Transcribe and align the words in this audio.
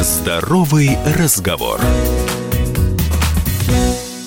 Здоровый 0.00 0.96
разговор. 1.18 1.80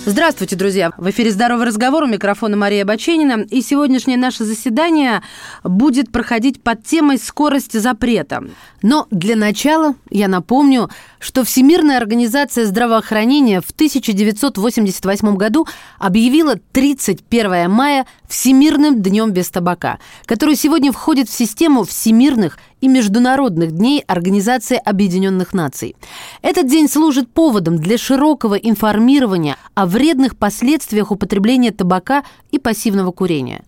Здравствуйте, 0.06 0.58
друзья! 0.58 0.92
В 0.98 1.10
эфире 1.12 1.32
«Здоровый 1.32 1.66
разговор» 1.66 2.04
у 2.04 2.08
микрофона 2.08 2.58
Мария 2.58 2.84
Баченина. 2.84 3.46
И 3.50 3.62
сегодняшнее 3.62 4.18
наше 4.18 4.44
заседание 4.44 5.22
будет 5.64 6.12
проходить 6.12 6.62
под 6.62 6.84
темой 6.84 7.18
«Скорость 7.18 7.80
запрета». 7.80 8.44
Но 8.82 9.08
для 9.12 9.38
начала 9.38 9.96
я 10.10 10.28
напомню, 10.28 10.90
что 11.22 11.44
Всемирная 11.44 11.98
организация 11.98 12.66
здравоохранения 12.66 13.62
в 13.62 13.70
1988 13.70 15.36
году 15.36 15.68
объявила 16.00 16.56
31 16.74 17.70
мая 17.70 18.08
Всемирным 18.28 19.02
днем 19.02 19.32
без 19.32 19.50
табака, 19.50 20.00
который 20.26 20.56
сегодня 20.56 20.92
входит 20.92 21.30
в 21.30 21.34
систему 21.34 21.84
всемирных 21.84 22.58
и 22.82 22.88
международных 22.88 23.72
дней 23.72 24.04
Организации 24.08 24.78
Объединенных 24.84 25.54
Наций. 25.54 25.96
Этот 26.42 26.68
день 26.68 26.90
служит 26.90 27.32
поводом 27.32 27.78
для 27.78 28.00
широкого 28.00 28.56
информирования 28.56 29.58
о 29.76 29.86
вредных 29.86 30.36
последствиях 30.36 31.12
употребления 31.12 31.72
табака 31.72 32.24
и 32.50 32.58
пассивного 32.58 33.12
курения. 33.12 33.64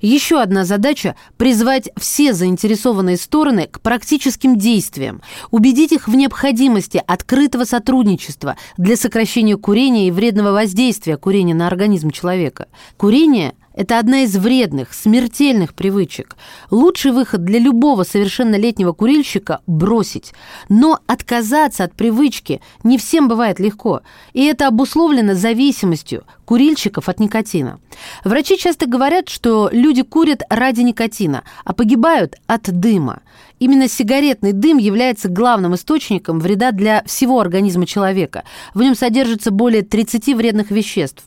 Еще 0.00 0.40
одна 0.40 0.64
задача– 0.64 1.16
призвать 1.36 1.88
все 1.96 2.32
заинтересованные 2.32 3.16
стороны 3.16 3.66
к 3.66 3.80
практическим 3.80 4.58
действиям, 4.58 5.22
убедить 5.50 5.92
их 5.92 6.08
в 6.08 6.14
необходимости 6.14 7.02
открытого 7.06 7.64
сотрудничества 7.64 8.56
для 8.76 8.96
сокращения 8.96 9.56
курения 9.56 10.08
и 10.08 10.10
вредного 10.10 10.52
воздействия 10.52 11.16
курения 11.16 11.54
на 11.54 11.66
организм 11.66 12.10
человека. 12.10 12.66
Курение– 12.96 13.54
это 13.76 13.98
одна 13.98 14.20
из 14.20 14.34
вредных, 14.36 14.94
смертельных 14.94 15.74
привычек. 15.74 16.36
Лучший 16.70 17.12
выход 17.12 17.44
для 17.44 17.58
любого 17.58 18.04
совершеннолетнего 18.04 18.92
курильщика– 18.92 19.60
бросить. 19.66 20.32
Но 20.70 20.98
отказаться 21.06 21.84
от 21.84 21.94
привычки 21.94 22.62
не 22.84 22.96
всем 22.96 23.28
бывает 23.28 23.60
легко. 23.60 24.00
И 24.32 24.44
это 24.44 24.68
обусловлено 24.68 25.34
зависимостью 25.34 26.24
курильщиков 26.46 27.10
от 27.10 27.20
никотина. 27.20 27.78
Врачи 28.24 28.56
часто 28.56 28.86
говорят, 28.86 29.28
что 29.28 29.68
люди 29.70 30.02
курят 30.02 30.42
ради 30.48 30.80
никотина, 30.80 31.42
а 31.64 31.74
погибают 31.74 32.36
от 32.46 32.62
дыма. 32.62 33.20
Именно 33.58 33.88
сигаретный 33.88 34.52
дым 34.52 34.76
является 34.76 35.28
главным 35.28 35.74
источником 35.74 36.40
вреда 36.40 36.72
для 36.72 37.02
всего 37.04 37.40
организма 37.40 37.86
человека. 37.86 38.44
В 38.74 38.82
нем 38.82 38.94
содержится 38.94 39.50
более 39.50 39.82
30 39.82 40.34
вредных 40.36 40.70
веществ. 40.70 41.24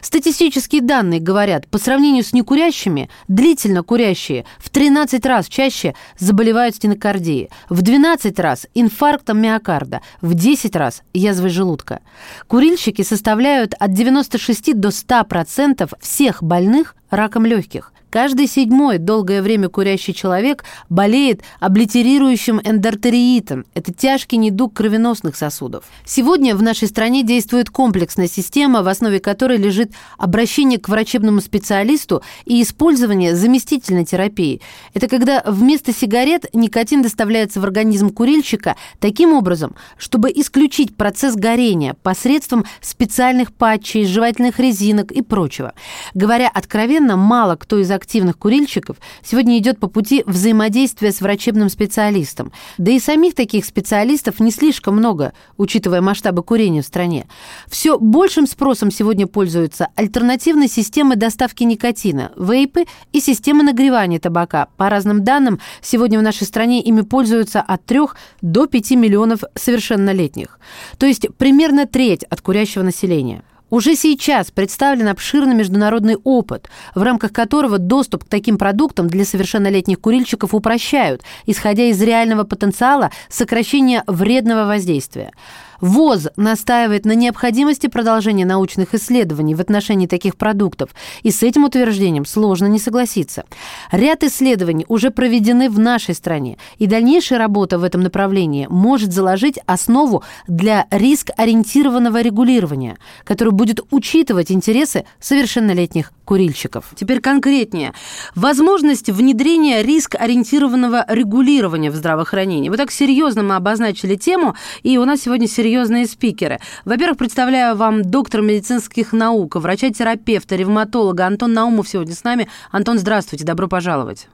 Статистические 0.00 0.80
данные 0.80 1.20
говорят, 1.20 1.68
по 1.68 1.76
сравнению 1.76 2.24
с 2.24 2.32
некурящими, 2.32 3.10
длительно 3.28 3.82
курящие 3.82 4.46
в 4.58 4.70
13 4.70 5.26
раз 5.26 5.48
чаще 5.48 5.94
заболевают 6.18 6.76
стенокардией, 6.76 7.50
в 7.68 7.82
12 7.82 8.38
раз 8.38 8.66
инфарктом 8.74 9.40
миокарда, 9.40 10.00
в 10.22 10.32
10 10.32 10.74
раз 10.76 11.02
язвой 11.12 11.50
желудка. 11.50 12.00
Курильщики 12.46 13.02
составляют 13.02 13.74
от 13.78 13.92
96 13.92 14.55
до 14.80 14.88
100% 14.88 15.92
всех 16.00 16.42
больных 16.42 16.96
раком 17.10 17.46
легких. 17.46 17.92
Каждый 18.10 18.46
седьмой 18.46 18.98
долгое 18.98 19.42
время 19.42 19.68
курящий 19.68 20.14
человек 20.14 20.64
болеет 20.88 21.42
облитерирующим 21.58 22.60
эндортериитом. 22.62 23.64
Это 23.74 23.92
тяжкий 23.92 24.36
недуг 24.36 24.74
кровеносных 24.74 25.34
сосудов. 25.34 25.84
Сегодня 26.04 26.54
в 26.54 26.62
нашей 26.62 26.86
стране 26.86 27.24
действует 27.24 27.68
комплексная 27.68 28.28
система, 28.28 28.82
в 28.84 28.88
основе 28.88 29.18
которой 29.18 29.58
лежит 29.58 29.90
обращение 30.18 30.78
к 30.78 30.88
врачебному 30.88 31.40
специалисту 31.40 32.22
и 32.44 32.62
использование 32.62 33.34
заместительной 33.34 34.04
терапии. 34.04 34.60
Это 34.94 35.08
когда 35.08 35.42
вместо 35.44 35.92
сигарет 35.92 36.46
никотин 36.54 37.02
доставляется 37.02 37.60
в 37.60 37.64
организм 37.64 38.10
курильщика 38.10 38.76
таким 39.00 39.32
образом, 39.32 39.74
чтобы 39.98 40.30
исключить 40.30 40.96
процесс 40.96 41.34
горения 41.34 41.94
посредством 42.04 42.64
специальных 42.80 43.52
патчей, 43.52 44.06
жевательных 44.06 44.60
резинок 44.60 45.10
и 45.10 45.22
прочего. 45.22 45.74
Говоря 46.14 46.48
откровенно, 46.48 47.16
мало 47.16 47.56
кто 47.56 47.78
из 47.78 47.90
активных 48.06 48.38
курильщиков 48.38 48.98
сегодня 49.24 49.58
идет 49.58 49.80
по 49.80 49.88
пути 49.88 50.22
взаимодействия 50.26 51.10
с 51.10 51.20
врачебным 51.20 51.68
специалистом. 51.68 52.52
Да 52.78 52.92
и 52.92 53.00
самих 53.00 53.34
таких 53.34 53.64
специалистов 53.64 54.38
не 54.38 54.52
слишком 54.52 54.96
много, 54.96 55.32
учитывая 55.56 56.00
масштабы 56.00 56.44
курения 56.44 56.82
в 56.82 56.86
стране. 56.86 57.26
Все 57.68 57.98
большим 57.98 58.46
спросом 58.46 58.92
сегодня 58.92 59.26
пользуются 59.26 59.88
альтернативные 59.96 60.68
системы 60.68 61.16
доставки 61.16 61.64
никотина, 61.64 62.30
вейпы 62.36 62.84
и 63.12 63.20
системы 63.20 63.64
нагревания 63.64 64.20
табака. 64.20 64.68
По 64.76 64.88
разным 64.88 65.24
данным, 65.24 65.58
сегодня 65.82 66.20
в 66.20 66.22
нашей 66.22 66.46
стране 66.46 66.80
ими 66.82 67.00
пользуются 67.00 67.60
от 67.60 67.84
3 67.86 68.00
до 68.40 68.66
5 68.66 68.90
миллионов 68.92 69.40
совершеннолетних. 69.56 70.60
То 70.98 71.06
есть 71.06 71.26
примерно 71.36 71.86
треть 71.86 72.22
от 72.22 72.40
курящего 72.40 72.84
населения. 72.84 73.42
Уже 73.68 73.96
сейчас 73.96 74.52
представлен 74.52 75.08
обширный 75.08 75.54
международный 75.54 76.16
опыт, 76.22 76.70
в 76.94 77.02
рамках 77.02 77.32
которого 77.32 77.78
доступ 77.78 78.24
к 78.24 78.28
таким 78.28 78.58
продуктам 78.58 79.08
для 79.08 79.24
совершеннолетних 79.24 80.00
курильщиков 80.00 80.54
упрощают, 80.54 81.22
исходя 81.46 81.84
из 81.84 82.00
реального 82.00 82.44
потенциала 82.44 83.10
сокращения 83.28 84.04
вредного 84.06 84.66
воздействия. 84.66 85.32
ВОЗ 85.80 86.28
настаивает 86.36 87.04
на 87.04 87.14
необходимости 87.14 87.86
продолжения 87.86 88.44
научных 88.44 88.94
исследований 88.94 89.54
в 89.54 89.60
отношении 89.60 90.06
таких 90.06 90.36
продуктов, 90.36 90.90
и 91.22 91.30
с 91.30 91.42
этим 91.42 91.64
утверждением 91.64 92.24
сложно 92.24 92.66
не 92.66 92.78
согласиться. 92.78 93.44
Ряд 93.92 94.24
исследований 94.24 94.86
уже 94.88 95.10
проведены 95.10 95.68
в 95.68 95.78
нашей 95.78 96.14
стране, 96.14 96.58
и 96.78 96.86
дальнейшая 96.86 97.38
работа 97.38 97.78
в 97.78 97.84
этом 97.84 98.00
направлении 98.00 98.66
может 98.70 99.12
заложить 99.12 99.58
основу 99.66 100.22
для 100.48 100.86
риск-ориентированного 100.90 102.22
регулирования, 102.22 102.96
которое 103.24 103.50
будет 103.50 103.80
учитывать 103.90 104.50
интересы 104.50 105.04
совершеннолетних 105.20 106.12
курильщиков. 106.24 106.86
Теперь 106.96 107.20
конкретнее. 107.20 107.92
Возможность 108.34 109.10
внедрения 109.10 109.82
риск-ориентированного 109.82 111.04
регулирования 111.08 111.90
в 111.90 111.94
здравоохранении. 111.94 112.68
Вот 112.68 112.78
так 112.78 112.90
серьезно 112.90 113.42
мы 113.42 113.54
обозначили 113.54 114.16
тему, 114.16 114.56
и 114.82 114.98
у 114.98 115.04
нас 115.04 115.20
сегодня 115.20 115.46
серьезно 115.46 115.65
серьезные 115.66 116.06
спикеры. 116.06 116.60
Во-первых, 116.84 117.18
представляю 117.18 117.74
вам 117.74 118.02
доктора 118.02 118.40
медицинских 118.40 119.12
наук, 119.12 119.56
врача-терапевта, 119.56 120.54
ревматолога 120.54 121.26
Антон 121.26 121.54
Наумов 121.54 121.88
сегодня 121.88 122.14
с 122.14 122.22
нами. 122.22 122.48
Антон, 122.70 123.00
здравствуйте, 123.00 123.44
добро 123.44 123.66
пожаловать. 123.66 124.28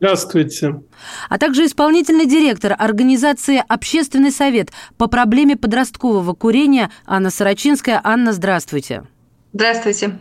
Здравствуйте. 0.00 0.82
А 1.28 1.38
также 1.38 1.66
исполнительный 1.66 2.26
директор 2.26 2.74
организации 2.76 3.62
«Общественный 3.68 4.32
совет» 4.32 4.72
по 4.98 5.06
проблеме 5.06 5.56
подросткового 5.56 6.34
курения 6.34 6.90
Анна 7.06 7.30
Сорочинская. 7.30 8.00
Анна, 8.02 8.32
здравствуйте. 8.32 9.04
Здравствуйте. 9.52 10.18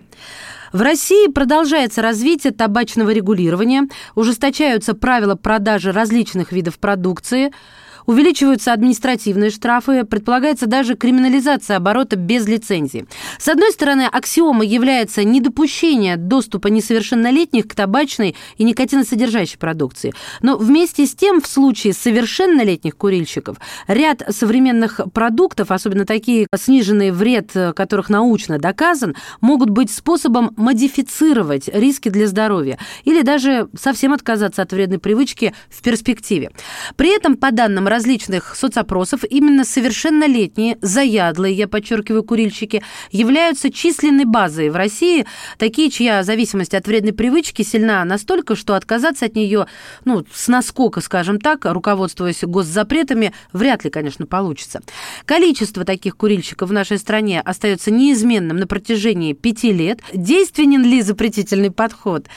В 0.72 0.82
России 0.84 1.32
продолжается 1.32 2.04
развитие 2.04 2.54
табачного 2.54 3.10
регулирования, 3.10 3.88
ужесточаются 4.14 4.94
правила 4.94 5.34
продажи 5.34 5.92
различных 5.92 6.52
видов 6.52 6.78
продукции– 6.78 7.52
Увеличиваются 8.06 8.74
административные 8.74 9.50
штрафы, 9.50 10.04
предполагается 10.04 10.66
даже 10.66 10.96
криминализация 10.96 11.78
оборота 11.78 12.16
без 12.16 12.48
лицензии. 12.48 13.06
С 13.38 13.48
одной 13.48 13.72
стороны, 13.72 14.08
аксиомой 14.12 14.68
является 14.68 15.24
недопущение 15.24 16.18
доступа 16.18 16.68
несовершеннолетних 16.68 17.68
к 17.68 17.76
табачной 17.76 18.36
и 18.58 18.64
никотиносодержащей 18.64 19.58
продукции. 19.58 20.14
Но 20.42 20.58
вместе 20.58 21.06
с 21.06 21.16
тем, 21.16 21.42
в 21.42 21.48
случае 21.48 21.94
совершеннолетних 21.94 22.96
курильщиков, 22.98 23.58
ряд 23.88 24.24
современных 24.30 25.00
продуктов, 25.14 25.72
особенно 25.72 26.06
такие 26.06 26.48
сниженный 26.56 27.12
вред, 27.12 27.52
которых 27.76 28.10
научно 28.10 28.60
доказан, 28.60 29.16
могут 29.42 29.70
быть 29.70 29.92
способом 29.92 30.54
модифицировать 30.58 31.68
риски 31.68 32.10
для 32.10 32.28
здоровья 32.28 32.78
или 33.04 33.22
даже 33.22 33.70
совсем 33.80 34.14
отказаться 34.14 34.62
от 34.62 34.72
вредной 34.72 35.00
привычки 35.00 35.54
в 35.70 35.82
перспективе. 35.82 36.52
При 36.96 37.16
этом, 37.16 37.38
по 37.38 37.52
данным 37.52 37.88
различных 37.92 38.56
соцопросов 38.56 39.26
именно 39.26 39.66
совершеннолетние, 39.66 40.78
заядлые, 40.82 41.54
я 41.54 41.68
подчеркиваю, 41.68 42.24
курильщики, 42.24 42.82
являются 43.12 43.70
численной 43.70 44.24
базой 44.24 44.70
в 44.70 44.78
России, 44.78 45.26
такие, 45.58 45.92
чья 45.92 46.24
зависимость 46.24 46.74
от 46.74 46.88
вредной 46.88 47.12
привычки 47.12 47.64
сильна 47.64 48.06
настолько, 48.06 48.56
что 48.56 48.76
отказаться 48.76 49.26
от 49.26 49.36
нее, 49.36 49.68
ну, 50.06 50.26
с 50.34 50.48
наскока, 50.48 51.02
скажем 51.02 51.38
так, 51.38 51.66
руководствуясь 51.66 52.44
госзапретами, 52.44 53.34
вряд 53.52 53.84
ли, 53.84 53.90
конечно, 53.90 54.26
получится. 54.26 54.80
Количество 55.26 55.84
таких 55.84 56.16
курильщиков 56.16 56.70
в 56.70 56.74
нашей 56.74 56.98
стране 56.98 57.42
остается 57.42 57.92
неизменным 57.92 58.56
на 58.56 58.68
протяжении 58.68 59.34
пяти 59.34 59.74
лет. 59.74 60.00
Действенен 60.14 60.84
ли 60.84 61.02
запретительный 61.02 61.72
подход? 61.72 62.28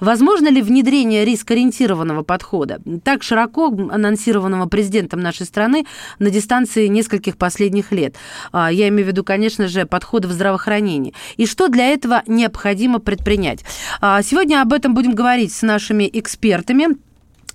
Возможно 0.00 0.48
ли 0.48 0.62
внедрение 0.62 1.24
рискоориентированного 1.24 2.22
подхода, 2.22 2.80
так 3.04 3.22
широко 3.22 3.66
анонсированного 3.66 4.66
президентом 4.66 5.20
нашей 5.20 5.46
страны 5.46 5.86
на 6.18 6.30
дистанции 6.30 6.86
нескольких 6.86 7.36
последних 7.36 7.92
лет? 7.92 8.16
А, 8.52 8.72
я 8.72 8.88
имею 8.88 9.04
в 9.04 9.08
виду, 9.08 9.24
конечно 9.24 9.68
же, 9.68 9.86
подходы 9.86 10.28
в 10.28 10.32
здравоохранении. 10.32 11.14
И 11.36 11.46
что 11.46 11.68
для 11.68 11.88
этого 11.88 12.22
необходимо 12.26 12.98
предпринять? 12.98 13.64
А, 14.00 14.22
сегодня 14.22 14.62
об 14.62 14.72
этом 14.72 14.94
будем 14.94 15.14
говорить 15.14 15.52
с 15.52 15.62
нашими 15.62 16.08
экспертами. 16.12 16.96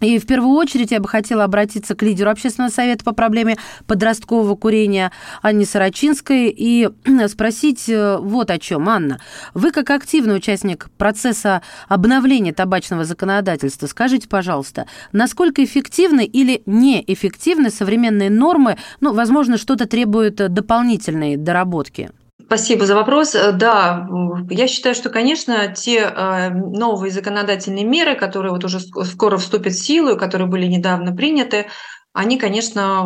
И 0.01 0.19
в 0.19 0.25
первую 0.25 0.55
очередь 0.55 0.91
я 0.91 0.99
бы 0.99 1.07
хотела 1.07 1.43
обратиться 1.43 1.95
к 1.95 2.01
лидеру 2.03 2.29
общественного 2.29 2.71
совета 2.71 3.03
по 3.03 3.13
проблеме 3.13 3.57
подросткового 3.87 4.55
курения 4.55 5.11
Анне 5.41 5.65
Сорочинской 5.65 6.49
и 6.49 6.89
спросить 7.27 7.87
э, 7.89 8.17
вот 8.17 8.51
о 8.51 8.59
чем. 8.59 8.89
Анна, 8.89 9.19
вы 9.53 9.71
как 9.71 9.89
активный 9.89 10.37
участник 10.37 10.89
процесса 10.97 11.61
обновления 11.87 12.53
табачного 12.53 13.05
законодательства, 13.05 13.87
скажите, 13.87 14.27
пожалуйста, 14.27 14.87
насколько 15.11 15.63
эффективны 15.63 16.25
или 16.25 16.61
неэффективны 16.65 17.69
современные 17.69 18.29
нормы, 18.29 18.77
ну, 18.99 19.13
возможно, 19.13 19.57
что-то 19.57 19.87
требует 19.87 20.35
дополнительной 20.35 21.37
доработки? 21.37 22.11
Спасибо 22.47 22.85
за 22.85 22.95
вопрос. 22.95 23.33
Э, 23.33 23.51
да, 23.51 24.07
я 24.49 24.67
считаю, 24.67 24.93
что, 24.93 25.09
конечно, 25.09 25.67
те 25.67 25.99
э, 26.01 26.49
новые 26.49 27.11
законодательные 27.11 27.85
меры, 27.85 28.15
которые 28.15 28.51
вот 28.51 28.63
уже 28.63 28.79
скоро 28.79 29.37
вступят 29.37 29.73
в 29.73 29.83
силу, 29.83 30.15
которые 30.17 30.47
были 30.47 30.67
недавно 30.67 31.15
приняты, 31.15 31.67
они, 32.13 32.37
конечно, 32.37 33.03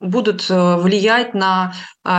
будут 0.00 0.50
э, 0.50 0.76
влиять 0.76 1.34
на 1.34 1.72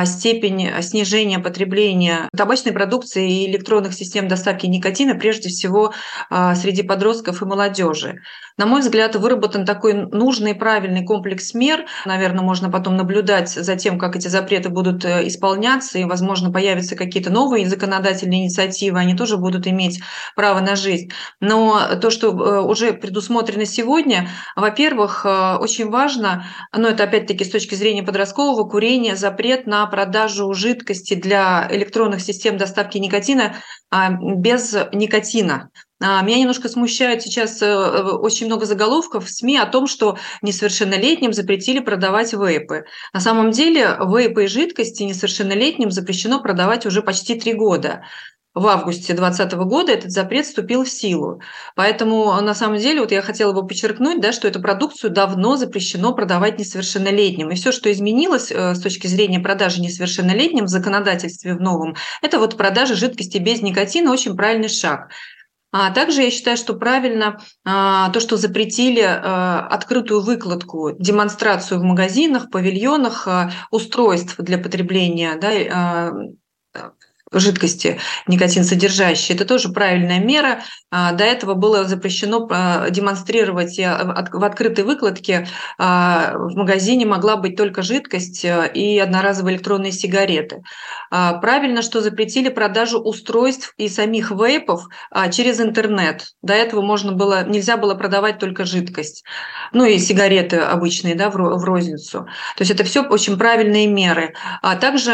степень 0.06 0.82
снижения 0.82 1.40
потребления 1.40 2.28
табачной 2.36 2.74
продукции 2.74 3.44
и 3.44 3.52
электронных 3.52 3.94
систем 3.94 4.28
доставки 4.28 4.66
никотина, 4.66 5.16
прежде 5.16 5.50
всего 5.50 5.94
а, 6.30 6.56
среди 6.56 6.84
подростков 6.84 7.42
и 7.42 7.46
молодежи. 7.46 8.22
На 8.58 8.66
мой 8.66 8.82
взгляд, 8.82 9.16
выработан 9.16 9.66
такой 9.66 9.94
нужный 9.94 10.52
и 10.52 10.54
правильный 10.54 11.06
комплекс 11.06 11.54
мер. 11.54 11.86
Наверное, 12.06 12.42
можно 12.42 12.72
потом 12.72 12.96
наблюдать 12.96 13.50
за 13.50 13.76
тем, 13.76 14.00
как 14.00 14.16
эти 14.16 14.30
запреты 14.30 14.70
будут 14.70 15.04
э, 15.04 15.28
исполняться, 15.28 16.00
и, 16.00 16.06
возможно, 16.06 16.52
появятся 16.52 16.96
какие-то 16.96 17.30
новые 17.30 17.68
законодательные 17.68 18.44
инициативы, 18.44 19.00
они 19.00 19.14
тоже 19.14 19.36
будут 19.38 19.68
иметь 19.68 20.02
право 20.38 20.62
на 20.62 20.78
жизнь. 20.78 21.12
Но 21.42 21.98
то, 22.02 22.10
что 22.10 22.30
э, 22.30 22.62
уже 22.62 22.94
предусмотрено 22.94 23.66
сегодня, 23.66 24.30
во-первых, 24.56 25.26
э, 25.26 25.58
очень 25.58 25.90
важно, 25.90 26.46
но 26.74 26.88
это 26.88 27.04
опять-таки 27.04 27.44
с 27.44 27.50
точки 27.50 27.76
зрения 27.76 28.04
подросткового 28.04 28.68
курения, 28.70 29.18
запрет 29.18 29.68
на 29.68 29.75
продажу 29.86 30.54
жидкости 30.54 31.14
для 31.14 31.68
электронных 31.72 32.22
систем 32.22 32.58
доставки 32.58 32.98
никотина 32.98 33.56
а, 33.92 34.12
без 34.12 34.76
никотина. 34.92 35.70
А, 36.02 36.22
меня 36.24 36.40
немножко 36.40 36.68
смущает 36.68 37.22
сейчас 37.22 37.62
э, 37.62 37.66
э, 37.66 38.02
очень 38.02 38.48
много 38.48 38.66
заголовков 38.66 39.26
в 39.26 39.30
СМИ 39.30 39.58
о 39.58 39.66
том, 39.66 39.88
что 39.88 40.18
несовершеннолетним 40.42 41.32
запретили 41.32 41.80
продавать 41.80 42.34
вейпы. 42.34 42.84
На 43.14 43.22
самом 43.22 43.52
деле 43.52 43.98
вейпы 44.00 44.44
и 44.44 44.48
жидкости 44.48 45.04
несовершеннолетним 45.04 45.92
запрещено 45.92 46.42
продавать 46.42 46.86
уже 46.86 47.02
почти 47.02 47.40
три 47.40 47.54
года 47.54 48.04
в 48.56 48.68
августе 48.68 49.14
2020 49.14 49.54
года 49.68 49.92
этот 49.92 50.12
запрет 50.12 50.46
вступил 50.46 50.86
в 50.86 50.90
силу. 50.90 51.42
Поэтому, 51.76 52.32
на 52.42 52.56
самом 52.56 52.78
деле, 52.78 53.02
вот 53.02 53.12
я 53.12 53.22
хотела 53.22 53.52
бы 53.52 53.68
подчеркнуть, 53.68 54.22
да, 54.22 54.32
что 54.32 54.48
эту 54.48 54.62
продукцию 54.62 55.12
давно 55.12 55.58
запрещено 55.58 56.14
продавать 56.14 56.58
несовершеннолетним. 56.58 57.52
И 57.52 57.56
все, 57.56 57.74
что 57.74 57.92
изменилось 57.92 58.52
э, 58.52 58.74
с 58.74 58.80
точки 58.80 59.08
зрения 59.08 59.42
продажи 59.42 59.82
несовершеннолетним 59.82 60.66
в 60.66 60.70
законодательстве 60.70 61.54
в 61.54 61.62
новом, 61.62 61.96
это 62.22 62.40
вот 62.40 62.56
продажа 62.56 62.96
жидкости 62.96 63.38
без 63.38 63.62
никотина, 63.62 64.12
очень 64.12 64.38
правильный 64.38 64.70
шаг. 64.70 65.10
А 65.78 65.92
также 65.92 66.22
я 66.22 66.32
считаю, 66.32 66.56
что 66.56 66.76
правильно 66.76 67.38
а, 67.66 68.10
то, 68.12 68.22
что 68.22 68.38
запретили 68.38 69.02
а, 69.02 69.68
открытую 69.70 70.22
выкладку, 70.22 70.92
демонстрацию 70.98 71.82
в 71.82 71.84
магазинах, 71.84 72.50
павильонах 72.50 73.28
а, 73.28 73.52
устройств 73.72 74.36
для 74.38 74.58
потребления 74.58 75.36
да, 75.36 75.50
а, 75.50 76.12
жидкости 77.32 78.00
никотин 78.28 78.64
содержащие. 78.64 79.36
Это 79.36 79.46
тоже 79.46 79.70
правильная 79.70 80.20
мера. 80.20 80.62
А, 80.92 81.12
до 81.14 81.24
этого 81.24 81.56
было 81.56 81.84
запрещено 81.86 82.48
а, 82.50 82.90
демонстрировать 82.90 83.78
в 83.78 84.44
открытой 84.44 84.84
выкладке 84.84 85.48
а, 85.78 86.34
в 86.36 86.56
магазине 86.56 87.06
могла 87.06 87.36
быть 87.38 87.56
только 87.58 87.82
жидкость 87.82 88.46
и 88.46 89.00
одноразовые 89.00 89.56
электронные 89.56 89.92
сигареты. 89.92 90.62
Правильно, 91.10 91.82
что 91.82 92.02
запретили 92.02 92.50
продажу 92.50 93.00
устройств 93.00 93.74
и 93.78 93.88
самих 93.90 94.32
вейпов 94.32 94.88
через 95.32 95.60
интернет. 95.60 96.34
До 96.42 96.54
этого 96.54 96.82
можно 96.82 97.12
было, 97.12 97.46
нельзя 97.48 97.78
было 97.78 97.96
продавать 97.96 98.40
только 98.40 98.66
жидкость. 98.66 99.24
Ну 99.72 99.86
и 99.86 99.98
сигареты 99.98 100.58
обычные 100.58 101.16
да, 101.16 101.30
в 101.30 101.36
розницу. 101.36 102.26
То 102.58 102.62
есть 102.62 102.72
это 102.72 102.84
все 102.84 103.04
очень 103.04 103.38
правильные 103.38 103.88
меры. 103.88 104.34
А 104.62 104.76
также 104.76 105.14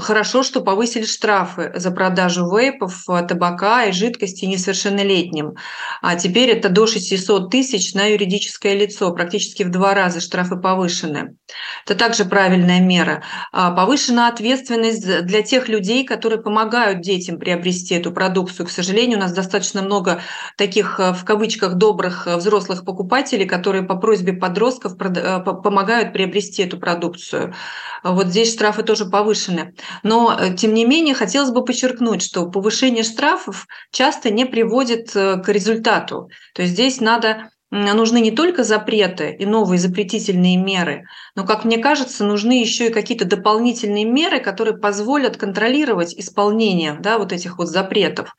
хорошо, 0.00 0.42
что 0.42 0.60
повысили 0.60 0.97
штрафы 1.06 1.72
за 1.74 1.90
продажу 1.90 2.46
вейпов, 2.46 3.04
табака 3.06 3.84
и 3.84 3.92
жидкости 3.92 4.44
несовершеннолетним. 4.44 5.54
А 6.02 6.16
теперь 6.16 6.50
это 6.50 6.68
до 6.68 6.86
600 6.86 7.50
тысяч 7.50 7.94
на 7.94 8.06
юридическое 8.06 8.74
лицо, 8.74 9.12
практически 9.12 9.62
в 9.62 9.70
два 9.70 9.94
раза 9.94 10.20
штрафы 10.20 10.56
повышены. 10.56 11.36
Это 11.84 11.94
также 11.94 12.24
правильная 12.24 12.80
мера. 12.80 13.22
А 13.52 13.70
повышена 13.70 14.28
ответственность 14.28 15.24
для 15.24 15.42
тех 15.42 15.68
людей, 15.68 16.04
которые 16.04 16.42
помогают 16.42 17.00
детям 17.00 17.38
приобрести 17.38 17.94
эту 17.94 18.12
продукцию. 18.12 18.66
К 18.66 18.70
сожалению, 18.70 19.18
у 19.18 19.20
нас 19.20 19.32
достаточно 19.32 19.82
много 19.82 20.20
таких, 20.56 20.98
в 20.98 21.24
кавычках, 21.24 21.74
добрых 21.74 22.26
взрослых 22.26 22.84
покупателей, 22.84 23.46
которые 23.46 23.82
по 23.82 23.96
просьбе 23.96 24.32
подростков 24.32 24.94
э, 25.00 25.40
помогают 25.40 26.12
приобрести 26.12 26.62
эту 26.62 26.78
продукцию. 26.78 27.54
Вот 28.02 28.28
здесь 28.28 28.52
штрафы 28.52 28.82
тоже 28.82 29.06
повышены. 29.06 29.74
Но, 30.02 30.36
э, 30.38 30.54
тем 30.54 30.74
не 30.74 30.84
менее, 30.84 30.87
хотелось 31.14 31.50
бы 31.50 31.64
подчеркнуть, 31.64 32.22
что 32.22 32.50
повышение 32.50 33.04
штрафов 33.04 33.66
часто 33.90 34.30
не 34.30 34.44
приводит 34.44 35.14
э, 35.14 35.40
к 35.42 35.48
результату. 35.48 36.30
То 36.54 36.62
есть 36.62 36.74
здесь 36.74 37.00
надо 37.00 37.50
нужны 37.70 38.20
не 38.20 38.30
только 38.30 38.64
запреты 38.64 39.36
и 39.38 39.44
новые 39.44 39.78
запретительные 39.78 40.56
меры, 40.56 41.04
но, 41.34 41.44
как 41.44 41.64
мне 41.64 41.76
кажется, 41.78 42.24
нужны 42.24 42.60
еще 42.60 42.86
и 42.86 42.92
какие-то 42.92 43.26
дополнительные 43.26 44.06
меры, 44.06 44.40
которые 44.40 44.78
позволят 44.78 45.36
контролировать 45.36 46.14
исполнение 46.14 46.96
да, 46.98 47.18
вот 47.18 47.32
этих 47.32 47.58
вот 47.58 47.68
запретов 47.68 48.34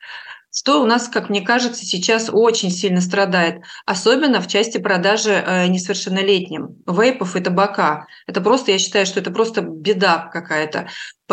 что 0.52 0.82
у 0.82 0.86
нас, 0.86 1.08
как 1.08 1.30
мне 1.30 1.42
кажется, 1.42 1.84
сейчас 1.84 2.28
очень 2.30 2.70
сильно 2.70 3.00
страдает, 3.00 3.62
особенно 3.86 4.40
в 4.40 4.48
части 4.48 4.78
продажи 4.78 5.30
э, 5.30 5.66
несовершеннолетним 5.68 6.76
вейпов 6.86 7.36
и 7.36 7.40
табака. 7.40 8.06
Это 8.26 8.40
просто, 8.40 8.72
я 8.72 8.78
считаю, 8.78 9.06
что 9.06 9.20
это 9.20 9.30
просто 9.30 9.60
беда 9.62 10.28
какая-то. 10.32 10.88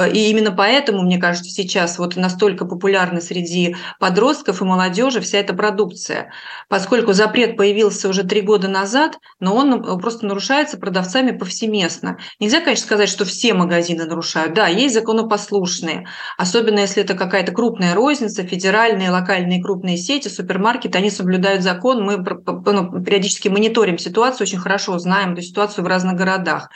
И 0.06 0.30
именно 0.30 0.52
поэтому, 0.52 1.02
мне 1.02 1.18
кажется, 1.18 1.50
сейчас 1.50 1.98
вот 1.98 2.16
настолько 2.16 2.66
популярна 2.66 3.22
среди 3.22 3.76
подростков 4.00 4.62
и 4.62 4.66
молодежи 4.66 5.22
вся 5.22 5.40
эта 5.40 5.54
продукция. 5.54 6.32
Поскольку 6.70 7.14
запрет 7.14 7.58
появился 7.58 8.10
уже 8.10 8.24
три 8.24 8.42
года 8.42 8.68
назад, 8.68 9.18
но 9.40 9.56
он 9.56 9.74
э, 9.74 9.98
просто 10.00 10.26
нарушается 10.26 10.78
продавцами 10.78 11.32
повсеместно. 11.32 12.18
Нельзя, 12.40 12.60
конечно, 12.60 12.86
сказать, 12.86 13.10
что 13.10 13.26
все 13.26 13.54
магазины 13.54 14.06
нарушают. 14.06 14.54
Да, 14.54 14.68
есть 14.68 14.94
законопослушные, 14.94 16.08
особенно 16.38 16.80
если 16.80 17.04
это 17.04 17.16
какая-то 17.16 17.52
крупная 17.52 17.96
розница, 17.96 18.44
федеральные, 18.44 19.12
локальные 19.12 19.62
крупные 19.62 19.98
сети, 19.98 20.28
супермаркеты, 20.28 20.98
они 20.98 21.10
соблюдают 21.10 21.64
закон. 21.64 22.04
Мы 22.04 22.18
ну, 22.18 23.04
периодически 23.04 23.48
мониторим 23.48 23.98
ситуацию, 23.98 24.46
очень 24.46 24.60
хорошо 24.60 24.98
знаем 25.00 25.34
эту 25.34 25.42
ситуацию 25.42 25.84
в 25.84 25.88
разных 25.88 26.16
городах 26.16 26.70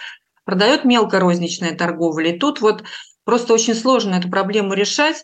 продает 0.43 0.83
мелкорозничная 0.85 1.75
торговля. 1.75 2.31
И 2.33 2.39
тут 2.39 2.61
вот 2.61 2.83
Просто 3.23 3.53
очень 3.53 3.75
сложно 3.75 4.15
эту 4.15 4.29
проблему 4.29 4.73
решать. 4.73 5.23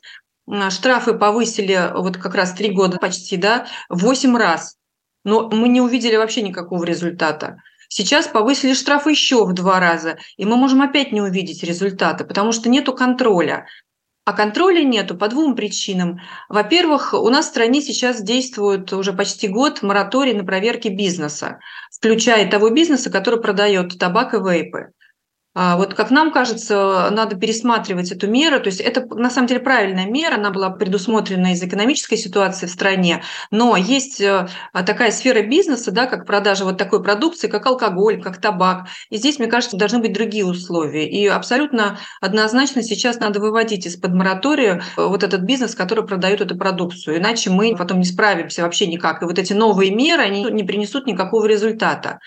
Штрафы 0.70 1.14
повысили 1.14 1.92
вот 1.94 2.18
как 2.18 2.36
раз 2.36 2.54
три 2.54 2.72
года 2.72 2.98
почти, 2.98 3.38
да, 3.38 3.68
восемь 3.90 4.38
раз. 4.38 4.78
Но 5.24 5.50
мы 5.50 5.68
не 5.68 5.82
увидели 5.82 6.16
вообще 6.16 6.42
никакого 6.42 6.84
результата. 6.84 7.58
Сейчас 7.90 8.28
повысили 8.28 8.74
штрафы 8.74 9.12
еще 9.12 9.46
в 9.46 9.54
два 9.54 9.80
раза, 9.80 10.18
и 10.38 10.46
мы 10.46 10.58
можем 10.58 10.82
опять 10.82 11.12
не 11.12 11.22
увидеть 11.22 11.64
результата, 11.64 12.24
потому 12.24 12.52
что 12.52 12.70
нету 12.70 12.94
контроля. 12.94 13.66
А 14.26 14.34
контроля 14.34 14.84
нету 14.84 15.16
по 15.16 15.30
двум 15.30 15.56
причинам. 15.56 16.20
Во-первых, 16.50 17.14
у 17.14 17.30
нас 17.30 17.46
в 17.46 17.50
стране 17.50 17.82
сейчас 17.82 18.22
действует 18.22 18.92
уже 18.92 19.14
почти 19.14 19.48
год 19.48 19.82
мораторий 19.84 20.34
на 20.34 20.44
проверки 20.44 20.90
бизнеса, 20.90 21.60
включая 21.92 22.52
того 22.52 22.70
бизнеса, 22.70 23.10
который 23.10 23.42
продает 23.42 23.98
табак 23.98 24.34
и 24.34 24.38
вейпы. 24.38 24.92
А, 25.60 25.76
вот 25.76 25.96
как 25.96 26.12
нам 26.12 26.32
кажется, 26.32 27.10
надо 27.10 27.36
пересматривать 27.36 28.12
эту 28.12 28.28
меру. 28.28 28.60
То 28.60 28.68
есть 28.68 28.80
это 28.80 29.04
на 29.16 29.32
самом 29.32 29.48
деле 29.48 29.60
правильная 29.60 30.06
мера, 30.06 30.36
она 30.36 30.52
была 30.52 30.70
предусмотрена 30.70 31.54
из 31.54 31.64
экономической 31.64 32.16
ситуации 32.16 32.68
в 32.68 32.70
стране, 32.70 33.24
но 33.50 33.76
есть 33.76 34.22
э, 34.22 34.48
такая 34.72 35.10
сфера 35.10 35.42
бизнеса, 35.42 35.90
да, 35.90 36.06
как 36.06 36.28
продажа 36.28 36.64
вот 36.64 36.78
такой 36.78 37.02
продукции, 37.02 37.48
как 37.48 37.66
алкоголь, 37.66 38.22
как 38.22 38.40
табак. 38.40 38.86
И 39.10 39.18
здесь, 39.18 39.40
мне 39.40 39.48
кажется, 39.48 39.78
должны 39.78 39.98
быть 39.98 40.14
другие 40.14 40.46
условия. 40.46 41.10
И 41.10 41.26
абсолютно 41.26 41.98
однозначно 42.22 42.84
сейчас 42.84 43.20
надо 43.20 43.40
выводить 43.40 43.88
из-под 43.88 44.14
моратория 44.14 44.84
э, 44.96 45.08
вот 45.08 45.24
этот 45.24 45.42
бизнес, 45.42 45.74
который 45.74 46.06
продает 46.06 46.40
эту 46.40 46.56
продукцию. 46.56 47.18
Иначе 47.18 47.50
мы 47.50 47.76
потом 47.76 47.98
не 47.98 48.06
справимся 48.06 48.62
вообще 48.62 48.86
никак. 48.86 49.24
И 49.24 49.26
вот 49.26 49.40
эти 49.40 49.54
новые 49.54 49.90
меры, 49.90 50.22
они 50.22 50.44
не 50.44 50.64
принесут 50.64 51.08
никакого 51.08 51.48
результата. 51.48 52.20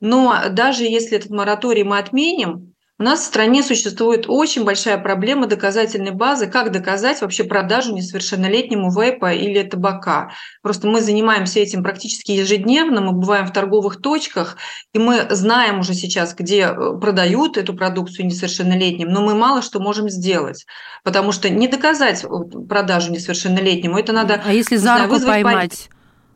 Но 0.00 0.48
даже 0.50 0.84
если 0.84 1.18
этот 1.18 1.30
мораторий 1.30 1.84
мы 1.84 1.98
отменим, 1.98 2.70
У 3.00 3.02
нас 3.02 3.20
в 3.20 3.24
стране 3.24 3.62
существует 3.62 4.26
очень 4.28 4.62
большая 4.62 4.98
проблема 4.98 5.46
доказательной 5.46 6.10
базы, 6.10 6.48
как 6.48 6.70
доказать 6.70 7.22
вообще 7.22 7.44
продажу 7.44 7.94
несовершеннолетнему 7.94 8.92
вейпа 8.92 9.32
или 9.32 9.62
табака. 9.62 10.32
Просто 10.60 10.86
мы 10.86 11.00
занимаемся 11.00 11.60
этим 11.60 11.82
практически 11.82 12.32
ежедневно, 12.32 13.00
мы 13.00 13.12
бываем 13.12 13.46
в 13.46 13.54
торговых 13.54 14.02
точках, 14.02 14.58
и 14.92 14.98
мы 14.98 15.26
знаем 15.30 15.78
уже 15.78 15.94
сейчас, 15.94 16.34
где 16.34 16.64
э, 16.64 16.98
продают 17.00 17.56
эту 17.56 17.72
продукцию 17.72 18.26
несовершеннолетним, 18.26 19.08
но 19.08 19.22
мы 19.22 19.34
мало 19.34 19.62
что 19.62 19.80
можем 19.80 20.10
сделать, 20.10 20.66
потому 21.02 21.32
что 21.32 21.48
не 21.48 21.68
доказать 21.68 22.22
продажу 22.68 23.12
несовершеннолетнему, 23.12 23.98
это 23.98 24.12
надо... 24.12 24.42
А 24.44 24.52
если 24.52 24.76
за 24.76 24.98
руку 24.98 25.18
поймать? 25.24 25.88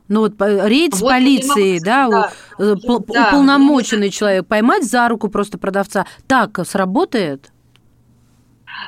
Ну 0.09 0.21
вот 0.21 0.35
рейд 0.41 0.95
с 0.95 1.01
вот, 1.01 1.11
полицией, 1.11 1.81
да, 1.81 2.09
да, 2.09 2.33
э, 2.59 2.75
да, 2.75 2.95
уполномоченный 2.95 4.09
да. 4.09 4.13
человек, 4.13 4.47
поймать 4.47 4.85
за 4.85 5.09
руку 5.09 5.29
просто 5.29 5.57
продавца, 5.57 6.07
так 6.27 6.59
сработает? 6.67 7.51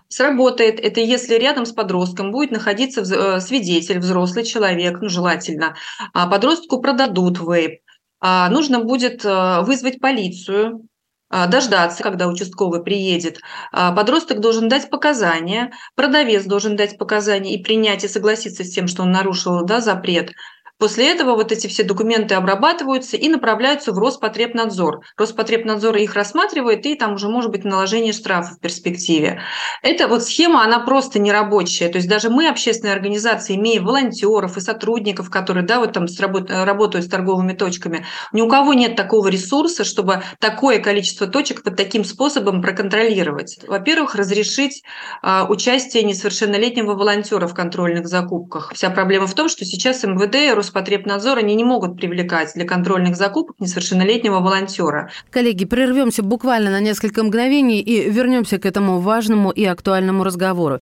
Сработает 0.09 0.79
это, 0.79 1.01
если 1.01 1.35
рядом 1.35 1.65
с 1.65 1.73
подростком 1.73 2.33
будет 2.33 2.51
находиться 2.51 3.01
э, 3.01 3.41
свидетель, 3.41 3.99
взрослый 3.99 4.45
человек, 4.45 5.01
ну 5.01 5.09
желательно, 5.09 5.75
а 6.13 6.27
подростку 6.27 6.83
продадут 6.83 7.39
вейп, 7.39 7.81
а 8.21 8.51
нужно 8.51 8.81
будет 8.81 9.25
э, 9.25 9.63
вызвать 9.63 10.01
полицию, 10.01 10.87
а, 11.29 11.49
дождаться, 11.49 12.05
когда 12.05 12.29
участковый 12.29 12.85
приедет. 12.85 13.41
А, 13.73 13.91
подросток 13.93 14.41
должен 14.41 14.69
дать 14.69 14.89
показания, 14.91 15.73
продавец 15.97 16.45
должен 16.45 16.77
дать 16.77 16.99
показания 16.99 17.55
и 17.55 17.63
принять 17.63 18.05
и 18.05 18.09
согласиться 18.09 18.63
с 18.63 18.71
тем, 18.71 18.87
что 18.87 19.03
он 19.03 19.11
нарушил 19.11 19.65
да, 19.65 19.81
запрет. 19.81 20.31
После 20.79 21.11
этого 21.11 21.35
вот 21.35 21.53
эти 21.53 21.69
все 21.69 21.85
документы 21.85 22.35
обрабатываются 22.35 23.17
и 23.17 23.29
направляются 23.29 23.93
в 23.93 23.99
Роспотребнадзор. 23.99 25.01
Роспотребнадзор 25.17 25.97
их 25.97 26.15
рассматривает, 26.15 26.85
и 26.85 26.95
там 26.97 27.15
уже 27.15 27.29
может 27.29 27.51
быть 27.51 27.65
наложение 27.65 28.13
штрафа 28.13 28.55
в 28.55 28.61
перспективе. 28.61 29.41
Эта 29.83 30.07
вот 30.07 30.23
схема, 30.23 30.63
она 30.63 30.81
просто 30.81 31.19
не 31.19 31.33
рабочая. 31.33 31.89
То 31.89 31.97
есть 31.97 32.09
даже 32.09 32.29
мы, 32.29 32.49
общественные 32.49 32.95
организации, 32.95 33.57
имея 33.57 33.81
волонтеров 33.81 34.59
и 34.59 34.61
сотрудников, 34.61 35.31
которые 35.31 35.65
да, 35.65 35.81
вот 35.81 35.95
там 35.95 36.07
работают 36.49 37.07
с 37.07 37.09
торговыми 37.09 37.55
точками, 37.55 38.05
ни 38.33 38.43
у 38.43 38.49
кого 38.49 38.75
нет 38.75 38.97
такого 38.97 39.29
ресурса, 39.29 39.85
чтобы 39.85 40.23
такое 40.41 40.79
количество 40.79 41.27
точек 41.27 41.63
вот 41.65 41.77
таким 41.77 42.05
способом 42.05 42.61
проконтролировать. 42.61 43.59
Во-первых, 43.67 44.15
разрешить 44.15 44.83
а, 45.23 45.47
участие 45.49 46.03
несовершеннолетнего 46.03 46.93
волонтера 46.93 47.47
в 47.47 47.55
контрольных 47.55 48.07
закупках. 48.07 48.73
Вся 48.75 48.91
проблема 48.91 49.27
в 49.27 49.35
том, 49.35 49.49
что 49.49 49.65
сейчас 49.65 50.05
МВД, 50.05 50.55
Роспотребнадзор, 50.67 51.39
они 51.39 51.55
не 51.55 51.63
могут 51.63 51.97
привлекать 51.97 52.53
для 52.55 52.65
контрольных 52.65 53.15
закупок 53.15 53.57
несовершеннолетнего 53.61 54.41
волонтера. 54.41 55.11
Коллеги, 55.31 55.65
прервемся 55.65 56.25
буквально 56.25 56.71
на 56.71 56.81
несколько 56.81 57.23
мгновений 57.23 57.81
и 57.81 58.11
вернемся 58.11 58.59
к 58.59 58.67
этому 58.67 58.99
важному 58.99 59.51
и 59.51 59.65
актуальному 59.65 60.25
разговору. 60.25 60.81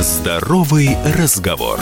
Здоровый 0.00 0.96
разговор. 1.18 1.80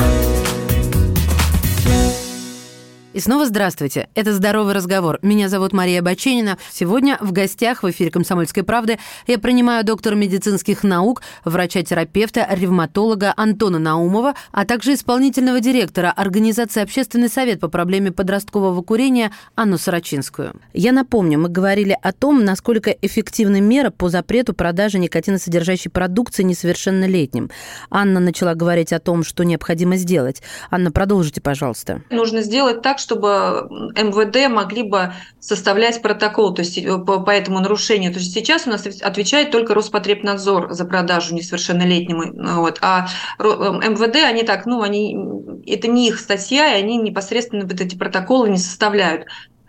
И 3.16 3.20
снова 3.20 3.46
здравствуйте. 3.46 4.10
Это 4.14 4.34
«Здоровый 4.34 4.74
разговор». 4.74 5.18
Меня 5.22 5.48
зовут 5.48 5.72
Мария 5.72 6.02
Баченина. 6.02 6.58
Сегодня 6.70 7.16
в 7.18 7.32
гостях 7.32 7.82
в 7.82 7.90
эфире 7.90 8.10
«Комсомольской 8.10 8.62
правды» 8.62 8.98
я 9.26 9.38
принимаю 9.38 9.86
доктора 9.86 10.14
медицинских 10.14 10.82
наук, 10.84 11.22
врача-терапевта, 11.42 12.46
ревматолога 12.50 13.32
Антона 13.34 13.78
Наумова, 13.78 14.34
а 14.52 14.66
также 14.66 14.92
исполнительного 14.92 15.60
директора 15.60 16.12
Организации 16.14 16.82
«Общественный 16.82 17.30
совет 17.30 17.58
по 17.58 17.68
проблеме 17.68 18.12
подросткового 18.12 18.82
курения» 18.82 19.32
Анну 19.54 19.78
Сорочинскую. 19.78 20.52
Я 20.74 20.92
напомню, 20.92 21.38
мы 21.38 21.48
говорили 21.48 21.96
о 22.02 22.12
том, 22.12 22.44
насколько 22.44 22.90
эффективны 22.90 23.62
меры 23.62 23.90
по 23.90 24.10
запрету 24.10 24.52
продажи 24.52 24.98
никотиносодержащей 24.98 25.90
продукции 25.90 26.42
несовершеннолетним. 26.42 27.50
Анна 27.88 28.20
начала 28.20 28.52
говорить 28.52 28.92
о 28.92 28.98
том, 28.98 29.24
что 29.24 29.42
необходимо 29.42 29.96
сделать. 29.96 30.42
Анна, 30.70 30.92
продолжите, 30.92 31.40
пожалуйста. 31.40 32.02
Нужно 32.10 32.42
сделать 32.42 32.82
так, 32.82 33.00
чтобы 33.06 33.68
МВД 33.94 34.52
могли 34.52 34.82
бы 34.82 35.12
составлять 35.38 36.02
протокол 36.02 36.52
то 36.54 36.62
есть, 36.62 36.76
э, 36.76 36.98
по, 36.98 37.20
по 37.20 37.30
этому 37.30 37.60
нарушению. 37.60 38.12
То 38.12 38.18
есть 38.18 38.34
сейчас 38.34 38.66
у 38.66 38.70
нас 38.70 38.84
отвечает 38.84 39.52
только 39.52 39.74
Роспотребнадзор 39.74 40.72
за 40.72 40.84
продажу 40.84 41.34
несовершеннолетнему. 41.34 42.32
Вот. 42.56 42.78
А 42.82 43.06
э, 43.38 43.44
МВД, 43.44 44.16
они 44.24 44.42
так, 44.42 44.66
ну, 44.66 44.82
они, 44.82 45.16
это 45.66 45.86
не 45.86 46.08
их 46.08 46.18
статья, 46.18 46.74
и 46.74 46.82
они 46.82 46.96
непосредственно 46.96 47.64
вот 47.64 47.80
эти 47.80 47.96
протоколы 47.96 48.50
не 48.50 48.58
составляют. 48.58 49.26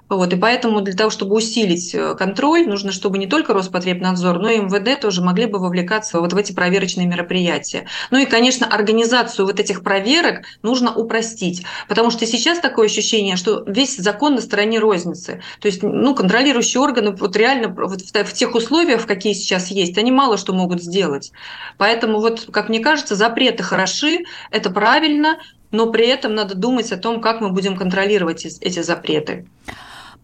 Вот, 0.10 0.32
и 0.32 0.38
поэтому 0.38 0.82
для 0.82 0.96
того, 0.96 1.10
чтобы 1.10 1.36
усилить 1.36 1.94
э, 1.94 2.16
контроль, 2.16 2.66
нужно, 2.68 2.92
чтобы 2.92 3.18
не 3.18 3.28
только 3.28 3.54
Роспотребнадзор, 3.54 4.40
но 4.40 4.50
и 4.50 4.60
МВД 4.60 5.02
тоже 5.02 5.22
могли 5.22 5.48
бы 5.48 5.60
вовлекаться 5.60 6.22
вот 6.22 6.32
в 6.32 6.38
эти 6.38 6.54
проверочные 6.54 7.08
мероприятия. 7.08 7.88
Ну 8.10 8.18
и, 8.18 8.26
конечно, 8.26 8.66
организацию 8.68 9.46
вот 9.46 9.60
этих 9.60 9.84
проверок 9.84 10.46
нужно 10.64 10.94
упростить, 10.96 11.66
потому 11.90 12.10
что 12.10 12.26
сейчас 12.26 12.60
такое 12.60 12.88
ощущение, 12.88 13.36
что 13.36 13.64
весь 13.68 13.98
закон 13.98 14.36
на 14.36 14.42
стороне 14.42 14.80
розницы. 14.80 15.42
То 15.60 15.68
есть, 15.68 15.84
ну, 15.84 16.16
контролирующие 16.16 16.82
органы 16.82 17.12
вот 17.12 17.36
реально 17.36 17.68
вот 17.68 18.02
в 18.02 18.34
тех 18.34 18.56
условиях, 18.56 19.02
в 19.02 19.08
какие 19.08 19.34
сейчас 19.34 19.72
есть, 19.72 19.98
они 19.98 20.12
мало 20.12 20.38
что 20.38 20.54
могут 20.54 20.82
сделать. 20.82 21.32
Поэтому 21.78 22.20
вот, 22.20 22.48
как 22.52 22.70
мне 22.70 22.80
кажется, 22.80 23.16
запреты 23.16 23.64
хороши, 23.64 24.20
это 24.52 24.70
правильно, 24.70 25.38
но 25.72 25.92
при 25.92 26.08
этом 26.08 26.34
надо 26.34 26.56
думать 26.56 26.92
о 26.94 26.98
том, 26.98 27.20
как 27.20 27.42
мы 27.42 27.50
будем 27.50 27.76
контролировать 27.76 28.46
эти 28.46 28.82
запреты. 28.82 29.46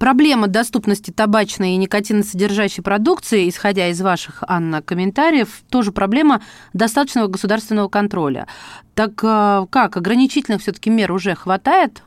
Проблема 0.03 0.47
доступности 0.47 1.11
табачной 1.11 1.75
и 1.75 1.77
никотиносодержащей 1.77 2.83
продукции, 2.83 3.47
исходя 3.47 3.87
из 3.87 4.01
ваших, 4.01 4.43
Анна, 4.45 4.81
комментариев, 4.81 5.63
тоже 5.69 5.93
проблема 5.93 6.41
достаточного 6.73 7.27
государственного 7.27 7.87
контроля. 7.87 8.45
Так 8.95 9.23
э, 9.23 9.65
как, 9.69 9.95
ограничительных 9.95 10.61
все-таки 10.61 10.89
мер 10.89 11.09
уже 11.13 11.35
хватает? 11.35 12.03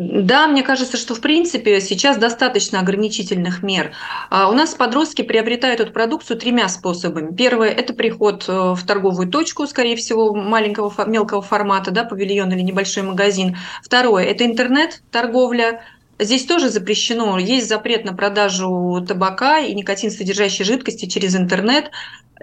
Да, 0.00 0.48
мне 0.48 0.64
кажется, 0.64 0.96
что 0.96 1.14
в 1.14 1.20
принципе 1.20 1.80
сейчас 1.80 2.16
достаточно 2.16 2.80
ограничительных 2.80 3.62
мер. 3.62 3.92
А 4.30 4.48
у 4.48 4.52
нас 4.52 4.74
подростки 4.74 5.22
приобретают 5.22 5.78
эту 5.78 5.92
продукцию 5.92 6.40
тремя 6.40 6.68
способами. 6.68 7.32
Первое– 7.36 7.68
это 7.70 7.94
приход 7.94 8.46
э, 8.48 8.52
в 8.52 8.84
торговую 8.84 9.28
точку, 9.28 9.64
скорее 9.68 9.94
всего, 9.94 10.34
маленького, 10.34 10.92
мелкого 11.06 11.42
формата, 11.42 11.92
да, 11.92 12.02
павильон 12.02 12.50
или 12.50 12.62
небольшой 12.62 13.04
магазин. 13.04 13.56
Второе– 13.84 14.24
это 14.26 14.44
интернет-торговля, 14.44 15.82
Здесь 16.18 16.46
тоже 16.46 16.68
запрещено, 16.68 17.38
есть 17.38 17.68
запрет 17.68 18.04
на 18.04 18.12
продажу 18.12 19.04
табака 19.06 19.60
и 19.60 19.72
никотин 19.72 20.10
содержащей 20.10 20.64
жидкости 20.64 21.06
через 21.06 21.36
интернет. 21.36 21.90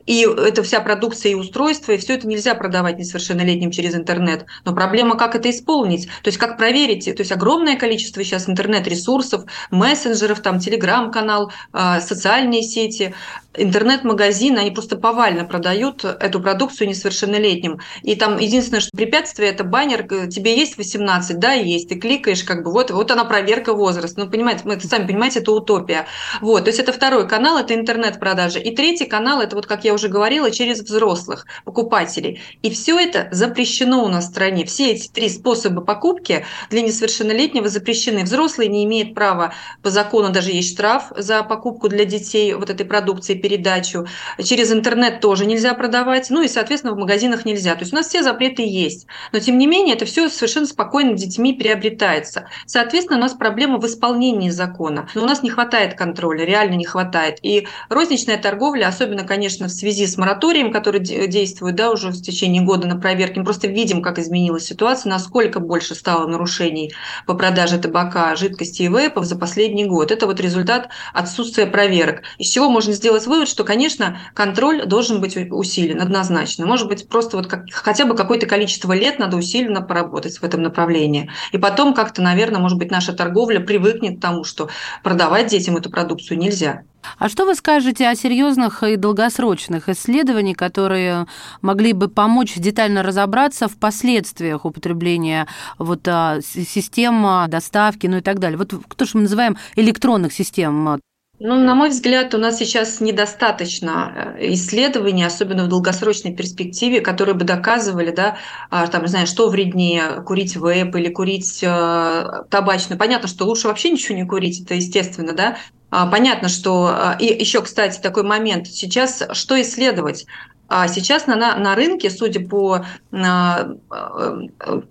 И 0.06 0.22
это 0.22 0.64
вся 0.64 0.82
продукция 0.82 1.32
и 1.32 1.36
устройства, 1.36 1.94
и 1.94 1.98
все 1.98 2.16
это 2.16 2.28
нельзя 2.28 2.56
продавать 2.56 2.98
несовершеннолетним 2.98 3.72
через 3.72 3.96
интернет. 3.96 4.46
Но 4.64 4.74
проблема, 4.74 5.18
как 5.18 5.36
это 5.36 5.50
исполнить, 5.50 6.08
то 6.22 6.28
есть 6.28 6.38
как 6.38 6.58
проверить, 6.58 7.06
то 7.06 7.22
есть 7.22 7.32
огромное 7.32 7.76
количество 7.78 8.24
сейчас 8.24 8.48
интернет-ресурсов, 8.50 9.46
мессенджеров, 9.72 10.42
там, 10.42 10.60
телеграм-канал, 10.60 11.52
а, 11.72 12.02
социальные 12.02 12.64
сети, 12.64 13.14
интернет-магазины, 13.58 14.60
они 14.60 14.72
просто 14.72 14.98
повально 14.98 15.46
продают 15.46 16.04
эту 16.04 16.42
продукцию 16.42 16.90
несовершеннолетним. 16.90 17.80
И 18.04 18.16
там 18.16 18.38
единственное, 18.38 18.82
что 18.82 18.92
препятствие, 18.96 19.50
это 19.50 19.64
баннер, 19.64 20.04
тебе 20.28 20.58
есть 20.58 20.78
18, 20.78 21.40
да, 21.40 21.54
есть, 21.54 21.90
ты 21.90 21.96
кликаешь, 21.96 22.44
как 22.44 22.64
бы, 22.64 22.72
вот, 22.72 22.92
вот 22.92 23.12
она 23.12 23.26
проверка 23.26 23.74
возраста. 23.74 24.20
Ну, 24.20 24.30
понимаете, 24.30 24.62
мы, 24.66 24.80
сами 24.80 25.08
понимаете, 25.08 25.40
это 25.40 25.52
утопия. 25.52 26.08
Вот, 26.42 26.66
то 26.66 26.70
есть 26.70 26.80
это 26.80 26.94
второй 26.94 27.28
канал, 27.28 27.58
это 27.58 27.74
интернет-продажи. 27.74 28.60
И 28.60 28.76
третий 28.76 29.06
канал, 29.06 29.42
это 29.42 29.56
вот, 29.56 29.66
как 29.66 29.84
я 29.84 29.94
уже 29.96 30.08
говорила, 30.08 30.52
через 30.52 30.82
взрослых 30.82 31.46
покупателей. 31.64 32.42
И 32.62 32.70
все 32.70 33.00
это 33.00 33.28
запрещено 33.32 34.04
у 34.04 34.08
нас 34.08 34.26
в 34.26 34.30
стране. 34.30 34.66
Все 34.66 34.92
эти 34.92 35.08
три 35.08 35.30
способа 35.30 35.82
покупки 35.82 36.46
для 36.70 36.82
несовершеннолетнего 36.82 37.70
запрещены. 37.70 38.24
Взрослый 38.24 38.68
не 38.68 38.84
имеет 38.84 39.16
права, 39.16 39.54
по 39.82 39.90
закону 39.90 40.30
даже 40.30 40.52
есть 40.52 40.74
штраф 40.74 41.12
за 41.16 41.44
покупку 41.44 41.88
для 41.90 42.06
детей 42.06 42.54
вот 42.54 42.70
этой 42.70 42.86
продукции, 42.86 43.34
передачу. 43.36 44.08
Через 44.44 44.72
интернет 44.72 45.22
тоже 45.22 45.46
нельзя 45.46 45.74
продавать. 45.74 46.30
Ну 46.30 46.42
и, 46.42 46.48
соответственно, 46.48 46.94
в 46.94 46.98
магазинах 46.98 47.46
нельзя. 47.46 47.74
То 47.76 47.82
есть 47.82 47.94
у 47.94 47.96
нас 47.96 48.08
все 48.08 48.24
запреты 48.24 48.64
есть. 48.64 49.08
Но, 49.32 49.40
тем 49.40 49.58
не 49.58 49.68
менее, 49.68 49.96
это 49.96 50.06
все 50.06 50.30
совершенно 50.30 50.68
спокойно 50.68 51.14
детьми 51.14 51.54
приобретается. 51.54 52.50
Соответственно, 52.66 53.18
у 53.20 53.22
нас 53.22 53.34
проблема 53.34 53.80
в 53.80 53.86
исполнении 53.86 54.50
закона. 54.50 55.08
Но 55.16 55.24
у 55.24 55.26
нас 55.26 55.44
не 55.44 55.50
хватает 55.50 55.96
контроля, 55.96 56.46
реально 56.46 56.76
не 56.76 56.86
хватает. 56.86 57.40
И 57.42 57.68
розничная 57.90 58.38
торговля, 58.38 58.88
особенно, 58.88 59.24
конечно, 59.24 59.68
в 59.68 59.72
свете 59.72 59.85
связи 59.86 60.08
с 60.08 60.18
мораторием, 60.18 60.72
который 60.72 61.00
действует 61.00 61.76
да, 61.76 61.92
уже 61.92 62.10
в 62.10 62.20
течение 62.20 62.64
года 62.64 62.88
на 62.88 63.00
проверке, 63.00 63.40
мы 63.40 63.46
просто 63.46 63.68
видим, 63.68 64.02
как 64.02 64.18
изменилась 64.18 64.66
ситуация, 64.66 65.12
насколько 65.12 65.60
больше 65.60 65.94
стало 65.94 66.26
нарушений 66.26 66.92
по 67.28 67.36
продаже 67.36 67.78
табака, 67.78 68.36
жидкости 68.36 68.82
и 68.82 68.88
вейпов 68.88 69.26
за 69.26 69.38
последний 69.38 69.86
год. 69.86 70.10
Это 70.10 70.26
вот 70.26 70.40
результат 70.40 70.90
отсутствия 71.14 71.68
проверок. 71.68 72.24
Из 72.40 72.50
чего 72.50 72.68
можно 72.68 72.94
сделать 72.94 73.28
вывод, 73.28 73.48
что, 73.48 73.64
конечно, 73.64 74.18
контроль 74.34 74.88
должен 74.88 75.22
быть 75.22 75.38
усилен 75.38 76.02
однозначно. 76.02 76.66
Может 76.66 76.88
быть, 76.88 77.08
просто 77.08 77.38
вот 77.38 77.46
как, 77.46 77.66
хотя 77.72 78.06
бы 78.06 78.16
какое-то 78.16 78.48
количество 78.48 78.92
лет 78.92 79.20
надо 79.20 79.38
усиленно 79.38 79.82
поработать 79.84 80.40
в 80.40 80.44
этом 80.44 80.64
направлении. 80.64 81.30
И 81.52 81.60
потом 81.60 81.94
как-то, 81.94 82.24
наверное, 82.24 82.60
может 82.60 82.80
быть, 82.80 82.90
наша 82.90 83.14
торговля 83.14 83.60
привыкнет 83.60 84.18
к 84.18 84.22
тому, 84.22 84.46
что 84.46 84.68
продавать 85.04 85.46
детям 85.48 85.78
эту 85.78 85.92
продукцию 85.92 86.40
нельзя. 86.40 86.82
А 87.18 87.30
что 87.30 87.46
вы 87.46 87.56
скажете 87.56 88.08
о 88.08 88.16
серьезных 88.16 88.84
и 88.84 88.96
долгосрочных 88.96 89.75
исследованиях, 89.90 90.58
которые 90.58 91.28
могли 91.62 91.94
бы 91.94 92.08
помочь 92.08 92.56
детально 92.56 93.04
разобраться 93.04 93.68
в 93.68 93.78
последствиях 93.78 94.66
употребления 94.66 95.48
вот, 95.78 96.08
а, 96.08 96.40
систем 96.42 97.26
а, 97.26 97.48
доставки, 97.48 98.08
ну 98.08 98.18
и 98.18 98.22
так 98.22 98.40
далее? 98.40 98.58
Вот 98.58 98.74
то, 98.96 99.06
что 99.06 99.18
мы 99.18 99.24
называем 99.24 99.58
электронных 99.76 100.34
систем 100.34 101.00
ну, 101.38 101.56
на 101.56 101.76
мой 101.76 101.90
взгляд, 101.90 102.34
у 102.34 102.38
нас 102.38 102.58
сейчас 102.58 103.02
недостаточно 103.02 104.36
э, 104.38 104.54
исследований, 104.54 105.26
особенно 105.26 105.66
в 105.66 105.68
долгосрочной 105.68 106.34
перспективе, 106.34 107.02
которые 107.02 107.36
бы 107.36 107.44
доказывали, 107.44 108.12
да, 108.12 108.38
а, 108.70 108.88
там, 108.88 109.02
не 109.02 109.10
знаю, 109.10 109.28
что 109.28 109.50
вреднее, 109.50 110.22
курить 110.26 110.56
вейп 110.56 110.96
или 110.96 111.10
курить 111.10 111.60
э, 111.62 112.44
табачную. 112.50 112.98
Понятно, 112.98 113.28
что 113.28 113.44
лучше 113.44 113.68
вообще 113.68 113.90
ничего 113.90 114.18
не 114.18 114.26
курить, 114.26 114.62
это 114.62 114.76
естественно, 114.76 115.34
да, 115.34 115.58
Понятно, 115.90 116.50
что... 116.50 116.88
А, 116.88 117.16
и 117.20 117.26
еще, 117.26 117.62
кстати, 117.62 118.00
такой 118.02 118.24
момент. 118.24 118.68
Сейчас 118.68 119.24
что 119.34 119.62
исследовать? 119.62 120.26
А 120.68 120.88
сейчас 120.88 121.28
на, 121.28 121.36
на 121.36 121.76
рынке, 121.76 122.10
судя 122.10 122.40
по, 122.40 122.86
по 123.12 123.68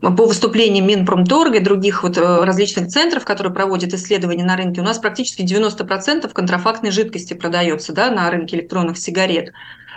выступлениям 0.00 0.86
Минпромторга 0.86 1.56
и 1.56 1.60
других 1.60 2.04
вот 2.04 2.16
э, 2.16 2.44
различных 2.44 2.88
центров, 2.88 3.24
которые 3.24 3.52
проводят 3.52 3.92
исследования 3.92 4.44
на 4.44 4.56
рынке, 4.56 4.80
у 4.80 4.84
нас 4.84 4.98
практически 4.98 5.42
90% 5.42 6.32
контрафактной 6.32 6.92
жидкости 6.92 7.34
продается 7.34 7.92
да, 7.92 8.12
на 8.12 8.30
рынке 8.30 8.56
электронных 8.56 8.98
сигарет. 8.98 9.52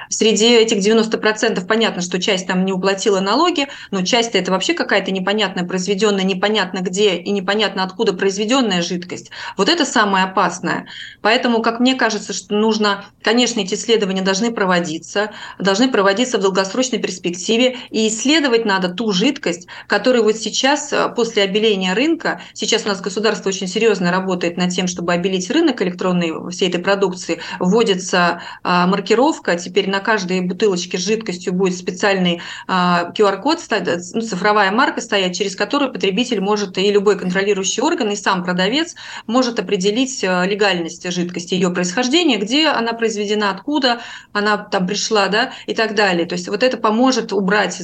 Среди 0.10 0.56
этих 0.56 0.78
90% 0.78 1.66
понятно, 1.66 2.02
что 2.02 2.20
часть 2.20 2.48
там 2.48 2.66
не 2.66 2.74
уплатила 2.74 3.20
налоги, 3.20 3.68
но 3.92 4.04
часть 4.04 4.36
это 4.36 4.52
вообще 4.52 4.74
какая-то 4.74 5.12
непонятная, 5.12 5.66
произведенная 5.66 6.24
непонятно 6.24 6.80
где 6.80 7.16
и 7.16 7.32
непонятно 7.32 7.84
откуда 7.84 8.14
произведенная 8.14 8.82
жидкость. 8.82 9.32
Вот 9.58 9.70
это 9.70 9.86
самое 9.86 10.26
опасное. 10.26 10.88
Поэтому, 11.22 11.62
как 11.62 11.80
мне 11.80 11.96
кажется, 11.96 12.34
что 12.34 12.56
нужно, 12.56 13.06
конечно, 13.22 13.60
эти 13.60 13.74
исследования 13.74 14.22
должны 14.22 14.52
проводиться, 14.52 15.32
должны 15.60 15.90
проводиться 15.92 16.38
в 16.38 16.42
долгосрочной 16.42 17.00
перспективе, 17.00 17.78
и 17.90 18.08
исследовать 18.08 18.66
надо 18.66 18.90
ту 18.90 19.12
жидкость, 19.12 19.68
которая 19.88 20.22
вот 20.22 20.38
сейчас, 20.38 20.92
э, 20.94 21.10
после 21.16 21.44
обеления 21.44 21.94
рынка, 21.94 22.42
сейчас 22.54 22.86
у 22.86 22.90
нас 22.90 23.02
государство 23.02 23.50
очень 23.50 23.68
серьезно 23.68 24.12
работает 24.12 24.58
над 24.58 24.72
тем, 24.72 24.88
чтобы 24.88 25.14
обелить 25.14 25.50
рынок 25.50 25.82
электронной 25.82 26.52
всей 26.52 26.70
этой 26.70 26.82
продукции, 26.82 27.40
вводится 27.60 28.42
а, 28.64 28.88
маркировка 28.88 29.56
теперь 29.56 29.90
на 29.90 29.97
на 29.98 30.04
каждой 30.04 30.42
бутылочке 30.42 31.00
с 31.00 31.02
жидкостью 31.02 31.54
будет 31.54 31.76
специальный 31.76 32.42
QR-код, 32.68 33.60
а, 33.72 33.98
ну, 34.14 34.22
цифровая 34.22 34.72
марка 34.72 35.02
стоять, 35.02 35.36
через 35.36 35.56
которую 35.56 35.92
потребитель 35.92 36.40
может 36.40 36.78
и 36.78 36.92
любой 36.92 37.18
контролирующий 37.18 37.82
орган, 37.82 38.12
и 38.12 38.16
сам 38.16 38.44
продавец 38.44 38.96
может 39.26 39.60
определить 39.60 40.24
а, 40.24 40.46
легальность 40.46 41.12
жидкости, 41.12 41.56
ее 41.56 41.72
происхождение, 41.72 42.38
где 42.38 42.68
она 42.68 42.94
произведена, 42.94 43.50
откуда 43.50 44.02
она 44.34 44.58
там 44.58 44.86
пришла, 44.86 45.30
да, 45.30 45.52
и 45.66 45.74
так 45.74 45.96
далее. 45.96 46.28
То 46.28 46.34
есть 46.34 46.48
вот 46.48 46.62
это 46.62 46.78
поможет 46.78 47.34
убрать, 47.34 47.82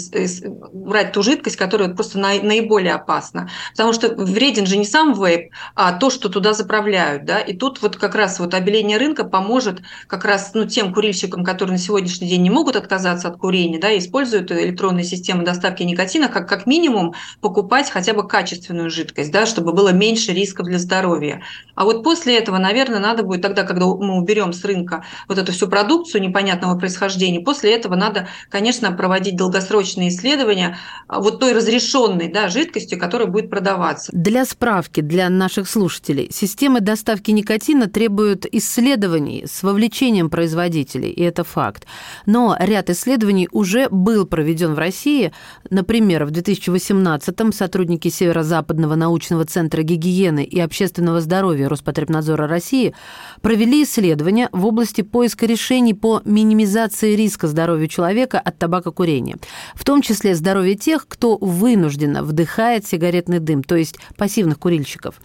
убрать 0.72 1.13
ту 1.13 1.24
жидкость, 1.24 1.55
которая 1.55 1.89
просто 1.89 2.20
наиболее 2.20 2.93
опасна. 2.93 3.50
Потому 3.72 3.93
что 3.93 4.13
вреден 4.13 4.67
же 4.67 4.77
не 4.77 4.86
сам 4.86 5.13
вейп, 5.13 5.51
а 5.74 5.93
то, 5.93 6.12
что 6.12 6.29
туда 6.29 6.53
заправляют, 6.53 7.25
да, 7.25 7.39
и 7.39 7.58
тут 7.58 7.82
вот 7.82 7.98
как 7.98 8.13
раз 8.13 8.39
вот 8.39 8.53
обеление 8.53 9.00
рынка 9.00 9.24
поможет 9.24 9.82
как 10.08 10.25
раз 10.25 10.51
ну, 10.53 10.65
тем 10.65 10.93
курильщикам, 10.93 11.43
которые 11.43 11.74
на 11.74 11.79
сегодня 11.79 12.02
сегодняшний 12.03 12.27
день 12.27 12.41
не 12.41 12.50
могут 12.50 12.75
отказаться 12.75 13.29
от 13.29 13.38
курения, 13.38 13.79
да, 13.79 13.98
используют 13.98 14.51
электронные 14.51 15.05
системы 15.05 15.43
доставки 15.43 15.83
никотина, 15.83 16.27
как, 16.27 16.50
как 16.50 16.65
минимум 16.65 17.13
покупать 17.39 17.89
хотя 17.89 18.13
бы 18.13 18.27
качественную 18.27 18.89
жидкость, 18.89 19.31
да, 19.31 19.45
чтобы 19.45 19.74
было 19.74 19.89
меньше 19.89 20.33
рисков 20.33 20.67
для 20.67 20.79
здоровья. 20.79 21.41
А 21.75 21.86
вот 21.86 22.03
после 22.03 22.38
этого, 22.38 22.57
наверное, 22.57 23.00
надо 23.00 23.24
будет 23.24 23.41
тогда, 23.41 23.63
когда 23.63 23.86
мы 23.86 24.17
уберем 24.17 24.51
с 24.51 24.63
рынка 24.65 25.05
вот 25.27 25.38
эту 25.38 25.51
всю 25.53 25.67
продукцию 25.67 26.22
непонятного 26.22 26.77
происхождения, 26.77 27.39
после 27.39 27.74
этого 27.74 27.95
надо, 27.95 28.27
конечно, 28.50 28.91
проводить 28.91 29.38
долгосрочные 29.38 30.10
исследования 30.10 30.77
а, 31.07 31.22
вот 31.22 31.39
той 31.39 31.53
разрешенной 31.53 32.27
да, 32.31 32.50
жидкостью, 32.50 33.00
которая 33.00 33.27
будет 33.27 33.50
продаваться. 33.50 34.12
Для 34.13 34.45
справки, 34.45 35.01
для 35.01 35.29
наших 35.29 35.69
слушателей, 35.69 36.29
системы 36.31 36.81
доставки 36.81 37.31
никотина 37.31 37.88
требуют 37.88 38.45
исследований 38.51 39.45
с 39.47 39.63
вовлечением 39.63 40.30
производителей, 40.30 41.10
и 41.10 41.23
это 41.23 41.43
факт. 41.43 41.86
Но 42.25 42.56
ряд 42.60 42.89
исследований 42.89 43.49
уже 43.51 43.88
был 43.89 44.25
проведен 44.25 44.73
в 44.73 44.79
России. 44.79 45.32
Например, 45.69 46.25
в 46.25 46.32
2018-м 46.32 47.53
сотрудники 47.53 48.10
Северо-Западного 48.10 48.95
научного 48.95 49.45
центра 49.45 49.82
гигиены 49.82 50.43
и 50.43 50.60
общественного 50.60 51.21
здоровья 51.21 51.69
Роспотребнадзора 51.69 52.47
России 52.47 52.93
провели 53.41 53.84
исследования 53.84 54.49
в 54.51 54.65
области 54.65 55.01
поиска 55.01 55.45
решений 55.45 55.93
по 55.93 56.21
минимизации 56.25 57.15
риска 57.15 57.47
здоровью 57.47 57.88
человека 57.88 58.39
от 58.39 58.58
табакокурения, 58.58 59.38
в 59.75 59.84
том 59.84 60.01
числе 60.01 60.36
здоровья 60.36 60.75
тех, 60.75 61.08
кто 61.08 61.38
вынужденно 61.38 62.23
вдыхает 62.23 62.86
сигаретный 62.86 63.39
дым, 63.39 63.63
то 63.63 63.75
есть 63.75 63.97
пассивных 64.17 64.60
курильщиков. 64.60 65.15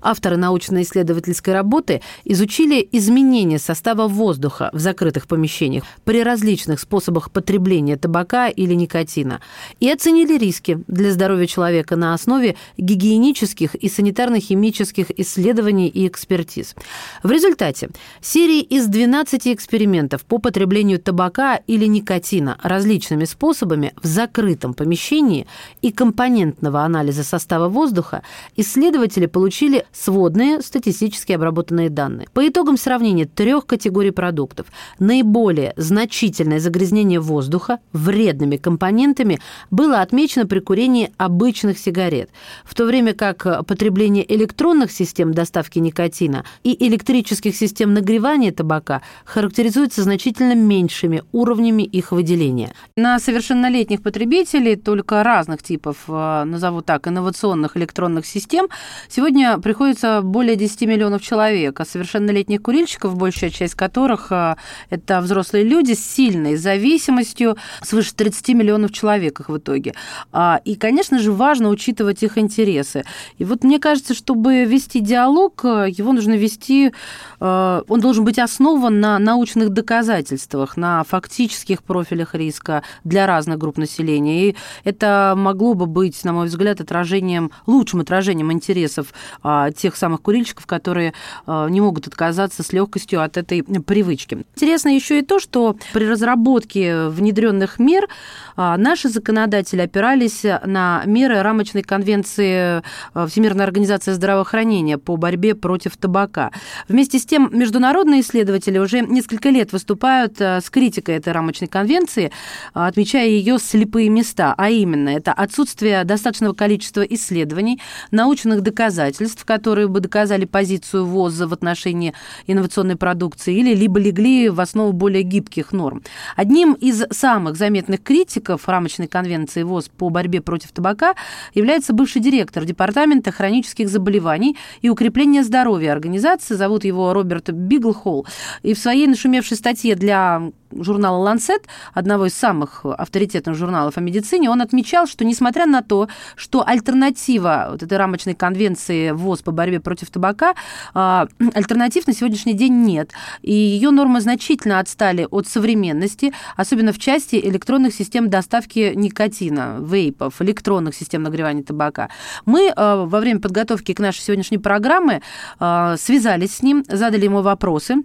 Авторы 0.00 0.36
научно-исследовательской 0.36 1.54
работы 1.54 2.02
изучили 2.24 2.86
изменения 2.92 3.58
состава 3.58 4.08
воздуха 4.08 4.70
в 4.72 4.78
закрытых 4.78 5.26
помещениях 5.26 5.84
при 6.04 6.17
при 6.18 6.24
различных 6.24 6.80
способах 6.80 7.30
потребления 7.30 7.96
табака 7.96 8.48
или 8.48 8.74
никотина 8.74 9.40
и 9.78 9.88
оценили 9.88 10.36
риски 10.36 10.82
для 10.88 11.12
здоровья 11.12 11.46
человека 11.46 11.94
на 11.94 12.12
основе 12.12 12.56
гигиенических 12.76 13.76
и 13.76 13.86
санитарно-химических 13.86 15.12
исследований 15.16 15.86
и 15.86 16.08
экспертиз. 16.08 16.74
В 17.22 17.30
результате 17.30 17.90
серии 18.20 18.62
из 18.62 18.88
12 18.88 19.46
экспериментов 19.46 20.24
по 20.24 20.38
потреблению 20.38 20.98
табака 20.98 21.54
или 21.68 21.84
никотина 21.84 22.58
различными 22.64 23.24
способами 23.24 23.92
в 24.02 24.06
закрытом 24.06 24.74
помещении 24.74 25.46
и 25.82 25.92
компонентного 25.92 26.80
анализа 26.80 27.22
состава 27.22 27.68
воздуха 27.68 28.24
исследователи 28.56 29.26
получили 29.26 29.86
сводные 29.92 30.62
статистически 30.62 31.30
обработанные 31.30 31.90
данные. 31.90 32.26
По 32.32 32.48
итогам 32.48 32.76
сравнения 32.76 33.26
трех 33.26 33.66
категорий 33.66 34.10
продуктов 34.10 34.66
наиболее 34.98 35.74
значительные 35.76 36.07
значительное 36.08 36.58
загрязнение 36.58 37.20
воздуха 37.20 37.80
вредными 37.92 38.56
компонентами 38.56 39.40
было 39.70 40.00
отмечено 40.00 40.46
при 40.46 40.60
курении 40.60 41.12
обычных 41.18 41.78
сигарет, 41.78 42.30
в 42.64 42.74
то 42.74 42.86
время 42.86 43.12
как 43.12 43.66
потребление 43.66 44.24
электронных 44.34 44.90
систем 44.90 45.34
доставки 45.34 45.78
никотина 45.78 46.44
и 46.64 46.74
электрических 46.88 47.54
систем 47.54 47.92
нагревания 47.92 48.52
табака 48.52 49.02
характеризуется 49.26 50.02
значительно 50.02 50.54
меньшими 50.54 51.22
уровнями 51.32 51.82
их 51.82 52.12
выделения. 52.12 52.72
На 52.96 53.18
совершеннолетних 53.18 54.02
потребителей 54.02 54.76
только 54.76 55.22
разных 55.22 55.62
типов, 55.62 55.96
э, 56.08 56.44
назову 56.44 56.80
так, 56.80 57.06
инновационных 57.06 57.76
электронных 57.76 58.24
систем 58.24 58.68
сегодня 59.10 59.58
приходится 59.58 60.22
более 60.22 60.56
10 60.56 60.82
миллионов 60.82 61.20
человек, 61.20 61.78
а 61.80 61.84
совершеннолетних 61.84 62.62
курильщиков, 62.62 63.14
большая 63.14 63.50
часть 63.50 63.74
которых 63.74 64.28
э, 64.32 64.56
это 64.88 65.20
взрослые 65.20 65.64
люди, 65.64 65.97
сильной 66.00 66.56
зависимостью, 66.56 67.56
свыше 67.82 68.14
30 68.14 68.48
миллионов 68.50 68.92
человек 68.92 69.40
их 69.40 69.48
в 69.48 69.58
итоге. 69.58 69.94
А, 70.32 70.60
и, 70.64 70.74
конечно 70.74 71.18
же, 71.18 71.32
важно 71.32 71.68
учитывать 71.68 72.22
их 72.22 72.38
интересы. 72.38 73.04
И 73.38 73.44
вот 73.44 73.64
мне 73.64 73.78
кажется, 73.78 74.14
чтобы 74.14 74.64
вести 74.64 75.00
диалог, 75.00 75.64
его 75.64 76.12
нужно 76.12 76.34
вести, 76.34 76.92
э, 77.40 77.82
он 77.88 78.00
должен 78.00 78.24
быть 78.24 78.38
основан 78.38 79.00
на 79.00 79.18
научных 79.18 79.70
доказательствах, 79.70 80.76
на 80.76 81.04
фактических 81.04 81.82
профилях 81.82 82.34
риска 82.34 82.82
для 83.04 83.26
разных 83.26 83.58
групп 83.58 83.78
населения. 83.78 84.50
И 84.50 84.56
это 84.84 85.34
могло 85.36 85.74
бы 85.74 85.86
быть, 85.86 86.24
на 86.24 86.32
мой 86.32 86.46
взгляд, 86.46 86.80
отражением, 86.80 87.50
лучшим 87.66 88.00
отражением 88.00 88.52
интересов 88.52 89.12
а, 89.42 89.70
тех 89.70 89.96
самых 89.96 90.22
курильщиков, 90.22 90.66
которые 90.66 91.14
э, 91.46 91.66
не 91.70 91.80
могут 91.80 92.06
отказаться 92.06 92.62
с 92.62 92.72
легкостью 92.72 93.22
от 93.22 93.36
этой 93.36 93.62
привычки. 93.62 94.46
Интересно 94.54 94.88
еще 94.94 95.18
и 95.18 95.22
то, 95.22 95.40
что 95.40 95.76
при 95.92 96.04
разработке 96.04 97.08
внедренных 97.08 97.78
мер 97.78 98.08
а, 98.56 98.76
наши 98.76 99.08
законодатели 99.08 99.82
опирались 99.82 100.42
на 100.64 101.02
меры 101.06 101.42
рамочной 101.42 101.82
конвенции 101.82 102.82
а, 103.14 103.26
Всемирной 103.26 103.64
организации 103.64 104.12
здравоохранения 104.12 104.98
по 104.98 105.16
борьбе 105.16 105.54
против 105.54 105.96
табака. 105.96 106.50
Вместе 106.88 107.18
с 107.18 107.26
тем, 107.26 107.50
международные 107.52 108.20
исследователи 108.20 108.78
уже 108.78 109.00
несколько 109.00 109.50
лет 109.50 109.72
выступают 109.72 110.40
а, 110.40 110.60
с 110.60 110.70
критикой 110.70 111.16
этой 111.16 111.32
рамочной 111.32 111.68
конвенции, 111.68 112.32
отмечая 112.72 113.28
ее 113.28 113.58
слепые 113.58 114.08
места, 114.08 114.54
а 114.56 114.70
именно 114.70 115.10
это 115.10 115.32
отсутствие 115.32 116.02
достаточного 116.04 116.52
количества 116.52 117.02
исследований, 117.02 117.80
научных 118.10 118.62
доказательств, 118.62 119.44
которые 119.44 119.88
бы 119.88 120.00
доказали 120.00 120.44
позицию 120.44 121.06
ВОЗ 121.06 121.40
в 121.42 121.52
отношении 121.52 122.14
инновационной 122.46 122.96
продукции, 122.96 123.54
или 123.54 123.74
либо 123.74 124.00
легли 124.00 124.48
в 124.48 124.60
основу 124.60 124.92
более 124.92 125.22
гибких 125.22 125.67
норм. 125.72 126.02
Одним 126.36 126.74
из 126.74 127.04
самых 127.10 127.56
заметных 127.56 128.02
критиков 128.02 128.68
рамочной 128.68 129.08
конвенции 129.08 129.62
ВОЗ 129.62 129.88
по 129.88 130.10
борьбе 130.10 130.40
против 130.40 130.72
табака 130.72 131.14
является 131.54 131.92
бывший 131.92 132.20
директор 132.20 132.64
Департамента 132.64 133.32
хронических 133.32 133.88
заболеваний 133.88 134.56
и 134.82 134.90
укрепления 134.90 135.44
здоровья 135.44 135.92
организации. 135.92 136.54
Зовут 136.54 136.84
его 136.84 137.12
Роберт 137.12 137.50
Биглхолл. 137.50 138.26
И 138.62 138.74
в 138.74 138.78
своей 138.78 139.06
нашумевшей 139.06 139.56
статье 139.56 139.94
для 139.94 140.50
журнала 140.72 141.16
«Ланцет», 141.16 141.66
одного 141.94 142.26
из 142.26 142.34
самых 142.34 142.84
авторитетных 142.84 143.56
журналов 143.56 143.96
о 143.96 144.00
медицине, 144.00 144.50
он 144.50 144.62
отмечал, 144.62 145.06
что 145.06 145.24
несмотря 145.24 145.66
на 145.66 145.82
то, 145.82 146.08
что 146.36 146.66
альтернатива 146.66 147.68
вот 147.72 147.82
этой 147.82 147.98
рамочной 147.98 148.34
конвенции 148.34 149.10
ВОЗ 149.10 149.42
по 149.42 149.52
борьбе 149.52 149.80
против 149.80 150.10
табака, 150.10 150.54
а, 150.94 151.26
альтернатив 151.54 152.06
на 152.06 152.12
сегодняшний 152.12 152.54
день 152.54 152.84
нет. 152.84 153.12
И 153.42 153.52
ее 153.52 153.90
нормы 153.90 154.20
значительно 154.20 154.80
отстали 154.80 155.26
от 155.30 155.46
современности, 155.46 156.32
особенно 156.56 156.92
в 156.92 156.98
части 156.98 157.36
электронных 157.36 157.94
систем 157.94 158.30
доставки 158.30 158.92
никотина, 158.94 159.78
вейпов, 159.80 160.40
электронных 160.42 160.94
систем 160.94 161.22
нагревания 161.22 161.62
табака. 161.62 162.08
Мы 162.44 162.72
а, 162.74 163.04
во 163.04 163.20
время 163.20 163.40
подготовки 163.40 163.92
к 163.94 164.00
нашей 164.00 164.20
сегодняшней 164.20 164.58
программе 164.58 165.22
а, 165.58 165.96
связались 165.96 166.56
с 166.56 166.62
ним, 166.62 166.84
задали 166.88 167.24
ему 167.24 167.42
вопросы, 167.42 167.96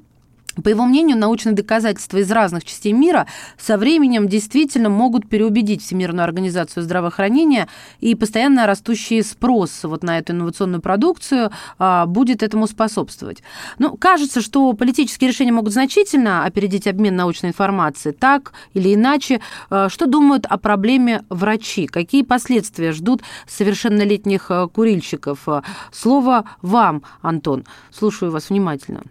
по 0.62 0.70
его 0.70 0.86
мнению, 0.86 1.18
научные 1.18 1.56
доказательства 1.56 2.18
из 2.18 2.30
разных 2.32 2.64
частей 2.64 2.94
мира 2.94 3.26
со 3.58 3.78
временем 3.78 4.28
действительно 4.28 4.90
могут 4.90 5.28
переубедить 5.28 5.82
Всемирную 5.82 6.24
организацию 6.24 6.84
здравоохранения, 6.84 7.68
и 8.00 8.14
постоянно 8.14 8.68
растущий 8.68 9.24
спрос 9.24 9.84
вот 9.84 10.04
на 10.04 10.20
эту 10.20 10.34
инновационную 10.34 10.82
продукцию 10.82 11.52
а, 11.80 12.06
будет 12.06 12.44
этому 12.44 12.68
способствовать. 12.68 13.42
Ну, 13.80 13.98
кажется, 13.98 14.42
что 14.42 14.74
политические 14.74 15.30
решения 15.30 15.52
могут 15.52 15.74
значительно 15.74 16.46
опередить 16.46 16.88
обмен 16.88 17.16
научной 17.16 17.50
информацией. 17.50 18.14
Так 18.14 18.54
или 18.74 18.94
иначе, 18.94 19.42
а, 19.70 19.90
что 19.90 20.06
думают 20.06 20.46
о 20.46 20.58
проблеме 20.58 21.24
врачи? 21.30 21.88
Какие 21.88 22.22
последствия 22.22 22.92
ждут 22.92 23.24
совершеннолетних 23.48 24.52
а, 24.52 24.68
курильщиков? 24.68 25.48
Слово 25.92 26.46
вам, 26.62 27.04
Антон. 27.22 27.66
Слушаю 27.92 28.32
вас 28.32 28.50
внимательно. 28.50 29.02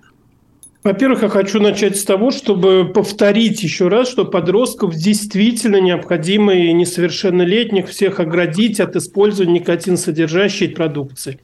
Во-первых, 0.85 1.23
я 1.23 1.29
хочу 1.29 1.61
начать 1.61 1.97
с 1.97 2.05
того, 2.05 2.33
чтобы 2.33 2.91
повторить 2.93 3.63
еще 3.63 3.87
раз, 3.87 4.09
что 4.09 4.25
подростков 4.25 4.95
действительно 4.97 5.81
необходимо 5.81 6.55
и 6.55 6.73
несовершеннолетних 6.73 7.89
всех 7.89 8.19
оградить 8.19 8.81
от 8.81 8.97
использования 8.97 9.61
никотин-содержащей 9.61 10.71
продукции. 10.71 11.39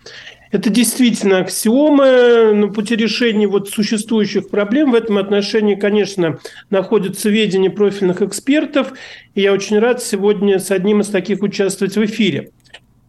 Это 0.50 0.70
действительно 0.70 1.38
аксиомы 1.38 2.52
на 2.54 2.68
пути 2.68 2.96
решения 2.96 3.46
вот 3.46 3.68
существующих 3.68 4.48
проблем. 4.48 4.92
В 4.92 4.94
этом 4.94 5.18
отношении, 5.18 5.74
конечно, 5.74 6.38
находятся 6.70 7.28
ведения 7.28 7.70
профильных 7.70 8.22
экспертов. 8.22 8.92
И 9.34 9.42
я 9.42 9.52
очень 9.52 9.78
рад 9.78 10.02
сегодня 10.02 10.58
с 10.58 10.70
одним 10.70 11.02
из 11.02 11.08
таких 11.08 11.42
участвовать 11.42 11.96
в 11.96 12.04
эфире. 12.04 12.50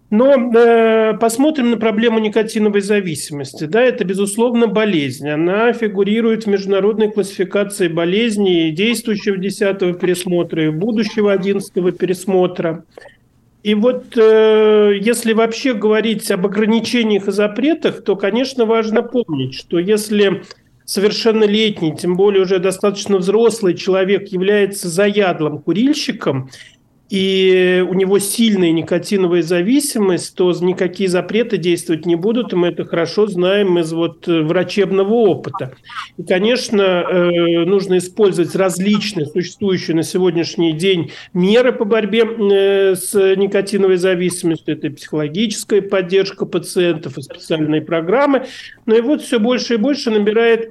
Но 0.10 0.34
э, 0.34 1.18
посмотрим 1.20 1.70
на 1.70 1.78
проблему 1.78 2.18
никотиновой 2.20 2.82
зависимости. 2.82 3.66
Да, 3.66 3.82
это, 3.82 4.04
безусловно, 4.04 4.66
болезнь. 4.66 5.30
Она 5.30 5.72
фигурирует 5.72 6.46
в 6.46 6.48
международной 6.48 7.12
классификации 7.12 7.88
болезней 7.88 8.72
действующего 8.72 9.38
10 9.38 10.00
пересмотра 10.00 10.66
и 10.66 10.70
будущего 10.70 11.32
11 11.32 11.72
пересмотра. 11.96 12.86
И 13.62 13.76
вот 13.76 14.18
э, 14.18 14.98
если 15.00 15.34
вообще 15.34 15.76
говорить 15.76 16.32
об 16.32 16.48
ограничениях 16.48 17.28
и 17.28 17.32
запретах, 17.32 18.04
то, 18.04 18.16
конечно, 18.16 18.66
важно 18.66 19.04
помнить, 19.04 19.54
что 19.54 19.78
если 19.78 20.42
совершеннолетний, 20.86 21.96
тем 21.96 22.16
более 22.16 22.42
уже 22.42 22.58
достаточно 22.58 23.18
взрослый 23.18 23.76
человек 23.76 24.30
является 24.30 24.90
заядлым 24.90 25.60
курильщиком– 25.60 26.50
и 27.10 27.84
у 27.90 27.96
него 27.96 28.20
сильная 28.20 28.72
никотиновая 28.72 29.42
зависимость, 29.42 30.36
то 30.36 30.54
никакие 30.62 31.10
запреты 31.10 31.58
действовать 31.58 32.06
не 32.06 32.16
будут, 32.16 32.54
и 32.54 32.56
мы 32.56 32.68
это 32.68 32.86
хорошо 32.86 33.26
знаем 33.26 33.80
из 33.80 33.92
вот 33.92 34.28
э, 34.28 34.42
врачебного 34.42 35.12
опыта. 35.12 35.74
И, 36.18 36.24
конечно, 36.24 36.82
э, 36.82 37.66
нужно 37.66 37.98
использовать 37.98 38.56
различные 38.56 39.26
существующие 39.26 39.96
на 39.96 40.04
сегодняшний 40.04 40.74
день 40.74 41.12
меры 41.34 41.74
по 41.74 41.84
борьбе 41.84 42.26
э, 42.26 42.96
с 42.96 43.14
никотиновой 43.36 43.98
зависимостью. 43.98 44.76
Это 44.76 44.88
и 44.88 44.92
психологическая 44.92 45.82
поддержка 45.82 46.46
пациентов, 46.46 47.18
и 47.18 47.24
специальные 47.24 47.82
программы. 47.82 48.46
Но 48.86 48.96
и 48.96 49.02
вот 49.02 49.24
все 49.24 49.40
больше 49.40 49.76
и 49.76 49.78
больше 49.78 50.12
набирает 50.12 50.68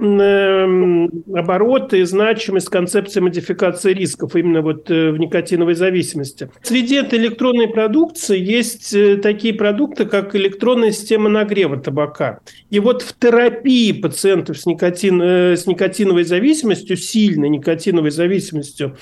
обороты 1.34 1.98
и 1.98 2.04
значимость 2.04 2.68
концепции 2.68 3.18
модификации 3.20 3.92
рисков 3.92 4.36
именно 4.36 4.62
вот 4.62 4.88
в 4.88 5.16
никотиновой 5.16 5.74
зависимости 5.74 6.27
зависимости. 6.28 6.50
Среди 6.62 6.96
этой 6.96 7.18
электронной 7.18 7.68
продукции 7.68 8.38
есть 8.38 8.92
э, 8.92 9.16
такие 9.16 9.54
продукты, 9.54 10.04
как 10.06 10.34
электронная 10.34 10.92
система 10.92 11.28
нагрева 11.28 11.78
табака. 11.78 12.40
И 12.70 12.80
вот 12.80 13.02
в 13.02 13.16
терапии 13.18 13.92
пациентов 13.92 14.58
с, 14.58 14.66
никотин, 14.66 15.20
э, 15.20 15.56
с 15.56 15.66
никотиновой 15.66 16.24
зависимостью, 16.24 16.96
сильной 16.96 17.48
никотиновой 17.48 18.10
зависимостью, 18.10 18.96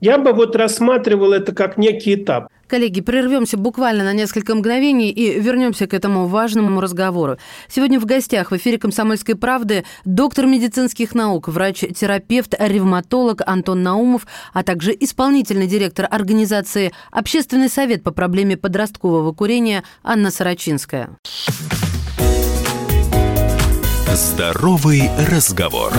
я 0.00 0.18
бы 0.18 0.32
вот 0.32 0.56
рассматривал 0.56 1.32
это 1.32 1.54
как 1.54 1.78
некий 1.78 2.14
этап. 2.14 2.48
Коллеги, 2.66 3.00
прервемся 3.00 3.56
буквально 3.56 4.02
на 4.02 4.12
несколько 4.12 4.54
мгновений 4.54 5.10
и 5.10 5.38
вернемся 5.38 5.86
к 5.86 5.94
этому 5.94 6.26
важному 6.26 6.80
разговору. 6.80 7.36
Сегодня 7.68 8.00
в 8.00 8.06
гостях 8.06 8.50
в 8.50 8.56
эфире 8.56 8.78
«Комсомольской 8.78 9.36
правды» 9.36 9.84
доктор 10.04 10.46
медицинских 10.46 11.14
наук, 11.14 11.46
врач-терапевт, 11.46 12.54
ревматолог 12.58 13.42
Антон 13.46 13.84
Наумов, 13.84 14.26
а 14.52 14.64
также 14.64 14.96
исполнительный 14.98 15.68
директор 15.68 16.08
организации 16.10 16.92
«Общественный 17.12 17.68
совет 17.68 18.02
по 18.02 18.10
проблеме 18.10 18.56
подросткового 18.56 19.32
курения» 19.32 19.84
Анна 20.02 20.32
Сарачинская. 20.32 21.10
Здоровый 24.12 25.02
разговор. 25.30 25.92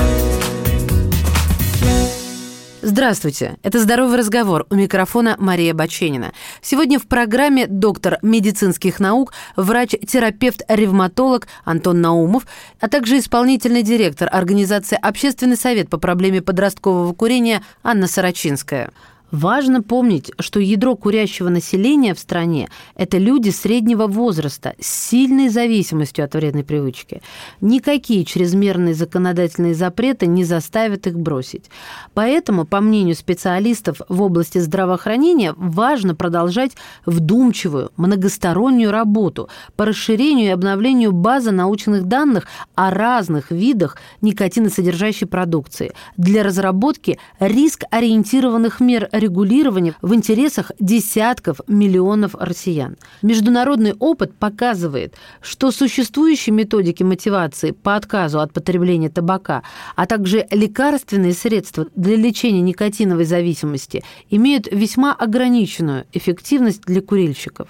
Здравствуйте, 2.90 3.58
это 3.64 3.82
«Здоровый 3.82 4.18
разговор» 4.18 4.66
у 4.70 4.76
микрофона 4.76 5.36
Мария 5.40 5.74
Баченина. 5.74 6.32
Сегодня 6.62 7.00
в 7.00 7.06
программе 7.06 7.68
доктор 7.68 8.18
медицинских 8.22 9.02
наук, 9.02 9.34
врач-терапевт-ревматолог 9.58 11.50
Антон 11.66 12.00
Наумов, 12.00 12.48
а 12.80 12.88
также 12.88 13.20
исполнительный 13.20 13.84
директор 13.84 14.30
организации 14.32 14.98
«Общественный 15.02 15.58
совет 15.58 15.90
по 15.90 15.98
проблеме 15.98 16.42
подросткового 16.42 17.12
курения» 17.12 17.62
Анна 17.84 18.08
Сарачинская. 18.08 18.92
Важно 19.32 19.84
помнить, 19.84 20.32
что 20.40 20.62
ядро 20.62 20.96
курящего 20.96 21.50
населения 21.50 22.14
в 22.14 22.20
стране– 22.20 22.70
это 22.96 23.18
люди 23.18 23.50
среднего 23.50 24.08
возраста 24.08 24.74
с 24.80 24.88
сильной 24.88 25.50
зависимостью 25.50 26.24
от 26.24 26.34
вредной 26.34 26.64
привычки. 26.64 27.22
Никакие 27.60 28.24
чрезмерные 28.24 28.94
законодательные 28.94 29.76
запреты 29.76 30.28
не 30.28 30.46
заставят 30.46 31.08
их 31.08 31.20
бросить. 31.20 31.66
Поэтому, 32.14 32.66
по 32.66 32.80
мнению 32.80 33.16
специалистов 33.16 34.00
в 34.08 34.22
области 34.22 34.60
здравоохранения, 34.60 35.54
важно 35.58 36.16
продолжать 36.16 36.72
вдумчивую, 37.06 37.92
многостороннюю 37.98 38.92
работу 38.92 39.50
по 39.76 39.86
расширению 39.86 40.48
и 40.48 40.52
обновлению 40.52 41.12
базы 41.12 41.52
научных 41.52 42.06
данных 42.06 42.48
о 42.76 42.92
разных 42.92 43.52
видах 43.52 43.98
никотиносодержащей 44.22 45.28
продукции 45.28 45.92
для 46.16 46.44
разработки 46.44 47.20
риск-ориентированных 47.40 48.80
мер 48.80 49.10
регулирования 49.20 49.96
в 50.02 50.14
интересах 50.14 50.72
десятков 50.80 51.62
миллионов 51.68 52.36
россиян. 52.36 52.98
Международный 53.22 53.94
опыт 53.94 54.34
показывает, 54.36 55.16
что 55.42 55.72
существующие 55.72 56.54
методики 56.54 57.04
мотивации 57.04 57.72
по 57.72 57.96
отказу 57.96 58.40
от 58.40 58.54
потребления 58.54 59.10
табака, 59.10 59.64
а 59.96 60.06
также 60.06 60.48
лекарственные 60.52 61.34
средства 61.34 61.88
для 61.96 62.16
лечения 62.16 62.62
никотиновой 62.62 63.26
зависимости 63.26 64.04
имеют 64.30 64.68
весьма 64.72 65.14
ограниченную 65.14 66.06
эффективность 66.14 66.82
для 66.84 67.02
курильщиков 67.02 67.70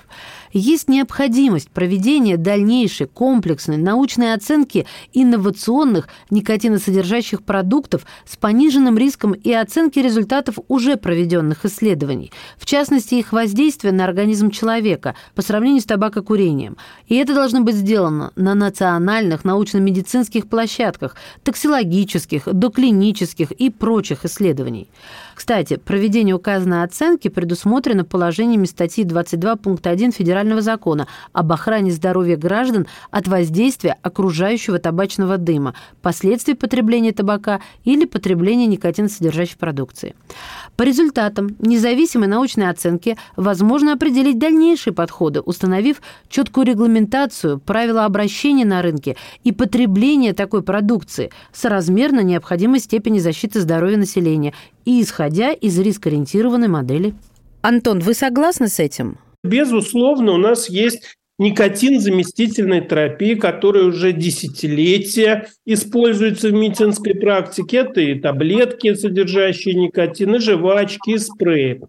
есть 0.54 0.90
необходимость 0.90 1.70
проведения 1.70 2.38
дальнейшей 2.38 3.08
комплексной 3.08 3.78
научной 3.78 4.34
оценки 4.34 4.86
инновационных 5.14 6.08
никотиносодержащих 6.30 7.44
продуктов 7.44 8.06
с 8.26 8.38
пониженным 8.38 8.98
риском 8.98 9.34
и 9.34 9.52
оценки 9.52 10.00
результатов 10.00 10.58
уже 10.68 10.98
проведенных 10.98 11.66
исследований, 11.66 12.32
в 12.58 12.66
частности 12.66 13.16
их 13.16 13.34
воздействия 13.34 13.92
на 13.92 14.06
организм 14.06 14.50
человека 14.50 15.16
по 15.36 15.42
сравнению 15.42 15.82
с 15.82 15.86
табакокурением. 15.86 16.78
И 17.08 17.16
это 17.16 17.34
должно 17.34 17.62
быть 17.62 17.76
сделано 17.76 18.32
на 18.36 18.56
национальных 18.56 19.44
научно-медицинских 19.44 20.48
площадках, 20.48 21.16
токсилогических, 21.44 22.46
доклинических 22.46 23.52
и 23.52 23.70
прочих 23.70 24.26
исследований. 24.26 24.90
Кстати, 25.36 25.78
проведение 25.78 26.36
указанной 26.36 26.84
оценки 26.84 27.28
предусмотрено 27.28 28.04
положениями 28.04 28.66
статьи 28.66 29.04
22 29.04 29.56
пункт 29.58 29.86
1 29.86 30.12
Федерального 30.12 30.37
закона 30.62 31.08
об 31.34 31.52
охране 31.52 31.92
здоровья 31.92 32.38
граждан 32.38 32.88
от 33.12 33.28
воздействия 33.28 33.98
окружающего 34.02 34.80
табачного 34.80 35.38
дыма, 35.38 35.74
последствий 36.02 36.54
потребления 36.54 37.12
табака 37.12 37.62
или 37.84 38.06
потребления 38.06 38.68
никотиносодержащей 38.68 39.58
продукции. 39.58 40.16
По 40.76 40.84
результатам 40.84 41.56
независимой 41.60 42.28
научной 42.28 42.70
оценки 42.70 43.18
возможно 43.36 43.94
определить 43.94 44.40
дальнейшие 44.40 44.94
подходы, 44.94 45.42
установив 45.42 46.02
четкую 46.30 46.68
регламентацию, 46.68 47.60
правила 47.60 48.06
обращения 48.06 48.66
на 48.66 48.82
рынке 48.82 49.18
и 49.44 49.52
потребления 49.52 50.34
такой 50.34 50.62
продукции 50.62 51.32
соразмерно 51.52 52.22
необходимой 52.22 52.80
степени 52.80 53.20
защиты 53.20 53.60
здоровья 53.62 53.98
населения 53.98 54.54
и 54.86 55.02
исходя 55.02 55.52
из 55.52 55.78
рискоориентированной 55.80 56.68
модели. 56.68 57.16
Антон, 57.62 58.00
вы 58.00 58.14
согласны 58.14 58.68
с 58.68 58.80
этим? 58.80 59.18
Безусловно, 59.48 60.34
у 60.34 60.38
нас 60.38 60.70
есть 60.70 61.16
никотин 61.40 62.00
заместительной 62.00 62.82
терапии, 62.82 63.36
которая 63.36 63.86
уже 63.86 64.12
десятилетия 64.12 65.48
используется 65.66 66.50
в 66.50 66.54
медицинской 66.54 67.16
практике. 67.16 67.78
Это 67.78 68.02
и 68.02 68.20
таблетки, 68.20 68.94
содержащие 68.94 69.76
никотин, 69.76 70.36
и 70.36 70.40
жвачки, 70.40 71.12
и 71.12 71.18
спреи. 71.18 71.82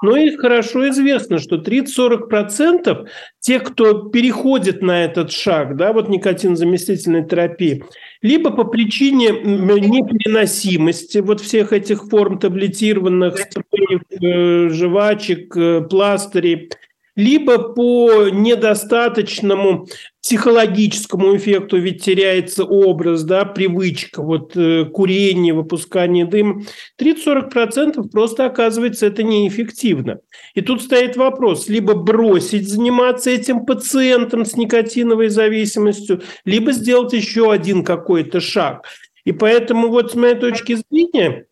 Но 0.00 0.16
и 0.16 0.36
хорошо 0.36 0.88
известно, 0.90 1.38
что 1.38 1.56
30-40% 1.56 3.08
тех, 3.40 3.64
кто 3.64 4.04
переходит 4.10 4.80
на 4.80 5.04
этот 5.04 5.32
шаг, 5.32 5.76
да, 5.76 5.92
вот 5.92 6.08
никотин-заместительной 6.08 7.26
терапии, 7.26 7.84
либо 8.22 8.50
по 8.50 8.62
причине 8.62 9.30
непереносимости 9.30 11.18
вот 11.18 11.40
всех 11.40 11.72
этих 11.72 12.04
форм 12.04 12.38
таблетированных 12.38 13.38
спреев, 13.38 14.02
э, 14.10 14.68
жвачек, 14.72 15.56
э, 15.56 15.80
пластырей, 15.80 16.70
либо 17.18 17.58
по 17.58 18.28
недостаточному 18.28 19.88
психологическому 20.22 21.36
эффекту, 21.36 21.76
ведь 21.76 22.04
теряется 22.04 22.62
образ, 22.62 23.24
да, 23.24 23.44
привычка, 23.44 24.22
вот 24.22 24.56
э, 24.56 24.84
курение, 24.84 25.52
выпускание 25.52 26.26
дыма, 26.26 26.62
30-40% 26.96 28.08
просто 28.10 28.46
оказывается 28.46 29.06
это 29.06 29.24
неэффективно. 29.24 30.20
И 30.54 30.60
тут 30.60 30.80
стоит 30.80 31.16
вопрос, 31.16 31.68
либо 31.68 31.94
бросить 31.94 32.68
заниматься 32.68 33.30
этим 33.30 33.66
пациентом 33.66 34.44
с 34.44 34.54
никотиновой 34.56 35.28
зависимостью, 35.28 36.22
либо 36.44 36.70
сделать 36.70 37.14
еще 37.14 37.50
один 37.50 37.82
какой-то 37.82 38.38
шаг. 38.38 38.84
И 39.24 39.32
поэтому 39.32 39.88
вот 39.88 40.12
с 40.12 40.14
моей 40.14 40.36
точки 40.36 40.78
зрения, 40.88 41.46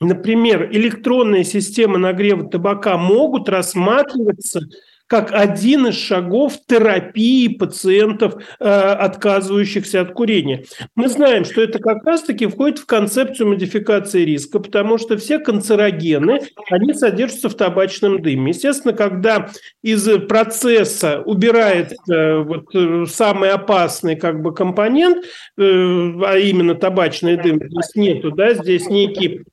например, 0.00 0.68
электронные 0.70 1.42
системы 1.42 1.98
нагрева 1.98 2.48
табака 2.48 2.96
могут 2.96 3.48
рассматриваться 3.48 4.60
как 5.08 5.32
один 5.32 5.86
из 5.86 5.98
шагов 5.98 6.58
терапии 6.66 7.48
пациентов, 7.48 8.34
э, 8.60 8.64
отказывающихся 8.64 10.02
от 10.02 10.12
курения. 10.12 10.64
Мы 10.94 11.08
знаем, 11.08 11.44
что 11.44 11.62
это 11.62 11.78
как 11.78 12.04
раз-таки 12.04 12.46
входит 12.46 12.78
в 12.78 12.86
концепцию 12.86 13.48
модификации 13.48 14.24
риска, 14.24 14.60
потому 14.60 14.98
что 14.98 15.16
все 15.16 15.38
канцерогены, 15.38 16.40
они 16.70 16.92
содержатся 16.92 17.48
в 17.48 17.54
табачном 17.54 18.20
дыме. 18.20 18.50
Естественно, 18.50 18.94
когда 18.94 19.48
из 19.82 20.06
процесса 20.28 21.22
убирает 21.24 21.94
э, 22.10 22.38
вот, 22.40 22.66
э, 22.74 23.06
самый 23.06 23.50
опасный 23.50 24.14
как 24.14 24.42
бы 24.42 24.54
компонент, 24.54 25.24
а 25.56 26.36
именно 26.36 26.74
табачный 26.74 27.36
дым, 27.36 27.56
здесь 27.56 27.94
нету, 27.94 28.30
да, 28.30 28.52
здесь 28.52 28.88
некий 28.88 29.44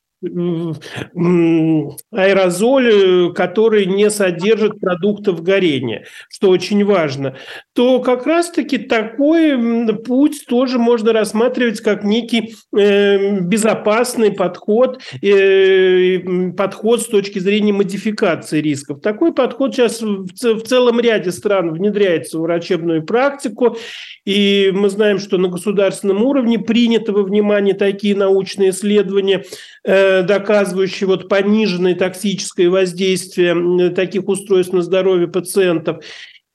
аэрозоль, 2.12 3.34
который 3.34 3.86
не 3.86 4.10
содержит 4.10 4.80
продуктов 4.80 5.44
горения, 5.44 6.06
что 6.30 6.50
очень 6.50 6.84
важно, 6.84 7.38
то 7.74 8.00
как 8.00 8.26
раз-таки 8.26 8.78
такой 8.78 9.96
путь 10.04 10.46
тоже 10.48 10.80
можно 10.80 11.14
рассматривать 11.14 11.82
как 11.82 12.04
некий 12.04 12.56
э, 12.76 13.40
безопасный 13.42 14.32
подход, 14.32 15.02
э, 15.22 16.20
подход 16.56 17.02
с 17.02 17.08
точки 17.08 17.40
зрения 17.40 17.74
модификации 17.74 18.62
рисков. 18.62 19.02
Такой 19.02 19.34
подход 19.34 19.74
сейчас 19.76 20.02
в 20.02 20.62
целом 20.62 21.00
ряде 21.00 21.32
стран 21.32 21.74
внедряется 21.74 22.38
в 22.38 22.42
врачебную 22.42 23.04
практику, 23.04 23.78
и 24.26 24.72
мы 24.74 24.90
знаем, 24.90 25.20
что 25.20 25.38
на 25.38 25.50
государственном 25.50 26.24
уровне 26.24 26.60
принято 26.60 27.12
во 27.12 27.24
внимание 27.24 27.74
такие 27.74 28.16
научные 28.16 28.72
исследования, 28.72 29.44
э, 29.84 30.15
доказывающие 30.24 31.08
вот 31.08 31.30
пониженное 31.30 31.96
токсическое 31.96 32.70
воздействие 32.70 33.90
таких 33.92 34.28
устройств 34.28 34.74
на 34.74 34.82
здоровье 34.82 35.28
пациентов. 35.28 36.04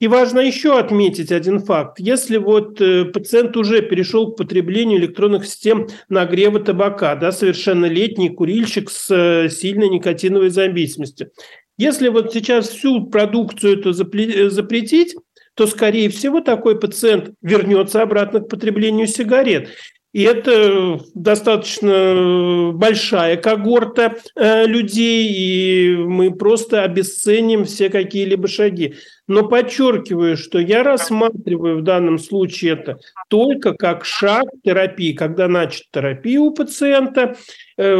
И 0.01 0.09
важно 0.09 0.41
еще 0.41 0.79
отметить 0.79 1.31
один 1.31 1.61
факт. 1.61 2.01
Если 2.01 2.39
вот 2.39 2.81
э, 2.81 3.05
пациент 3.05 3.55
уже 3.59 3.83
перешел 3.83 4.33
к 4.33 4.37
потреблению 4.39 4.99
электронных 4.99 5.45
систем 5.45 5.89
нагрева 6.09 6.59
табака, 6.59 7.15
да, 7.17 7.33
совершеннолетний 7.33 8.31
курильщик 8.31 8.91
с 8.91 9.11
э, 9.11 9.51
сильной 9.51 9.91
никотиновой 9.91 10.49
зависимостью, 10.49 11.31
если 11.77 12.09
вот 12.09 12.33
сейчас 12.33 12.71
всю 12.71 13.07
продукцию 13.07 13.79
эту 13.79 13.93
запретить, 13.93 15.15
то, 15.55 15.67
скорее 15.67 16.09
всего, 16.09 16.41
такой 16.41 16.79
пациент 16.79 17.33
вернется 17.43 18.01
обратно 18.01 18.41
к 18.41 18.49
потреблению 18.49 19.07
сигарет. 19.07 19.69
И 20.13 20.23
это 20.23 21.01
достаточно 21.15 22.73
большая 22.75 23.37
когорта 23.37 24.17
э, 24.35 24.67
людей, 24.67 25.29
и 25.29 25.97
мы 25.97 26.33
просто 26.33 26.83
обесценим 26.83 27.65
все 27.65 27.91
какие-либо 27.91 28.49
шаги. 28.49 28.97
Но 29.31 29.47
подчеркиваю, 29.47 30.37
что 30.37 30.59
я 30.59 30.83
рассматриваю 30.83 31.79
в 31.79 31.83
данном 31.83 32.19
случае 32.19 32.73
это 32.73 32.99
только 33.29 33.75
как 33.75 34.05
шаг 34.05 34.47
терапии. 34.65 35.13
Когда 35.13 35.47
начат 35.47 35.85
терапия 35.93 36.41
у 36.41 36.53
пациента, 36.53 37.37
э, 37.77 37.97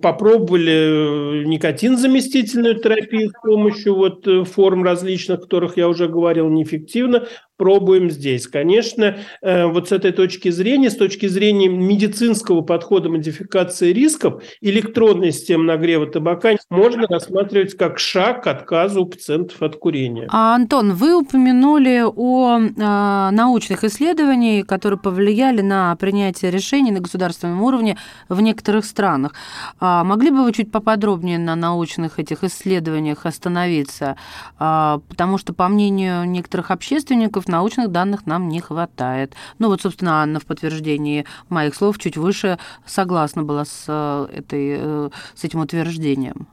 попробовали 0.00 1.42
никотин-заместительную 1.46 2.76
терапию 2.76 3.30
с 3.30 3.42
помощью 3.42 3.96
вот 3.96 4.24
э, 4.28 4.44
форм 4.44 4.84
различных, 4.84 5.40
о 5.40 5.42
которых 5.42 5.76
я 5.76 5.88
уже 5.88 6.06
говорил, 6.06 6.48
неэффективно, 6.48 7.26
пробуем 7.58 8.08
здесь. 8.08 8.46
Конечно, 8.46 9.18
э, 9.42 9.66
вот 9.66 9.88
с 9.88 9.92
этой 9.92 10.12
точки 10.12 10.50
зрения, 10.50 10.90
с 10.90 10.96
точки 10.96 11.26
зрения 11.26 11.68
медицинского 11.68 12.62
подхода 12.62 13.10
модификации 13.10 13.92
рисков, 13.92 14.42
электронная 14.60 15.32
система 15.32 15.64
нагрева 15.64 16.06
табака 16.06 16.52
можно 16.70 17.06
рассматривать 17.08 17.76
как 17.76 17.98
шаг 17.98 18.44
к 18.44 18.46
отказу 18.46 19.04
пациентов 19.04 19.60
от 19.60 19.76
курения. 19.76 20.28
А 20.30 20.54
Антон, 20.70 20.92
вы 20.92 21.16
упомянули 21.16 22.04
о 22.04 22.58
э, 22.58 23.30
научных 23.30 23.84
исследованиях, 23.84 24.66
которые 24.66 24.98
повлияли 24.98 25.62
на 25.62 25.96
принятие 25.96 26.50
решений 26.50 26.90
на 26.90 27.00
государственном 27.00 27.62
уровне 27.62 27.96
в 28.28 28.38
некоторых 28.42 28.84
странах. 28.84 29.32
А 29.80 30.04
могли 30.04 30.30
бы 30.30 30.44
вы 30.44 30.52
чуть 30.52 30.70
поподробнее 30.70 31.38
на 31.38 31.56
научных 31.56 32.18
этих 32.18 32.44
исследованиях 32.44 33.24
остановиться? 33.24 34.16
А, 34.58 35.00
потому 35.08 35.38
что, 35.38 35.54
по 35.54 35.68
мнению 35.68 36.28
некоторых 36.28 36.70
общественников, 36.70 37.48
научных 37.48 37.90
данных 37.90 38.26
нам 38.26 38.50
не 38.50 38.60
хватает. 38.60 39.32
Ну 39.58 39.68
вот, 39.68 39.80
собственно, 39.80 40.20
Анна 40.20 40.38
в 40.38 40.44
подтверждении 40.44 41.24
моих 41.48 41.74
слов 41.74 41.98
чуть 41.98 42.18
выше 42.18 42.58
согласна 42.84 43.42
была 43.42 43.64
с, 43.64 43.86
э, 43.88 44.26
этой, 44.36 44.76
э, 44.78 45.10
с 45.34 45.44
этим 45.44 45.60
утверждением. 45.60 46.46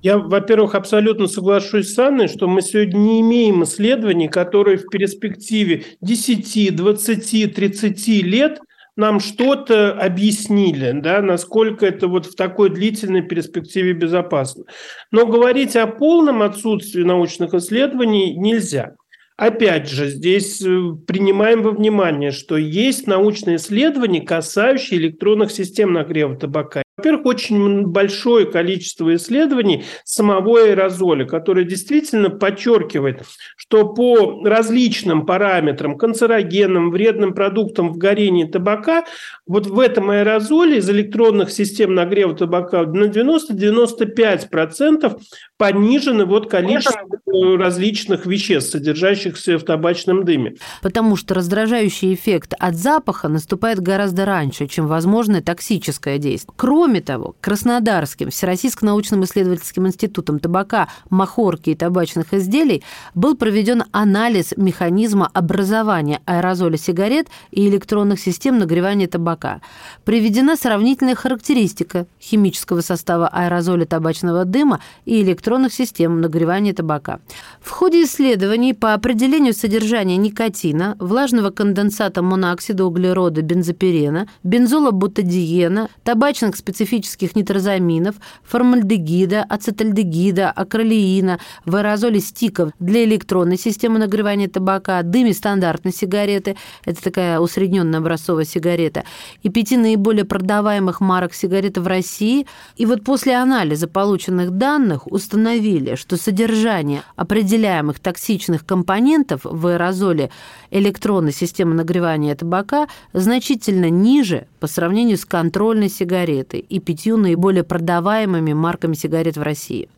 Я, 0.00 0.18
во-первых, 0.18 0.74
абсолютно 0.74 1.26
соглашусь 1.26 1.92
с 1.92 1.98
Анной, 1.98 2.28
что 2.28 2.46
мы 2.46 2.62
сегодня 2.62 2.98
не 2.98 3.20
имеем 3.20 3.64
исследований, 3.64 4.28
которые 4.28 4.76
в 4.76 4.88
перспективе 4.88 5.84
10, 6.02 6.76
20, 6.76 7.54
30 7.54 8.08
лет 8.22 8.60
нам 8.94 9.20
что-то 9.20 9.92
объяснили, 9.92 10.92
да, 10.92 11.20
насколько 11.20 11.86
это 11.86 12.08
вот 12.08 12.26
в 12.26 12.34
такой 12.34 12.70
длительной 12.70 13.22
перспективе 13.22 13.92
безопасно. 13.92 14.64
Но 15.10 15.26
говорить 15.26 15.76
о 15.76 15.86
полном 15.86 16.42
отсутствии 16.42 17.02
научных 17.02 17.54
исследований 17.54 18.34
нельзя. 18.34 18.94
Опять 19.36 19.88
же, 19.88 20.08
здесь 20.08 20.60
э, 20.60 20.66
принимаем 21.06 21.62
во 21.62 21.70
внимание, 21.70 22.32
что 22.32 22.56
есть 22.56 23.06
научные 23.06 23.56
исследования, 23.56 24.20
касающие 24.20 24.98
электронных 24.98 25.52
систем 25.52 25.92
нагрева 25.92 26.36
табака. 26.36 26.82
Во-первых, 26.98 27.26
очень 27.26 27.86
большое 27.86 28.44
количество 28.44 29.14
исследований 29.14 29.84
самого 30.04 30.62
аэрозоля, 30.62 31.26
которое 31.26 31.64
действительно 31.64 32.28
подчеркивает, 32.28 33.22
что 33.56 33.94
по 33.94 34.42
различным 34.44 35.24
параметрам, 35.24 35.96
канцерогенным, 35.96 36.90
вредным 36.90 37.34
продуктам 37.34 37.90
в 37.90 37.98
горении 37.98 38.42
табака, 38.44 39.04
вот 39.46 39.68
в 39.68 39.78
этом 39.78 40.10
аэрозоле 40.10 40.78
из 40.78 40.90
электронных 40.90 41.52
систем 41.52 41.94
нагрева 41.94 42.34
табака 42.34 42.82
на 42.82 43.04
90-95% 43.04 45.20
понижено 45.56 46.26
вот 46.26 46.50
количество 46.50 47.56
различных 47.58 48.26
веществ, 48.26 48.72
содержащихся 48.72 49.56
в 49.56 49.62
табачном 49.62 50.24
дыме. 50.24 50.56
Потому 50.82 51.14
что 51.14 51.34
раздражающий 51.34 52.12
эффект 52.12 52.54
от 52.58 52.74
запаха 52.74 53.28
наступает 53.28 53.78
гораздо 53.78 54.24
раньше, 54.24 54.66
чем 54.66 54.88
возможное 54.88 55.42
токсическое 55.42 56.18
действие. 56.18 56.56
Кроме 56.88 57.02
того, 57.02 57.34
Краснодарским 57.42 58.30
Всероссийским 58.30 58.86
научным 58.86 59.22
исследовательским 59.24 59.86
институтом 59.86 60.38
табака, 60.38 60.88
махорки 61.10 61.68
и 61.68 61.74
табачных 61.74 62.32
изделий 62.32 62.82
был 63.14 63.36
проведен 63.36 63.84
анализ 63.92 64.54
механизма 64.56 65.28
образования 65.34 66.22
аэрозоля 66.24 66.78
сигарет 66.78 67.28
и 67.50 67.68
электронных 67.68 68.20
систем 68.20 68.58
нагревания 68.58 69.06
табака. 69.06 69.60
Приведена 70.06 70.56
сравнительная 70.56 71.14
характеристика 71.14 72.06
химического 72.18 72.80
состава 72.80 73.28
аэрозоля 73.28 73.84
табачного 73.84 74.46
дыма 74.46 74.80
и 75.04 75.20
электронных 75.20 75.74
систем 75.74 76.22
нагревания 76.22 76.72
табака. 76.72 77.20
В 77.60 77.68
ходе 77.68 78.04
исследований 78.04 78.72
по 78.72 78.94
определению 78.94 79.52
содержания 79.52 80.16
никотина, 80.16 80.96
влажного 81.00 81.50
конденсата 81.50 82.22
монооксида 82.22 82.86
углерода 82.86 83.42
бензопирена, 83.42 84.26
бензола 84.42 84.90
бутадиена, 84.90 85.90
табачных 86.02 86.56
специфических 86.78 87.34
нитрозаминов, 87.34 88.16
формальдегида, 88.44 89.44
ацетальдегида, 89.48 90.50
акролеина, 90.50 91.40
в 91.64 91.74
аэрозоле 91.74 92.20
стиков 92.20 92.70
для 92.78 93.04
электронной 93.04 93.58
системы 93.58 93.98
нагревания 93.98 94.48
табака, 94.48 95.02
дыме 95.02 95.32
стандартной 95.32 95.92
сигареты, 95.92 96.56
это 96.84 97.02
такая 97.02 97.40
усредненная 97.40 97.98
образцовая 97.98 98.44
сигарета, 98.44 99.04
и 99.42 99.48
пяти 99.48 99.76
наиболее 99.76 100.24
продаваемых 100.24 101.00
марок 101.00 101.34
сигарет 101.34 101.78
в 101.78 101.86
России. 101.86 102.46
И 102.76 102.86
вот 102.86 103.02
после 103.02 103.34
анализа 103.34 103.88
полученных 103.88 104.52
данных 104.52 105.10
установили, 105.10 105.96
что 105.96 106.16
содержание 106.16 107.02
определяемых 107.16 107.98
токсичных 107.98 108.64
компонентов 108.64 109.40
в 109.42 109.66
аэрозоле 109.66 110.30
электронной 110.70 111.32
системы 111.32 111.74
нагревания 111.74 112.36
табака 112.36 112.86
значительно 113.12 113.90
ниже 113.90 114.46
по 114.60 114.66
сравнению 114.66 115.16
с 115.16 115.24
контрольной 115.24 115.88
сигаретой 115.88 116.60
и 116.60 116.80
пятью 116.80 117.16
наиболее 117.16 117.64
продаваемыми 117.64 118.52
марками 118.52 118.94
сигарет 118.94 119.36
в 119.36 119.42
России. 119.42 119.88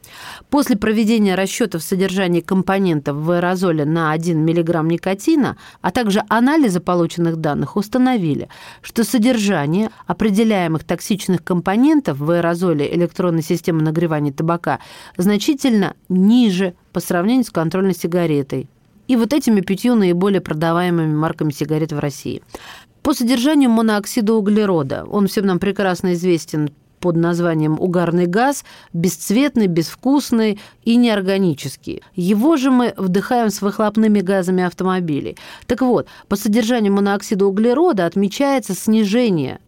После 0.50 0.76
проведения 0.76 1.34
расчетов 1.34 1.82
содержания 1.82 2.42
компонентов 2.42 3.16
в 3.16 3.30
аэрозоле 3.30 3.84
на 3.84 4.12
1 4.12 4.38
мг 4.44 4.82
никотина, 4.82 5.56
а 5.80 5.90
также 5.90 6.22
анализа 6.28 6.80
полученных 6.80 7.36
данных 7.36 7.76
установили, 7.76 8.48
что 8.82 9.04
содержание 9.04 9.90
определяемых 10.06 10.84
токсичных 10.84 11.42
компонентов 11.44 12.18
в 12.18 12.30
аэрозоле 12.30 12.92
электронной 12.94 13.42
системы 13.42 13.82
нагревания 13.82 14.32
табака 14.32 14.80
значительно 15.16 15.94
ниже 16.08 16.74
по 16.92 17.00
сравнению 17.00 17.44
с 17.44 17.50
контрольной 17.50 17.94
сигаретой 17.94 18.68
и 19.10 19.16
вот 19.16 19.32
этими 19.32 19.60
пятью 19.60 19.96
наиболее 19.96 20.40
продаваемыми 20.40 21.12
марками 21.12 21.50
сигарет 21.50 21.90
в 21.90 21.98
России. 21.98 22.42
По 23.02 23.14
содержанию 23.14 23.70
монооксида 23.70 24.34
углерода, 24.34 25.04
он 25.10 25.26
всем 25.26 25.46
нам 25.46 25.58
прекрасно 25.58 26.12
известен 26.12 26.70
под 27.00 27.16
названием 27.16 27.80
угарный 27.80 28.26
газ, 28.26 28.62
бесцветный, 28.92 29.68
безвкусный 29.68 30.60
и 30.84 30.96
неорганический. 30.96 32.02
Его 32.14 32.58
же 32.58 32.70
мы 32.70 32.92
вдыхаем 32.98 33.48
с 33.48 33.62
выхлопными 33.62 34.20
газами 34.20 34.64
автомобилей. 34.64 35.38
Так 35.66 35.80
вот, 35.80 36.08
по 36.28 36.36
содержанию 36.36 36.92
монооксида 36.92 37.46
углерода 37.46 38.04
отмечается 38.04 38.74
снижение 38.74 39.60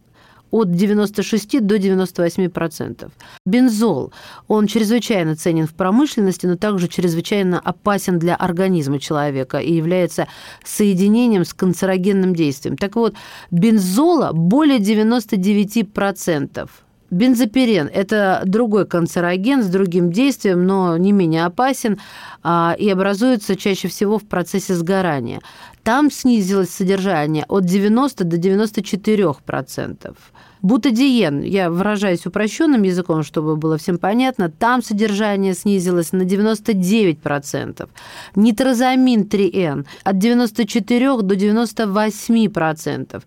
от 0.53 0.71
96 0.71 1.65
до 1.65 1.79
98 1.79 2.49
процентов. 2.49 3.11
Бензол, 3.43 4.13
он 4.47 4.67
чрезвычайно 4.67 5.35
ценен 5.35 5.65
в 5.65 5.73
промышленности, 5.73 6.45
но 6.45 6.57
также 6.57 6.87
чрезвычайно 6.87 7.59
опасен 7.59 8.19
для 8.19 8.35
организма 8.35 8.99
человека 8.99 9.57
и 9.57 9.73
является 9.73 10.27
соединением 10.63 11.43
с 11.43 11.55
канцерогенным 11.55 12.35
действием. 12.35 12.77
Так 12.77 12.95
вот, 12.95 13.15
бензола 13.49 14.31
более 14.31 14.77
99 14.77 15.91
процентов. 15.91 16.82
Бензопирен– 17.13 17.89
это 17.93 18.41
другой 18.45 18.87
канцероген 18.87 19.61
с 19.61 19.67
другим 19.67 20.11
действием, 20.11 20.65
но 20.65 20.97
не 20.97 21.11
менее 21.11 21.45
опасен 21.45 21.99
а, 22.41 22.75
и 22.77 22.89
образуется 22.89 23.55
чаще 23.55 23.87
всего 23.87 24.17
в 24.17 24.23
процессе 24.23 24.73
сгорания. 24.73 25.41
Там 25.83 26.09
снизилось 26.09 26.69
содержание 26.69 27.45
от 27.47 27.65
90 27.65 28.23
до 28.23 28.37
94 28.37 29.33
процентов. 29.45 30.17
Бутадиен, 30.63 31.41
я 31.41 31.69
выражаюсь 31.69 32.25
упрощенным 32.25 32.83
языком, 32.83 33.23
чтобы 33.23 33.57
было 33.57 33.77
всем 33.77 33.97
понятно, 33.97 34.49
там 34.49 34.81
содержание 34.81 35.53
снизилось 35.55 36.13
на 36.13 36.21
99%. 36.21 37.89
Нитрозамин 38.35 39.23
3Н 39.23 39.85
от 40.05 40.17
94 40.17 41.21
до 41.21 41.35
98%. 41.35 43.23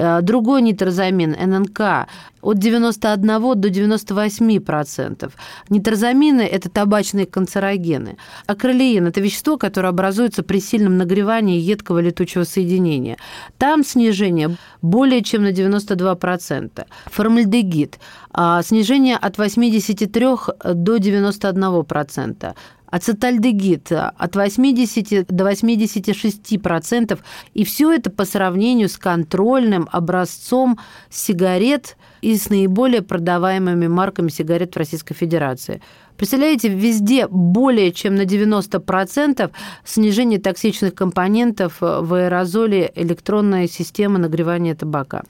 Э, 0.00 0.22
другой 0.22 0.62
нитрозамин 0.62 1.32
ННК 1.32 2.08
от 2.40 2.58
91 2.58 3.60
до 3.60 3.68
98%. 3.68 5.30
Нитрозамины– 5.68 6.40
это 6.52 6.70
табачные 6.70 7.26
канцерогены. 7.26 8.16
Акролеин– 8.46 9.06
это 9.08 9.20
вещество, 9.20 9.58
которое 9.58 9.88
образуется 9.88 10.42
при 10.42 10.58
сильном 10.58 10.96
нагревании 10.96 11.60
едкого 11.60 11.98
летучего 11.98 12.44
соединения. 12.44 13.18
Там 13.58 13.84
снижение 13.84 14.56
более 14.80 15.22
чем 15.22 15.42
на 15.42 15.52
92%. 15.52 16.86
Формальдегид– 17.04 17.98
снижение 18.62 19.16
от 19.16 19.36
83 19.36 20.26
до 20.74 20.96
91% 20.96 22.54
ацетальдегид 22.90 23.92
от 23.92 24.36
80 24.36 25.26
до 25.28 25.44
86 25.44 26.60
процентов. 26.62 27.20
И 27.54 27.64
все 27.64 27.92
это 27.92 28.10
по 28.10 28.24
сравнению 28.24 28.88
с 28.88 28.98
контрольным 28.98 29.88
образцом 29.90 30.78
сигарет 31.08 31.96
и 32.20 32.36
с 32.36 32.50
наиболее 32.50 33.02
продаваемыми 33.02 33.86
марками 33.86 34.28
сигарет 34.28 34.74
в 34.74 34.78
Российской 34.78 35.14
Федерации. 35.14 35.80
Представляете, 36.20 36.68
везде 36.68 37.26
более 37.28 37.92
чем 37.92 38.14
на 38.14 38.26
90% 38.26 39.50
снижение 39.86 40.38
токсичных 40.38 40.94
компонентов 40.94 41.78
в 41.80 42.12
аэрозоле 42.12 42.92
электронной 42.94 43.66
системы 43.68 44.18
нагревания 44.18 44.74
табака. 44.74 45.22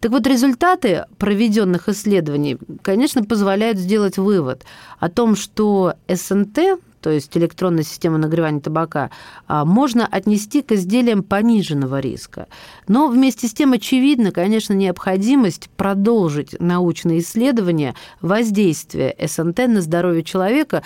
Так 0.00 0.12
вот, 0.12 0.26
результаты 0.26 1.04
проведенных 1.18 1.90
исследований, 1.90 2.56
конечно, 2.80 3.22
позволяют 3.22 3.76
сделать 3.76 4.16
вывод 4.16 4.64
о 4.98 5.10
том, 5.10 5.36
что 5.36 5.92
СНТ, 6.08 6.80
то 7.00 7.10
есть 7.10 7.36
электронная 7.36 7.82
система 7.82 8.18
нагревания 8.18 8.60
табака, 8.60 9.10
а, 9.46 9.64
можно 9.64 10.06
отнести 10.06 10.62
к 10.62 10.72
изделиям 10.72 11.22
пониженного 11.22 12.00
риска. 12.00 12.46
Но 12.88 13.08
вместе 13.08 13.48
с 13.48 13.52
тем 13.52 13.72
очевидна, 13.72 14.32
конечно, 14.32 14.72
необходимость 14.74 15.70
продолжить 15.76 16.56
научные 16.60 17.20
исследования 17.20 17.94
воздействия 18.20 19.16
СНТ 19.18 19.58
на 19.68 19.80
здоровье 19.80 20.22
человека, 20.22 20.82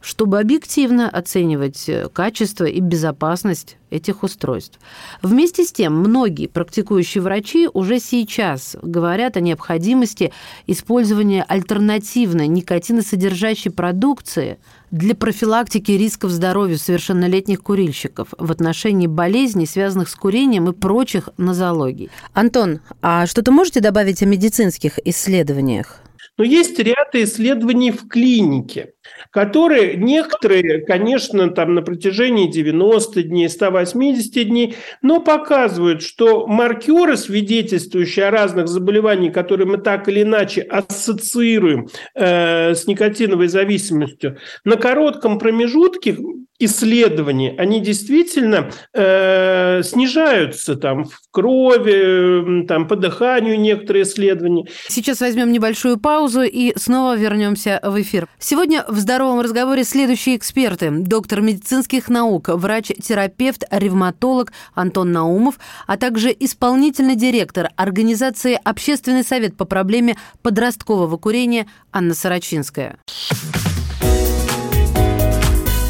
чтобы 0.00 0.38
объективно 0.38 1.08
оценивать 1.08 1.88
э, 1.88 2.08
качество 2.12 2.64
и 2.64 2.80
безопасность 2.80 3.76
этих 3.90 4.22
устройств. 4.22 4.78
Вместе 5.22 5.64
с 5.64 5.72
тем, 5.72 5.94
многие 5.94 6.46
практикующие 6.46 7.22
врачи 7.22 7.68
уже 7.72 8.00
сейчас 8.00 8.76
говорят 8.82 9.36
о 9.36 9.40
необходимости 9.40 10.32
использования 10.66 11.42
альтернативной 11.42 12.48
никотиносодержащей 12.48 13.70
продукции 13.70 14.58
для 14.90 15.14
профилактики 15.14 15.92
рисков 15.92 16.30
здоровью 16.30 16.78
совершеннолетних 16.78 17.62
курильщиков 17.62 18.28
в 18.36 18.50
отношении 18.50 19.06
болезней, 19.06 19.66
связанных 19.66 20.08
с 20.08 20.14
курением 20.14 20.68
и 20.68 20.72
прочих 20.72 21.30
нозологий. 21.36 22.10
Антон, 22.32 22.80
а 23.02 23.26
что-то 23.26 23.52
можете 23.52 23.80
добавить 23.80 24.22
о 24.22 24.26
медицинских 24.26 24.98
исследованиях? 25.04 26.00
Но 26.38 26.44
есть 26.44 26.78
ряд 26.78 27.14
исследований 27.14 27.90
в 27.90 28.06
клинике, 28.06 28.92
которые 29.30 29.96
некоторые, 29.96 30.84
конечно, 30.84 31.50
там 31.50 31.74
на 31.74 31.82
протяжении 31.82 32.50
90 32.50 33.22
дней, 33.24 33.48
180 33.48 34.48
дней, 34.48 34.76
но 35.02 35.20
показывают, 35.20 36.02
что 36.02 36.46
маркеры, 36.46 37.16
свидетельствующие 37.16 38.26
о 38.26 38.30
разных 38.30 38.68
заболеваниях, 38.68 39.34
которые 39.34 39.66
мы 39.66 39.78
так 39.78 40.08
или 40.08 40.22
иначе 40.22 40.62
ассоциируем 40.62 41.88
э, 42.14 42.74
с 42.74 42.86
никотиновой 42.86 43.48
зависимостью, 43.48 44.38
на 44.64 44.76
коротком 44.76 45.38
промежутке 45.38 46.16
исследований, 46.58 47.54
они 47.56 47.80
действительно 47.80 48.70
э, 48.92 49.82
снижаются 49.84 50.74
там 50.74 51.04
в 51.04 51.20
крови, 51.30 52.66
там 52.66 52.88
по 52.88 52.96
дыханию 52.96 53.60
некоторые 53.60 54.02
исследования. 54.02 54.66
Сейчас 54.88 55.20
возьмем 55.20 55.52
небольшую 55.52 55.98
паузу 55.98 56.42
и 56.42 56.76
снова 56.76 57.16
вернемся 57.16 57.80
в 57.82 58.00
эфир. 58.00 58.28
Сегодня 58.38 58.84
в 58.88 58.97
здоровом 58.98 59.40
разговоре 59.40 59.84
следующие 59.84 60.36
эксперты. 60.36 60.90
Доктор 60.90 61.40
медицинских 61.40 62.08
наук, 62.08 62.48
врач-терапевт, 62.48 63.64
ревматолог 63.70 64.52
Антон 64.74 65.12
Наумов, 65.12 65.58
а 65.86 65.96
также 65.96 66.34
исполнительный 66.38 67.16
директор 67.16 67.70
организации 67.76 68.58
«Общественный 68.62 69.24
совет 69.24 69.56
по 69.56 69.64
проблеме 69.64 70.16
подросткового 70.42 71.16
курения» 71.16 71.66
Анна 71.92 72.14
Сорочинская. 72.14 72.98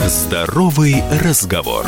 Здоровый 0.07 1.03
разговор. 1.23 1.85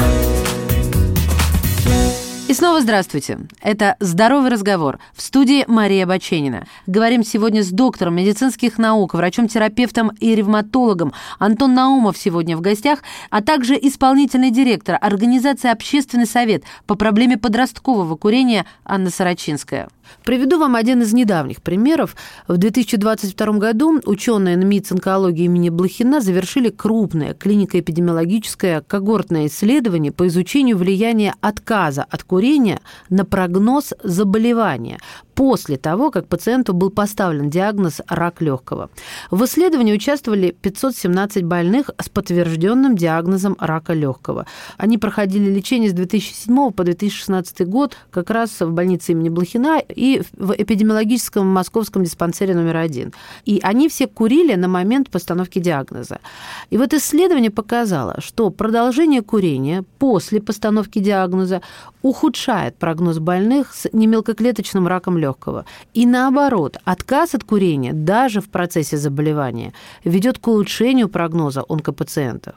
И 2.51 2.53
снова 2.53 2.80
здравствуйте. 2.80 3.38
Это 3.62 3.94
«Здоровый 4.01 4.51
разговор» 4.51 4.98
в 5.14 5.22
студии 5.22 5.64
Мария 5.68 6.05
Баченина. 6.05 6.66
Говорим 6.88 7.22
сегодня 7.22 7.62
с 7.62 7.68
доктором 7.68 8.16
медицинских 8.16 8.76
наук, 8.76 9.14
врачом-терапевтом 9.14 10.11
и 10.18 10.34
ревматологом 10.34 11.12
Антон 11.38 11.74
Наумов 11.74 12.18
сегодня 12.18 12.57
в 12.57 12.61
гостях, 12.61 13.05
а 13.30 13.40
также 13.40 13.78
исполнительный 13.80 14.51
директор 14.51 14.98
организации 15.01 15.70
«Общественный 15.70 16.26
совет» 16.26 16.64
по 16.88 16.96
проблеме 16.96 17.38
подросткового 17.38 18.16
курения 18.16 18.66
Анна 18.84 19.11
Сорочинская. 19.11 19.88
Приведу 20.24 20.59
вам 20.59 20.74
один 20.74 21.03
из 21.03 21.12
недавних 21.12 21.62
примеров. 21.62 22.16
В 22.48 22.57
2022 22.57 23.53
году 23.59 24.01
ученые 24.07 24.57
НМИЦ 24.57 24.90
онкологии 24.92 25.44
имени 25.44 25.68
Блохина 25.68 26.20
завершили 26.20 26.68
крупное 26.68 27.32
клинико-эпидемиологическое 27.32 28.80
когортное 28.80 29.46
исследование 29.46 30.11
по 30.11 30.26
изучению 30.26 30.78
влияния 30.78 31.36
отказа 31.40 32.05
от 32.11 32.24
курения 32.24 32.39
на 33.11 33.24
прогноз 33.24 33.95
заболевания 34.05 34.99
после 35.41 35.78
того, 35.78 36.11
как 36.11 36.26
пациенту 36.26 36.74
был 36.74 36.91
поставлен 36.91 37.49
диагноз 37.49 38.03
рак 38.09 38.43
легкого. 38.43 38.91
В 39.30 39.43
исследовании 39.47 39.95
участвовали 39.95 40.51
517 40.51 41.45
больных 41.45 41.88
с 41.99 42.11
подтвержденным 42.11 42.95
диагнозом 42.95 43.57
рака 43.59 43.95
легкого. 43.95 44.45
Они 44.76 44.99
проходили 44.99 45.51
лечение 45.51 45.88
с 45.88 45.95
2007 45.95 46.72
по 46.72 46.84
2016 46.84 47.66
год 47.66 47.97
как 48.11 48.28
раз 48.28 48.61
в 48.61 48.70
больнице 48.70 49.12
имени 49.12 49.30
Блохина 49.30 49.78
и 49.88 50.20
в 50.36 50.53
эпидемиологическом 50.53 51.47
московском 51.47 52.05
диспансере 52.05 52.55
номер 52.55 52.76
один. 52.76 53.14
И 53.47 53.61
они 53.62 53.88
все 53.88 54.07
курили 54.09 54.57
на 54.57 54.68
момент 54.68 55.09
постановки 55.09 55.59
диагноза. 55.59 56.18
И 56.68 56.76
вот 56.76 56.93
исследование 56.93 57.51
показало, 57.51 58.16
что 58.18 58.51
продолжение 58.51 59.22
курения 59.22 59.86
после 59.99 60.43
постановки 60.43 60.99
диагноза 60.99 61.62
ухудшает 62.03 62.76
прогноз 62.76 63.18
больных 63.18 63.74
с 63.74 63.88
немелкоклеточным 63.95 64.86
раком 64.86 65.16
легкого 65.16 65.30
легкого. 65.31 65.64
И 65.95 66.07
наоборот, 66.07 66.76
отказ 66.85 67.35
от 67.35 67.45
курения 67.45 67.93
даже 67.93 68.41
в 68.41 68.49
процессе 68.49 68.97
заболевания 68.97 69.72
ведет 70.05 70.39
к 70.39 70.49
улучшению 70.49 71.09
прогноза 71.09 71.64
онкопациентов. 71.68 72.55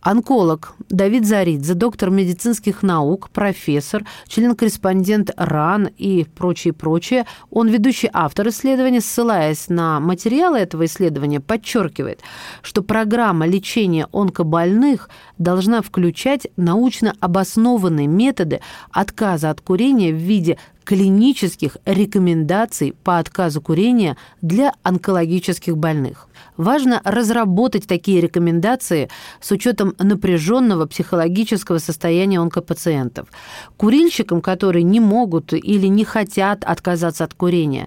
Онколог 0.00 0.74
Давид 0.88 1.26
Заридзе, 1.26 1.74
доктор 1.74 2.10
медицинских 2.10 2.82
наук, 2.82 3.30
профессор, 3.30 4.04
член-корреспондент 4.28 5.30
РАН 5.36 5.88
и 5.98 6.24
прочее, 6.24 6.72
прочее. 6.72 7.26
Он 7.50 7.68
ведущий 7.68 8.08
автор 8.12 8.48
исследования, 8.48 9.00
ссылаясь 9.00 9.68
на 9.68 10.00
материалы 10.00 10.58
этого 10.58 10.84
исследования, 10.84 11.40
подчеркивает, 11.40 12.20
что 12.62 12.82
программа 12.82 13.46
лечения 13.46 14.06
онкобольных 14.12 15.10
должна 15.38 15.82
включать 15.82 16.46
научно 16.56 17.14
обоснованные 17.20 18.06
методы 18.06 18.60
отказа 18.92 19.50
от 19.50 19.60
курения 19.60 20.12
в 20.12 20.16
виде 20.16 20.58
клинических 20.88 21.76
рекомендаций 21.84 22.94
по 23.04 23.18
отказу 23.18 23.60
курения 23.60 24.16
для 24.40 24.72
онкологических 24.82 25.76
больных. 25.76 26.28
Важно 26.56 27.02
разработать 27.04 27.86
такие 27.86 28.22
рекомендации 28.22 29.10
с 29.38 29.50
учетом 29.50 29.94
напряженного 29.98 30.86
психологического 30.86 31.76
состояния 31.76 32.40
онкопациентов. 32.40 33.28
Курильщикам, 33.76 34.40
которые 34.40 34.82
не 34.82 34.98
могут 34.98 35.52
или 35.52 35.88
не 35.88 36.04
хотят 36.04 36.64
отказаться 36.64 37.24
от 37.24 37.34
курения, 37.34 37.86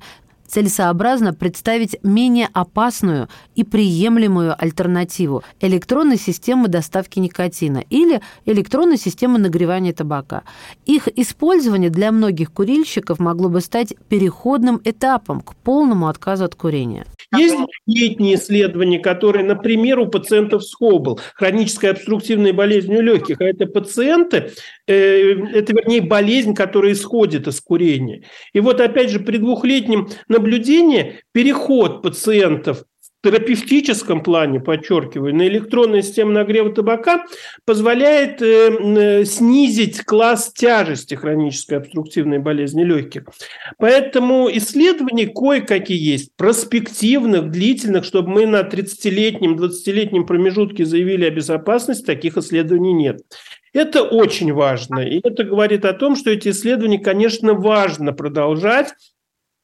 целесообразно 0.52 1.34
представить 1.34 1.98
менее 2.04 2.50
опасную 2.54 3.30
и 3.56 3.64
приемлемую 3.64 4.54
альтернативу 4.62 5.44
электронной 5.62 6.18
системы 6.18 6.68
доставки 6.68 7.20
никотина 7.20 7.80
или 7.90 8.22
электронной 8.46 8.98
системы 8.98 9.40
нагревания 9.40 9.94
табака. 9.94 10.44
Их 10.86 11.08
использование 11.08 11.90
для 11.90 12.12
многих 12.12 12.52
курильщиков 12.52 13.20
могло 13.20 13.48
бы 13.48 13.62
стать 13.62 13.94
переходным 14.10 14.82
этапом 14.84 15.42
к 15.42 15.56
полному 15.56 16.08
отказу 16.08 16.44
от 16.44 16.56
курения. 16.56 17.06
Есть 17.38 17.56
летние 17.86 18.36
исследования, 18.36 19.00
которые, 19.00 19.46
например, 19.46 20.00
у 20.00 20.08
пациентов 20.08 20.64
с 20.64 20.76
ХОБЛ, 20.76 21.20
хронической 21.36 21.92
обструктивной 21.92 22.52
болезнью 22.52 23.02
легких, 23.02 23.40
а 23.40 23.46
это 23.46 23.66
пациенты, 23.68 24.52
э, 24.88 25.34
это, 25.54 25.74
вернее, 25.74 26.02
болезнь, 26.02 26.54
которая 26.54 26.92
исходит 26.92 27.48
из 27.48 27.62
курения. 27.62 28.24
И 28.54 28.60
вот, 28.60 28.82
опять 28.82 29.10
же, 29.10 29.20
при 29.20 29.38
двухлетнем 29.38 30.10
наблюдении 30.28 31.22
переход 31.32 32.02
пациентов 32.02 32.84
терапевтическом 33.24 34.24
плане, 34.24 34.60
подчеркиваю, 34.60 35.36
на 35.36 35.48
электронную 35.48 36.02
систему 36.02 36.32
нагрева 36.32 36.72
табака 36.72 37.26
позволяет 37.66 38.42
э, 38.42 39.26
снизить 39.26 40.02
класс 40.04 40.52
тяжести 40.54 41.16
хронической 41.16 41.78
обструктивной 41.78 42.40
болезни 42.40 42.84
легких. 42.84 43.24
Поэтому 43.78 44.50
исследований 44.52 45.28
кое-какие 45.28 46.00
есть, 46.00 46.32
проспективных, 46.36 47.52
длительных, 47.52 48.06
чтобы 48.06 48.30
мы 48.30 48.46
на 48.48 48.62
30-летнем, 48.62 49.56
20-летнем 49.56 50.26
промежутке 50.26 50.86
заявили 50.86 51.26
о 51.26 51.32
безопасности, 51.32 52.06
таких 52.06 52.38
исследований 52.38 52.94
нет. 52.94 53.22
Это 53.74 54.04
очень 54.04 54.52
важно. 54.52 55.00
И 55.00 55.22
это 55.24 55.44
говорит 55.44 55.86
о 55.86 55.94
том, 55.94 56.16
что 56.16 56.30
эти 56.30 56.50
исследования, 56.50 57.00
конечно, 57.00 57.54
важно 57.54 58.12
продолжать, 58.12 58.94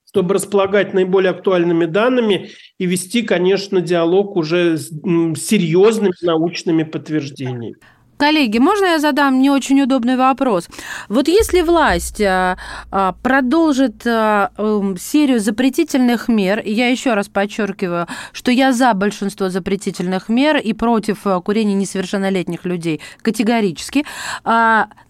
чтобы 0.09 0.35
располагать 0.35 0.93
наиболее 0.93 1.31
актуальными 1.31 1.85
данными 1.85 2.49
и 2.77 2.85
вести, 2.85 3.21
конечно, 3.21 3.81
диалог 3.81 4.35
уже 4.35 4.77
с 4.77 4.89
серьезными 4.89 6.13
научными 6.21 6.83
подтверждениями. 6.83 7.75
Коллеги, 8.17 8.57
можно 8.57 8.85
я 8.85 8.99
задам 8.99 9.39
не 9.41 9.51
очень 9.51 9.79
удобный 9.79 10.17
вопрос? 10.17 10.67
Вот 11.07 11.27
если 11.27 11.61
власть 11.61 12.19
а, 12.19 12.57
а, 12.89 13.13
продолжит 13.21 14.07
а, 14.07 14.49
эм, 14.57 14.97
серию 14.97 15.39
запретительных 15.39 16.27
мер, 16.27 16.63
я 16.65 16.87
еще 16.87 17.13
раз 17.13 17.27
подчеркиваю, 17.27 18.07
что 18.31 18.49
я 18.49 18.73
за 18.73 18.95
большинство 18.95 19.49
запретительных 19.49 20.29
мер 20.29 20.57
и 20.57 20.73
против 20.73 21.27
курения 21.45 21.75
несовершеннолетних 21.75 22.65
людей 22.65 23.01
категорически, 23.21 24.03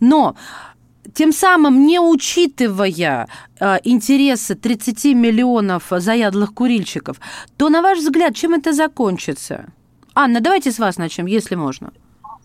но 0.01 0.35
тем 1.17 1.31
самым 1.33 1.87
не 1.87 1.99
учитывая 1.99 3.27
э, 3.59 3.77
интересы 3.83 4.53
30 4.53 5.15
миллионов 5.15 5.85
заядлых 5.89 6.53
курильщиков, 6.53 7.17
то, 7.57 7.69
на 7.69 7.81
ваш 7.81 7.97
взгляд, 7.97 8.35
чем 8.35 8.53
это 8.53 8.71
закончится? 8.71 9.65
Анна, 10.13 10.41
давайте 10.41 10.71
с 10.71 10.77
вас 10.77 10.97
начнем, 10.97 11.25
если 11.25 11.55
можно. 11.55 11.91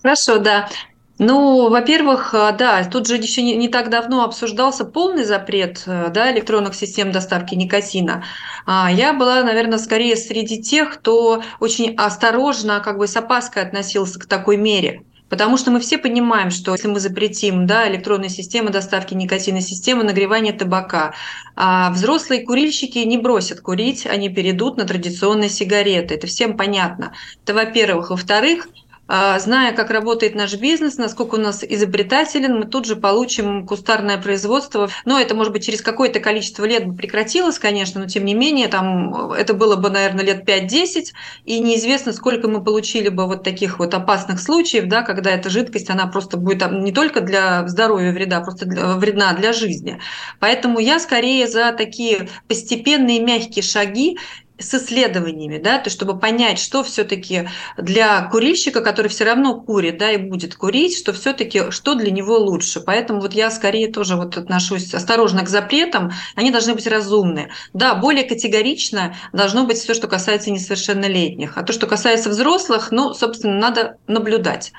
Хорошо, 0.02 0.38
да. 0.38 0.70
Ну, 1.18 1.68
во-первых, 1.68 2.32
э, 2.32 2.56
да, 2.56 2.82
тут 2.84 3.06
же 3.06 3.16
еще 3.16 3.42
не, 3.42 3.56
не 3.56 3.68
так 3.68 3.90
давно 3.90 4.24
обсуждался 4.24 4.86
полный 4.86 5.24
запрет 5.24 5.82
э, 5.84 6.08
да, 6.08 6.32
электронных 6.32 6.74
систем 6.74 7.12
доставки 7.12 7.54
никотина. 7.54 8.24
А 8.64 8.90
я 8.90 9.12
была, 9.12 9.42
наверное, 9.42 9.78
скорее 9.78 10.16
среди 10.16 10.62
тех, 10.62 10.94
кто 10.94 11.42
очень 11.60 11.94
осторожно, 11.96 12.80
как 12.80 12.96
бы 12.96 13.06
с 13.06 13.14
опаской 13.16 13.64
относился 13.64 14.18
к 14.18 14.24
такой 14.24 14.56
мере. 14.56 15.02
Потому 15.32 15.56
что 15.56 15.70
мы 15.70 15.80
все 15.80 15.96
понимаем, 15.96 16.50
что 16.50 16.72
если 16.72 16.88
мы 16.88 17.00
запретим 17.00 17.66
да, 17.66 17.88
электронные 17.88 18.28
системы 18.28 18.68
доставки 18.68 19.14
никотина, 19.14 19.62
системы 19.62 20.04
нагревания 20.04 20.52
табака, 20.52 21.14
а 21.56 21.90
взрослые 21.90 22.44
курильщики 22.44 22.98
не 22.98 23.16
бросят 23.16 23.62
курить, 23.62 24.04
они 24.04 24.28
перейдут 24.28 24.76
на 24.76 24.84
традиционные 24.84 25.48
сигареты. 25.48 26.16
Это 26.16 26.26
всем 26.26 26.54
понятно. 26.54 27.14
Это 27.44 27.54
во-первых. 27.54 28.10
Во-вторых, 28.10 28.68
зная, 29.08 29.72
как 29.72 29.90
работает 29.90 30.34
наш 30.34 30.54
бизнес, 30.54 30.96
насколько 30.96 31.34
у 31.34 31.38
нас 31.38 31.64
изобретателен, 31.64 32.58
мы 32.58 32.66
тут 32.66 32.86
же 32.86 32.96
получим 32.96 33.66
кустарное 33.66 34.16
производство. 34.16 34.88
Но 35.04 35.20
это, 35.20 35.34
может 35.34 35.52
быть, 35.52 35.64
через 35.64 35.82
какое-то 35.82 36.20
количество 36.20 36.64
лет 36.64 36.86
бы 36.86 36.94
прекратилось, 36.94 37.58
конечно, 37.58 38.00
но 38.00 38.06
тем 38.06 38.24
не 38.24 38.34
менее, 38.34 38.68
там, 38.68 39.32
это 39.32 39.54
было 39.54 39.76
бы, 39.76 39.90
наверное, 39.90 40.24
лет 40.24 40.48
5-10, 40.48 41.12
и 41.44 41.58
неизвестно, 41.60 42.12
сколько 42.12 42.48
мы 42.48 42.62
получили 42.62 43.08
бы 43.08 43.26
вот 43.26 43.42
таких 43.42 43.78
вот 43.78 43.92
опасных 43.92 44.40
случаев, 44.40 44.86
да, 44.86 45.02
когда 45.02 45.30
эта 45.30 45.50
жидкость, 45.50 45.90
она 45.90 46.06
просто 46.06 46.36
будет 46.36 46.60
там, 46.60 46.82
не 46.82 46.92
только 46.92 47.20
для 47.20 47.66
здоровья 47.68 48.12
вреда, 48.12 48.40
просто 48.40 48.66
для, 48.66 48.94
вредна 48.94 49.32
для 49.34 49.52
жизни. 49.52 49.98
Поэтому 50.40 50.78
я 50.78 50.98
скорее 50.98 51.46
за 51.48 51.72
такие 51.72 52.28
постепенные 52.48 53.20
мягкие 53.20 53.62
шаги, 53.62 54.18
с 54.58 54.74
исследованиями, 54.74 55.58
да, 55.58 55.78
то 55.78 55.90
чтобы 55.90 56.18
понять, 56.18 56.58
что 56.58 56.82
все-таки 56.84 57.48
для 57.76 58.22
курильщика, 58.28 58.80
который 58.80 59.08
все 59.08 59.24
равно 59.24 59.60
курит, 59.60 59.98
да, 59.98 60.12
и 60.12 60.16
будет 60.16 60.54
курить, 60.54 60.96
что 60.96 61.12
все-таки 61.12 61.70
что 61.70 61.94
для 61.94 62.10
него 62.10 62.36
лучше. 62.38 62.80
Поэтому 62.80 63.20
вот 63.20 63.34
я 63.34 63.50
скорее 63.50 63.90
тоже 63.90 64.16
вот 64.16 64.36
отношусь 64.36 64.94
осторожно 64.94 65.42
к 65.42 65.48
запретам, 65.48 66.12
они 66.36 66.50
должны 66.50 66.74
быть 66.74 66.86
разумны. 66.86 67.50
Да, 67.72 67.94
более 67.94 68.24
категорично 68.24 69.16
должно 69.32 69.64
быть 69.64 69.78
все, 69.78 69.94
что 69.94 70.08
касается 70.08 70.50
несовершеннолетних, 70.50 71.56
а 71.56 71.62
то, 71.62 71.72
что 71.72 71.86
касается 71.86 72.30
взрослых, 72.30 72.90
ну, 72.90 73.14
собственно, 73.14 73.54
надо 73.54 73.96
наблюдать. 74.06 74.72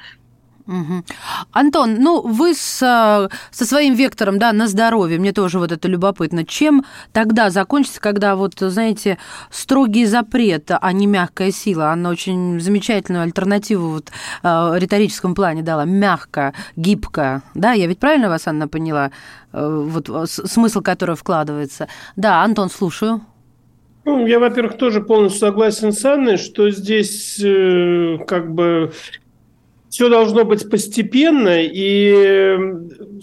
Угу. 0.66 1.04
Антон, 1.52 1.98
ну 2.00 2.22
вы 2.22 2.54
с, 2.54 2.82
э, 2.82 3.30
со 3.52 3.66
своим 3.66 3.96
вектором 3.96 4.40
да, 4.40 4.54
на 4.54 4.68
здоровье, 4.68 5.20
мне 5.20 5.34
тоже 5.34 5.60
вот 5.60 5.72
это 5.72 5.88
любопытно. 5.90 6.46
Чем 6.46 6.86
тогда 7.12 7.50
закончится, 7.50 8.00
когда 8.00 8.36
вот, 8.36 8.54
знаете, 8.58 9.18
строгий 9.52 10.06
запрет, 10.06 10.72
а 10.72 10.92
не 10.94 11.06
мягкая 11.06 11.52
сила, 11.52 11.92
она 11.92 12.10
очень 12.10 12.62
замечательную 12.62 13.24
альтернативу 13.24 13.90
вот, 13.90 14.12
э, 14.44 14.74
риторическом 14.78 15.36
плане 15.36 15.64
дала, 15.64 15.84
мягко, 15.84 16.54
гибко, 16.78 17.42
да, 17.54 17.74
я 17.74 17.88
ведь 17.88 18.00
правильно 18.00 18.30
вас, 18.30 18.48
Анна, 18.48 18.70
поняла, 18.70 19.12
э, 19.52 19.86
вот 19.90 20.10
смысл, 20.30 20.82
который 20.82 21.16
вкладывается. 21.16 21.90
Да, 22.16 22.42
Антон, 22.42 22.70
слушаю. 22.70 23.22
Ну, 24.06 24.28
я, 24.28 24.40
во-первых, 24.40 24.78
тоже 24.78 25.02
полностью 25.02 25.40
согласен 25.40 25.94
с 25.94 26.04
Анной, 26.04 26.38
что 26.38 26.70
здесь 26.72 27.40
э, 27.42 28.18
как 28.28 28.54
бы 28.54 28.92
все 29.94 30.10
должно 30.10 30.44
быть 30.44 30.68
постепенно, 30.72 31.62
и 31.62 32.58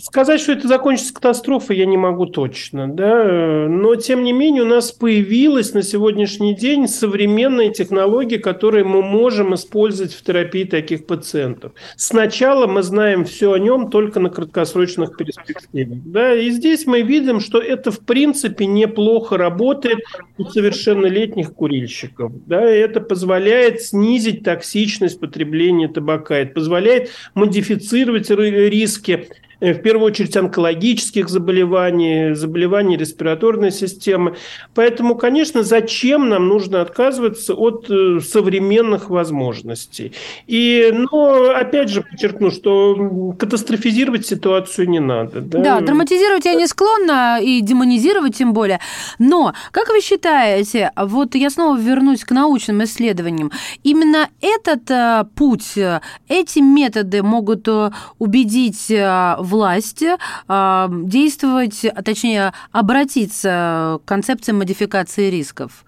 сказать, 0.00 0.40
что 0.40 0.52
это 0.52 0.68
закончится 0.68 1.12
катастрофой, 1.12 1.76
я 1.76 1.84
не 1.84 1.96
могу 1.96 2.26
точно, 2.26 2.86
да, 2.86 3.66
но 3.68 3.96
тем 3.96 4.22
не 4.22 4.32
менее 4.32 4.62
у 4.62 4.66
нас 4.66 4.92
появилась 4.92 5.74
на 5.74 5.82
сегодняшний 5.82 6.54
день 6.54 6.86
современные 6.86 7.72
технологии, 7.72 8.36
которые 8.36 8.84
мы 8.84 9.02
можем 9.02 9.52
использовать 9.52 10.12
в 10.12 10.22
терапии 10.22 10.62
таких 10.62 11.06
пациентов. 11.06 11.72
Сначала 11.96 12.68
мы 12.68 12.84
знаем 12.84 13.24
все 13.24 13.52
о 13.52 13.58
нем 13.58 13.90
только 13.90 14.20
на 14.20 14.30
краткосрочных 14.30 15.16
перспективах, 15.16 15.98
да, 16.04 16.36
и 16.36 16.50
здесь 16.50 16.86
мы 16.86 17.02
видим, 17.02 17.40
что 17.40 17.58
это 17.58 17.90
в 17.90 17.98
принципе 17.98 18.66
неплохо 18.66 19.36
работает 19.36 19.98
у 20.38 20.44
совершеннолетних 20.44 21.52
курильщиков, 21.52 22.30
да, 22.46 22.72
и 22.72 22.78
это 22.78 23.00
позволяет 23.00 23.82
снизить 23.82 24.44
токсичность 24.44 25.18
потребления 25.18 25.88
табака, 25.88 26.36
это 26.36 26.59
позволяет 26.61 27.11
модифицировать 27.34 28.30
риски 28.30 29.28
в 29.61 29.74
первую 29.74 30.06
очередь 30.06 30.36
онкологических 30.36 31.28
заболеваний, 31.28 32.34
заболеваний 32.34 32.96
респираторной 32.96 33.70
системы. 33.70 34.36
Поэтому, 34.74 35.14
конечно, 35.14 35.62
зачем 35.62 36.28
нам 36.28 36.48
нужно 36.48 36.80
отказываться 36.80 37.54
от 37.54 37.86
э, 37.90 38.20
современных 38.20 39.11
возможностей? 39.11 40.12
И, 40.46 40.90
но, 40.92 41.50
опять 41.50 41.90
же, 41.90 42.02
подчеркну, 42.02 42.50
что 42.50 43.34
катастрофизировать 43.38 44.26
ситуацию 44.26 44.88
не 44.88 45.00
надо. 45.00 45.40
Да, 45.40 45.61
да 45.61 45.80
драматизировать 45.80 46.44
я 46.46 46.54
не 46.54 46.66
склонна, 46.66 47.38
и 47.40 47.61
демонизировать 47.61 48.36
тем 48.36 48.52
более. 48.52 48.80
Но, 49.18 49.52
как 49.72 49.88
вы 49.88 50.00
считаете, 50.00 50.90
вот 50.96 51.34
я 51.34 51.50
снова 51.50 51.78
вернусь 51.78 52.24
к 52.24 52.30
научным 52.30 52.82
исследованиям, 52.84 53.52
именно 53.82 54.28
этот 54.40 54.90
э, 54.90 55.24
путь, 55.34 55.78
эти 56.28 56.58
методы 56.61 57.22
могут 57.22 57.68
убедить 58.18 58.90
власть 59.51 60.03
а, 60.48 60.88
действовать, 60.90 61.84
а 61.84 62.03
точнее 62.03 62.53
обратиться 62.72 63.98
к 64.05 64.09
концепции 64.09 64.53
модификации 64.53 65.30
рисков? 65.30 65.84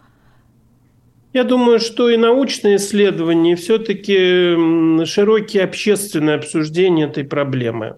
Я 1.32 1.44
думаю, 1.44 1.78
что 1.78 2.10
и 2.10 2.18
научные 2.18 2.76
исследования, 2.76 3.52
и 3.52 3.56
все-таки 3.56 5.06
широкие 5.06 5.64
общественные 5.64 6.36
обсуждения 6.36 7.04
этой 7.04 7.24
проблемы. 7.24 7.96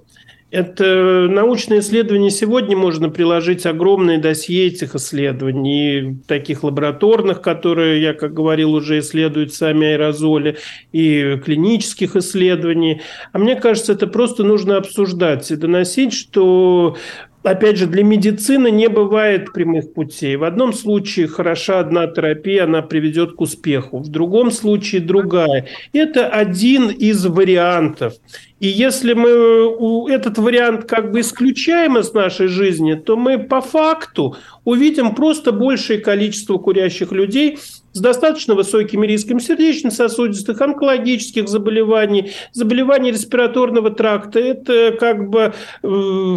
Это 0.51 1.26
научные 1.28 1.80
исследования 1.80 2.30
сегодня 2.30 2.76
можно 2.76 3.09
приложить 3.09 3.66
огромные 3.66 4.18
досье 4.18 4.68
этих 4.68 4.95
исследований, 4.95 6.18
таких 6.28 6.62
лабораторных, 6.62 7.42
которые, 7.42 8.01
я 8.01 8.14
как 8.14 8.34
говорил, 8.34 8.72
уже 8.74 9.01
исследуют 9.01 9.53
сами 9.53 9.88
аэрозоли, 9.88 10.59
и 10.92 11.40
клинических 11.45 12.14
исследований. 12.14 13.01
А 13.32 13.38
мне 13.38 13.57
кажется, 13.57 13.95
это 13.95 14.07
просто 14.07 14.45
нужно 14.45 14.76
обсуждать 14.76 15.51
и 15.51 15.57
доносить, 15.57 16.12
что 16.12 16.97
опять 17.45 17.76
же, 17.76 17.86
для 17.86 18.03
медицины 18.03 18.70
не 18.70 18.88
бывает 18.88 19.53
прямых 19.53 19.92
путей. 19.92 20.36
В 20.36 20.45
одном 20.45 20.72
случае 20.72 21.28
хороша 21.28 21.78
одна 21.78 22.07
терапия, 22.07 22.64
она 22.64 22.82
приведет 22.82 23.34
к 23.34 23.40
успеху, 23.40 23.99
в 23.99 24.09
другом 24.09 24.51
случае 24.51 25.03
другая. 25.03 25.66
Это 25.92 26.26
один 26.26 26.88
из 26.88 27.24
вариантов. 27.26 28.14
И 28.61 28.66
если 28.66 29.12
мы 29.12 30.11
этот 30.11 30.38
вариант 30.38 30.86
как 30.86 31.12
бы 31.12 31.20
исключаем 31.20 31.99
из 31.99 32.12
нашей 32.14 32.49
жизни, 32.49 32.95
то 32.95 33.16
мы 33.16 33.38
по 33.38 33.61
факту 33.61 34.36
увидим 34.64 35.14
просто 35.14 35.53
большее 35.53 35.99
количество 35.99 36.57
курящих 36.57 37.12
людей 37.12 37.59
с 37.92 38.01
достаточно 38.01 38.55
высокими 38.55 39.07
рисками 39.07 39.38
сердечно-сосудистых, 39.38 40.61
онкологических 40.61 41.49
заболеваний, 41.49 42.32
заболеваний 42.53 43.12
респираторного 43.12 43.90
тракта. 43.90 44.40
Это 44.40 44.97
как 44.99 45.28
бы 45.28 45.53
э, 45.82 46.36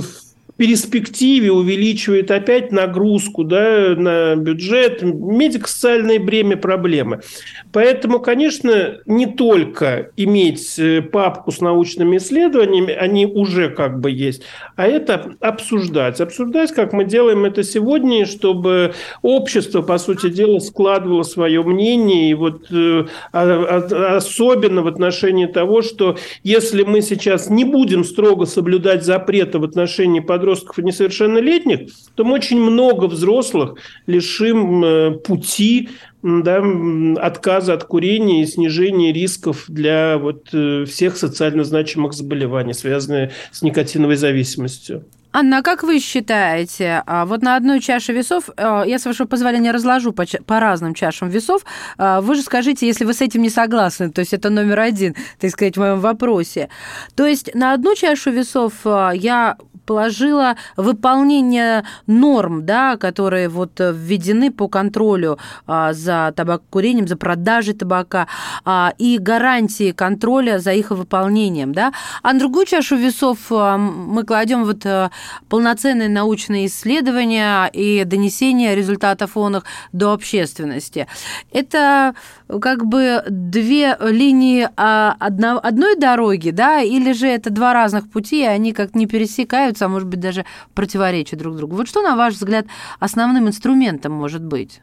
перспективе 0.57 1.51
увеличивает 1.51 2.31
опять 2.31 2.71
нагрузку 2.71 3.43
да, 3.43 3.95
на 3.95 4.35
бюджет, 4.35 5.01
медико-социальное 5.03 6.19
бремя 6.19 6.57
проблемы. 6.57 7.21
Поэтому, 7.71 8.19
конечно, 8.19 8.97
не 9.05 9.27
только 9.27 10.11
иметь 10.17 10.79
э, 10.79 11.01
папку 11.01 11.51
с 11.51 11.61
научными 11.61 12.17
исследованиями, 12.17 12.91
они 12.91 13.25
уже 13.27 13.69
как 13.69 13.99
бы 13.99 14.09
есть, 14.09 14.43
а 14.75 14.87
это 14.87 15.35
обсуждать. 15.41 16.19
Обсуждать, 16.19 16.71
как 16.71 16.91
мы 16.91 17.05
делаем 17.05 17.45
это 17.45 17.63
сегодня, 17.63 18.25
чтобы 18.25 18.93
общество, 19.21 19.83
по 19.83 19.99
сути 19.99 20.29
дела, 20.29 20.59
складывало 20.59 21.23
свое 21.23 21.61
мнение, 21.61 22.31
и 22.31 22.33
вот 22.33 22.65
э, 22.71 23.05
особенно 23.31 24.81
в 24.81 24.87
отношении 24.87 25.45
того, 25.45 25.83
что 25.83 26.17
если 26.43 26.81
мы 26.81 27.01
сейчас 27.01 27.49
не 27.49 27.63
будем 27.63 28.03
строго 28.03 28.45
соблюдать 28.45 29.03
запреты 29.05 29.59
в 29.59 29.63
отношении 29.63 30.19
подростков, 30.19 30.46
подростков 30.47 30.79
и 30.79 30.83
несовершеннолетних, 30.83 31.89
то 32.15 32.23
мы 32.23 32.35
очень 32.35 32.59
много 32.59 33.05
взрослых 33.05 33.75
лишим 34.07 34.83
э, 34.83 35.11
пути 35.11 35.89
да, 36.23 36.63
отказа 37.17 37.73
от 37.73 37.83
курения 37.83 38.43
и 38.43 38.45
снижения 38.45 39.13
рисков 39.13 39.65
для 39.67 40.17
вот 40.17 40.47
э, 40.53 40.85
всех 40.85 41.17
социально 41.17 41.63
значимых 41.63 42.13
заболеваний, 42.13 42.73
связанных 42.73 43.31
с 43.51 43.61
никотиновой 43.61 44.15
зависимостью. 44.15 45.05
Анна, 45.33 45.59
а 45.59 45.61
как 45.61 45.83
вы 45.83 45.99
считаете, 45.99 47.03
а 47.05 47.25
вот 47.25 47.41
на 47.43 47.57
одной 47.57 47.81
чаше 47.81 48.13
весов, 48.13 48.49
э, 48.55 48.83
я, 48.87 48.97
с 48.97 49.05
вашего 49.05 49.27
позволения, 49.27 49.71
разложу 49.71 50.13
по, 50.13 50.25
по 50.45 50.59
разным 50.59 50.93
чашам 50.93 51.29
весов, 51.29 51.63
вы 51.97 52.35
же 52.35 52.41
скажите, 52.41 52.87
если 52.87 53.05
вы 53.05 53.13
с 53.13 53.21
этим 53.21 53.41
не 53.41 53.49
согласны, 53.49 54.09
то 54.09 54.21
есть 54.21 54.33
это 54.33 54.49
номер 54.49 54.79
один, 54.79 55.15
так 55.39 55.51
сказать, 55.51 55.75
в 55.75 55.79
моем 55.79 55.99
вопросе. 55.99 56.69
То 57.15 57.25
есть 57.25 57.53
на 57.53 57.73
одну 57.73 57.95
чашу 57.95 58.31
весов 58.31 58.73
я 58.85 59.57
положила 59.87 60.57
выполнение 60.75 61.83
норм, 62.05 62.65
да, 62.65 62.97
которые 62.97 63.47
вот 63.47 63.79
введены 63.79 64.51
по 64.51 64.67
контролю 64.67 65.39
а, 65.65 65.93
за 65.93 66.33
табакокурением, 66.35 67.07
за 67.07 67.15
продажей 67.15 67.73
табака 67.73 68.27
а, 68.65 68.93
и 68.97 69.17
гарантии 69.17 69.93
контроля 69.93 70.59
за 70.59 70.73
их 70.73 70.91
выполнением, 70.91 71.73
да. 71.73 71.93
А 72.21 72.33
на 72.33 72.39
другую 72.39 72.65
чашу 72.65 72.97
весов 72.97 73.37
а, 73.49 73.77
мы 73.77 74.23
кладем 74.23 74.65
вот 74.65 74.85
полноценные 75.49 76.09
научные 76.09 76.65
исследования 76.65 77.67
и 77.67 78.03
донесение 78.03 78.75
результатов 78.75 79.37
он 79.37 79.63
до 79.93 80.11
общественности. 80.11 81.07
Это 81.53 82.13
как 82.61 82.85
бы 82.85 83.23
две 83.29 83.97
линии 84.01 84.67
одной 84.75 85.95
дороги, 85.95 86.49
да, 86.49 86.81
или 86.81 87.13
же 87.13 87.27
это 87.27 87.49
два 87.49 87.73
разных 87.73 88.09
пути, 88.09 88.41
и 88.41 88.45
они 88.45 88.73
как 88.73 88.93
не 88.93 89.07
пересекаются 89.07 89.76
а 89.81 89.89
может 89.89 90.07
быть, 90.07 90.19
даже 90.19 90.45
противоречат 90.73 91.39
друг 91.39 91.55
другу. 91.55 91.75
Вот 91.75 91.87
что, 91.87 92.01
на 92.01 92.15
ваш 92.15 92.35
взгляд, 92.35 92.67
основным 92.99 93.47
инструментом 93.47 94.13
может 94.13 94.43
быть? 94.43 94.81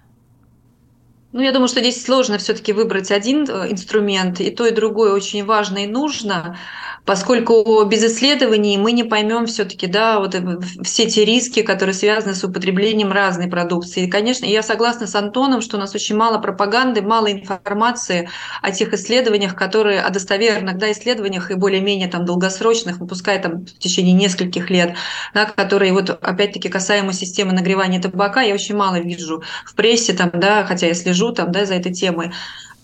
Ну, 1.35 1.41
я 1.41 1.51
думаю, 1.51 1.67
что 1.67 1.81
здесь 1.81 2.01
сложно 2.01 2.39
все-таки 2.39 2.73
выбрать 2.73 3.11
один 3.11 3.45
э, 3.51 3.73
инструмент, 3.73 4.41
и 4.41 4.51
то, 4.51 4.67
и 4.67 4.71
другое 4.71 5.13
очень 5.13 5.45
важно 5.45 5.79
и 5.79 5.89
нужно 5.89 6.57
поскольку 7.05 7.85
без 7.85 8.03
исследований 8.05 8.79
мы 8.79 8.93
не 8.93 9.05
поймем 9.05 9.47
все-таки, 9.47 9.87
да, 9.87 10.19
вот 10.19 10.35
э, 10.35 10.59
все 10.83 11.07
те 11.07 11.25
риски, 11.25 11.63
которые 11.63 11.95
связаны 11.95 12.35
с 12.35 12.43
употреблением 12.45 13.13
разной 13.13 13.49
продукции. 13.49 14.05
И, 14.05 14.11
конечно, 14.11 14.47
я 14.47 14.63
согласна 14.63 15.07
с 15.07 15.15
Антоном, 15.15 15.61
что 15.61 15.77
у 15.77 15.81
нас 15.81 15.95
очень 15.95 16.17
мало 16.17 16.39
пропаганды, 16.39 17.03
мало 17.03 17.31
информации 17.31 18.31
о 18.63 18.71
тех 18.71 18.93
исследованиях, 18.95 19.55
которые, 19.55 20.01
о 20.01 20.11
достоверных, 20.11 20.79
да, 20.79 20.91
исследованиях 20.93 21.51
и 21.51 21.55
более-менее 21.55 22.09
там 22.09 22.25
долгосрочных, 22.25 22.99
ну, 23.01 23.07
пускай 23.07 23.41
там 23.41 23.67
в 23.67 23.79
течение 23.79 24.15
нескольких 24.15 24.71
лет, 24.71 24.97
да, 25.35 25.45
которые 25.45 25.93
вот 25.93 26.11
опять-таки 26.11 26.69
касаемо 26.69 27.13
системы 27.13 27.53
нагревания 27.53 28.01
табака, 28.01 28.41
я 28.41 28.55
очень 28.55 28.77
мало 28.77 28.99
вижу 28.99 29.43
в 29.67 29.75
прессе 29.75 30.15
там, 30.15 30.31
да, 30.33 30.65
хотя 30.65 30.87
я 30.87 30.95
слежу 30.95 31.24
там, 31.33 31.53
да, 31.53 31.67
за 31.67 31.75
этой 31.75 31.93
темой. 31.93 32.33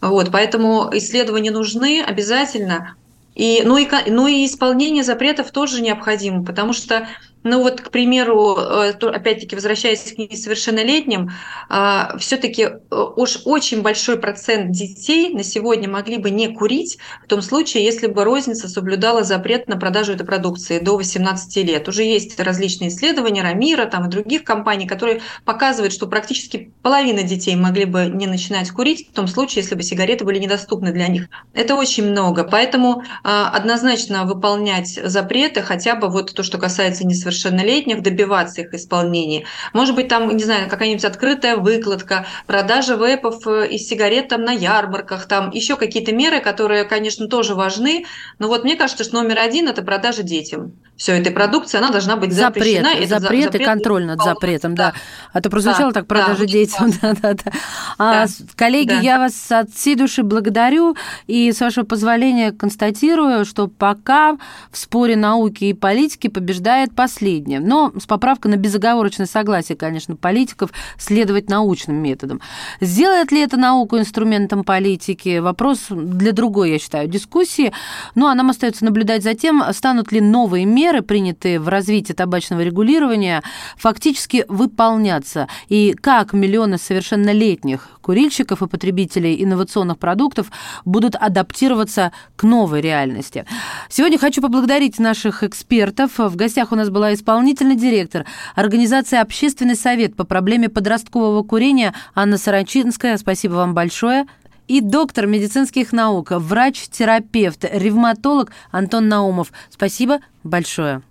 Вот, 0.00 0.30
поэтому 0.32 0.88
исследования 0.92 1.50
нужны 1.50 2.02
обязательно, 2.02 2.94
и, 3.34 3.62
ну, 3.64 3.76
и, 3.76 3.88
ну 4.08 4.26
и 4.26 4.46
исполнение 4.46 5.04
запретов 5.04 5.50
тоже 5.50 5.80
необходимо, 5.82 6.44
потому 6.44 6.72
что 6.72 7.06
ну 7.42 7.62
вот, 7.62 7.80
к 7.80 7.90
примеру, 7.90 8.56
э, 8.58 8.90
опять-таки 8.90 9.54
возвращаясь 9.54 10.12
к 10.12 10.18
несовершеннолетним, 10.18 11.30
а, 11.68 12.16
все-таки 12.18 12.62
э, 12.62 12.76
уж 13.16 13.40
очень 13.44 13.82
большой 13.82 14.18
процент 14.18 14.72
детей 14.72 15.32
на 15.32 15.42
сегодня 15.42 15.88
могли 15.88 16.18
бы 16.18 16.30
не 16.30 16.48
курить 16.48 16.98
в 17.24 17.28
том 17.28 17.40
случае, 17.40 17.84
если 17.84 18.08
бы 18.08 18.24
розница 18.24 18.68
соблюдала 18.68 19.22
запрет 19.22 19.68
на 19.68 19.76
продажу 19.76 20.12
этой 20.12 20.26
продукции 20.26 20.80
до 20.80 20.96
18 20.96 21.56
лет. 21.64 21.88
Уже 21.88 22.02
есть 22.02 22.38
различные 22.38 22.88
исследования 22.88 23.42
Рамира 23.42 23.86
там, 23.86 24.06
и 24.06 24.10
других 24.10 24.44
компаний, 24.44 24.86
которые 24.86 25.22
показывают, 25.44 25.92
что 25.92 26.06
практически 26.06 26.72
половина 26.82 27.22
детей 27.22 27.56
могли 27.56 27.86
бы 27.86 28.06
не 28.06 28.26
начинать 28.26 28.70
курить 28.70 29.08
в 29.08 29.12
том 29.14 29.26
случае, 29.26 29.62
если 29.62 29.74
бы 29.74 29.82
сигареты 29.82 30.24
были 30.24 30.38
недоступны 30.38 30.92
для 30.92 31.08
них. 31.08 31.28
Это 31.54 31.74
очень 31.74 32.04
много. 32.04 32.44
Поэтому 32.44 33.02
а, 33.22 33.48
однозначно 33.48 34.24
выполнять 34.24 35.00
запреты, 35.02 35.62
хотя 35.62 35.94
бы 35.94 36.08
вот 36.08 36.34
то, 36.34 36.42
что 36.42 36.58
касается 36.58 37.06
несовершеннолетних, 37.06 37.29
несовершеннолетних, 37.30 38.02
добиваться 38.02 38.62
их 38.62 38.74
исполнения. 38.74 39.44
Может 39.72 39.94
быть, 39.94 40.08
там, 40.08 40.36
не 40.36 40.44
знаю, 40.44 40.68
какая-нибудь 40.68 41.04
открытая 41.04 41.56
выкладка, 41.56 42.26
продажа 42.46 42.94
вейпов 42.94 43.46
э, 43.46 43.68
и 43.68 43.78
сигарет 43.78 44.28
там 44.28 44.42
на 44.42 44.52
ярмарках, 44.52 45.26
там 45.26 45.50
еще 45.50 45.76
какие-то 45.76 46.12
меры, 46.12 46.40
которые, 46.40 46.84
конечно, 46.84 47.28
тоже 47.28 47.54
важны. 47.54 48.04
Но 48.38 48.48
вот 48.48 48.64
мне 48.64 48.76
кажется, 48.76 49.04
что 49.04 49.14
номер 49.14 49.38
один– 49.38 49.68
это 49.68 49.82
продажа 49.82 50.22
детям. 50.22 50.72
Все, 51.00 51.12
этой 51.12 51.32
продукции, 51.32 51.78
она 51.78 51.88
должна 51.88 52.16
быть 52.16 52.30
запрет, 52.34 52.82
запрещена. 52.82 53.06
Запрет, 53.06 53.22
запрет 53.22 53.54
и 53.54 53.64
контроль 53.64 54.04
над 54.04 54.22
запретом, 54.22 54.74
да. 54.74 54.90
да. 54.90 54.94
А 55.32 55.40
то 55.40 55.48
прозвучало 55.48 55.92
да, 55.92 56.00
так, 56.00 56.06
продажа 56.06 56.40
да, 56.40 56.46
детям. 56.46 56.92
Да, 57.00 57.14
да, 57.14 57.32
да. 57.32 57.52
А, 57.96 58.26
да. 58.26 58.32
Коллеги, 58.54 58.90
да. 58.90 59.00
я 59.00 59.18
вас 59.18 59.50
от 59.50 59.70
всей 59.70 59.94
души 59.94 60.22
благодарю 60.22 60.96
и, 61.26 61.52
с 61.52 61.60
вашего 61.60 61.86
позволения, 61.86 62.52
констатирую, 62.52 63.46
что 63.46 63.66
пока 63.68 64.36
в 64.70 64.76
споре 64.76 65.16
науки 65.16 65.64
и 65.64 65.72
политики 65.72 66.28
побеждает 66.28 66.94
последнее. 66.94 67.60
Но 67.60 67.94
с 67.98 68.04
поправкой 68.04 68.50
на 68.50 68.56
безоговорочное 68.56 69.24
согласие, 69.24 69.78
конечно, 69.78 70.16
политиков 70.16 70.70
следовать 70.98 71.48
научным 71.48 71.96
методам. 71.96 72.42
Сделает 72.82 73.32
ли 73.32 73.40
это 73.40 73.56
науку 73.56 73.96
инструментом 73.96 74.64
политики? 74.64 75.38
Вопрос 75.38 75.86
для 75.88 76.32
другой, 76.32 76.72
я 76.72 76.78
считаю, 76.78 77.08
дискуссии. 77.08 77.72
Ну, 78.14 78.26
а 78.26 78.34
нам 78.34 78.50
остается 78.50 78.84
наблюдать 78.84 79.22
за 79.22 79.32
тем, 79.32 79.64
станут 79.72 80.12
ли 80.12 80.20
новые 80.20 80.66
меры, 80.66 80.89
принятые 80.98 81.60
в 81.60 81.68
развитии 81.68 82.12
табачного 82.12 82.62
регулирования, 82.62 83.42
фактически 83.76 84.44
выполняться. 84.48 85.48
И 85.68 85.94
как 86.00 86.32
миллионы 86.32 86.76
совершеннолетних 86.76 87.88
курильщиков 88.02 88.62
и 88.62 88.66
потребителей 88.66 89.42
инновационных 89.42 89.98
продуктов 89.98 90.50
будут 90.84 91.14
адаптироваться 91.14 92.12
к 92.36 92.42
новой 92.42 92.80
реальности. 92.80 93.46
Сегодня 93.88 94.18
хочу 94.18 94.42
поблагодарить 94.42 94.98
наших 94.98 95.44
экспертов. 95.44 96.18
В 96.18 96.36
гостях 96.36 96.72
у 96.72 96.74
нас 96.74 96.90
была 96.90 97.14
исполнительный 97.14 97.76
директор 97.76 98.26
организации 98.54 99.18
«Общественный 99.18 99.76
совет» 99.76 100.16
по 100.16 100.24
проблеме 100.24 100.68
подросткового 100.68 101.42
курения 101.42 101.94
Анна 102.14 102.36
Саранчинская. 102.36 103.16
Спасибо 103.16 103.54
вам 103.54 103.74
большое 103.74 104.26
и 104.70 104.80
доктор 104.80 105.26
медицинских 105.26 105.92
наук, 105.92 106.30
врач-терапевт, 106.30 107.64
ревматолог 107.64 108.52
Антон 108.70 109.08
Наумов. 109.08 109.52
Спасибо 109.68 110.20
большое. 110.44 111.02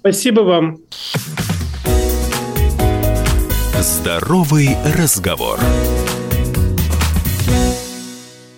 Спасибо 0.00 0.40
вам. 0.40 0.78
Здоровый 3.78 4.70
разговор. 4.96 5.60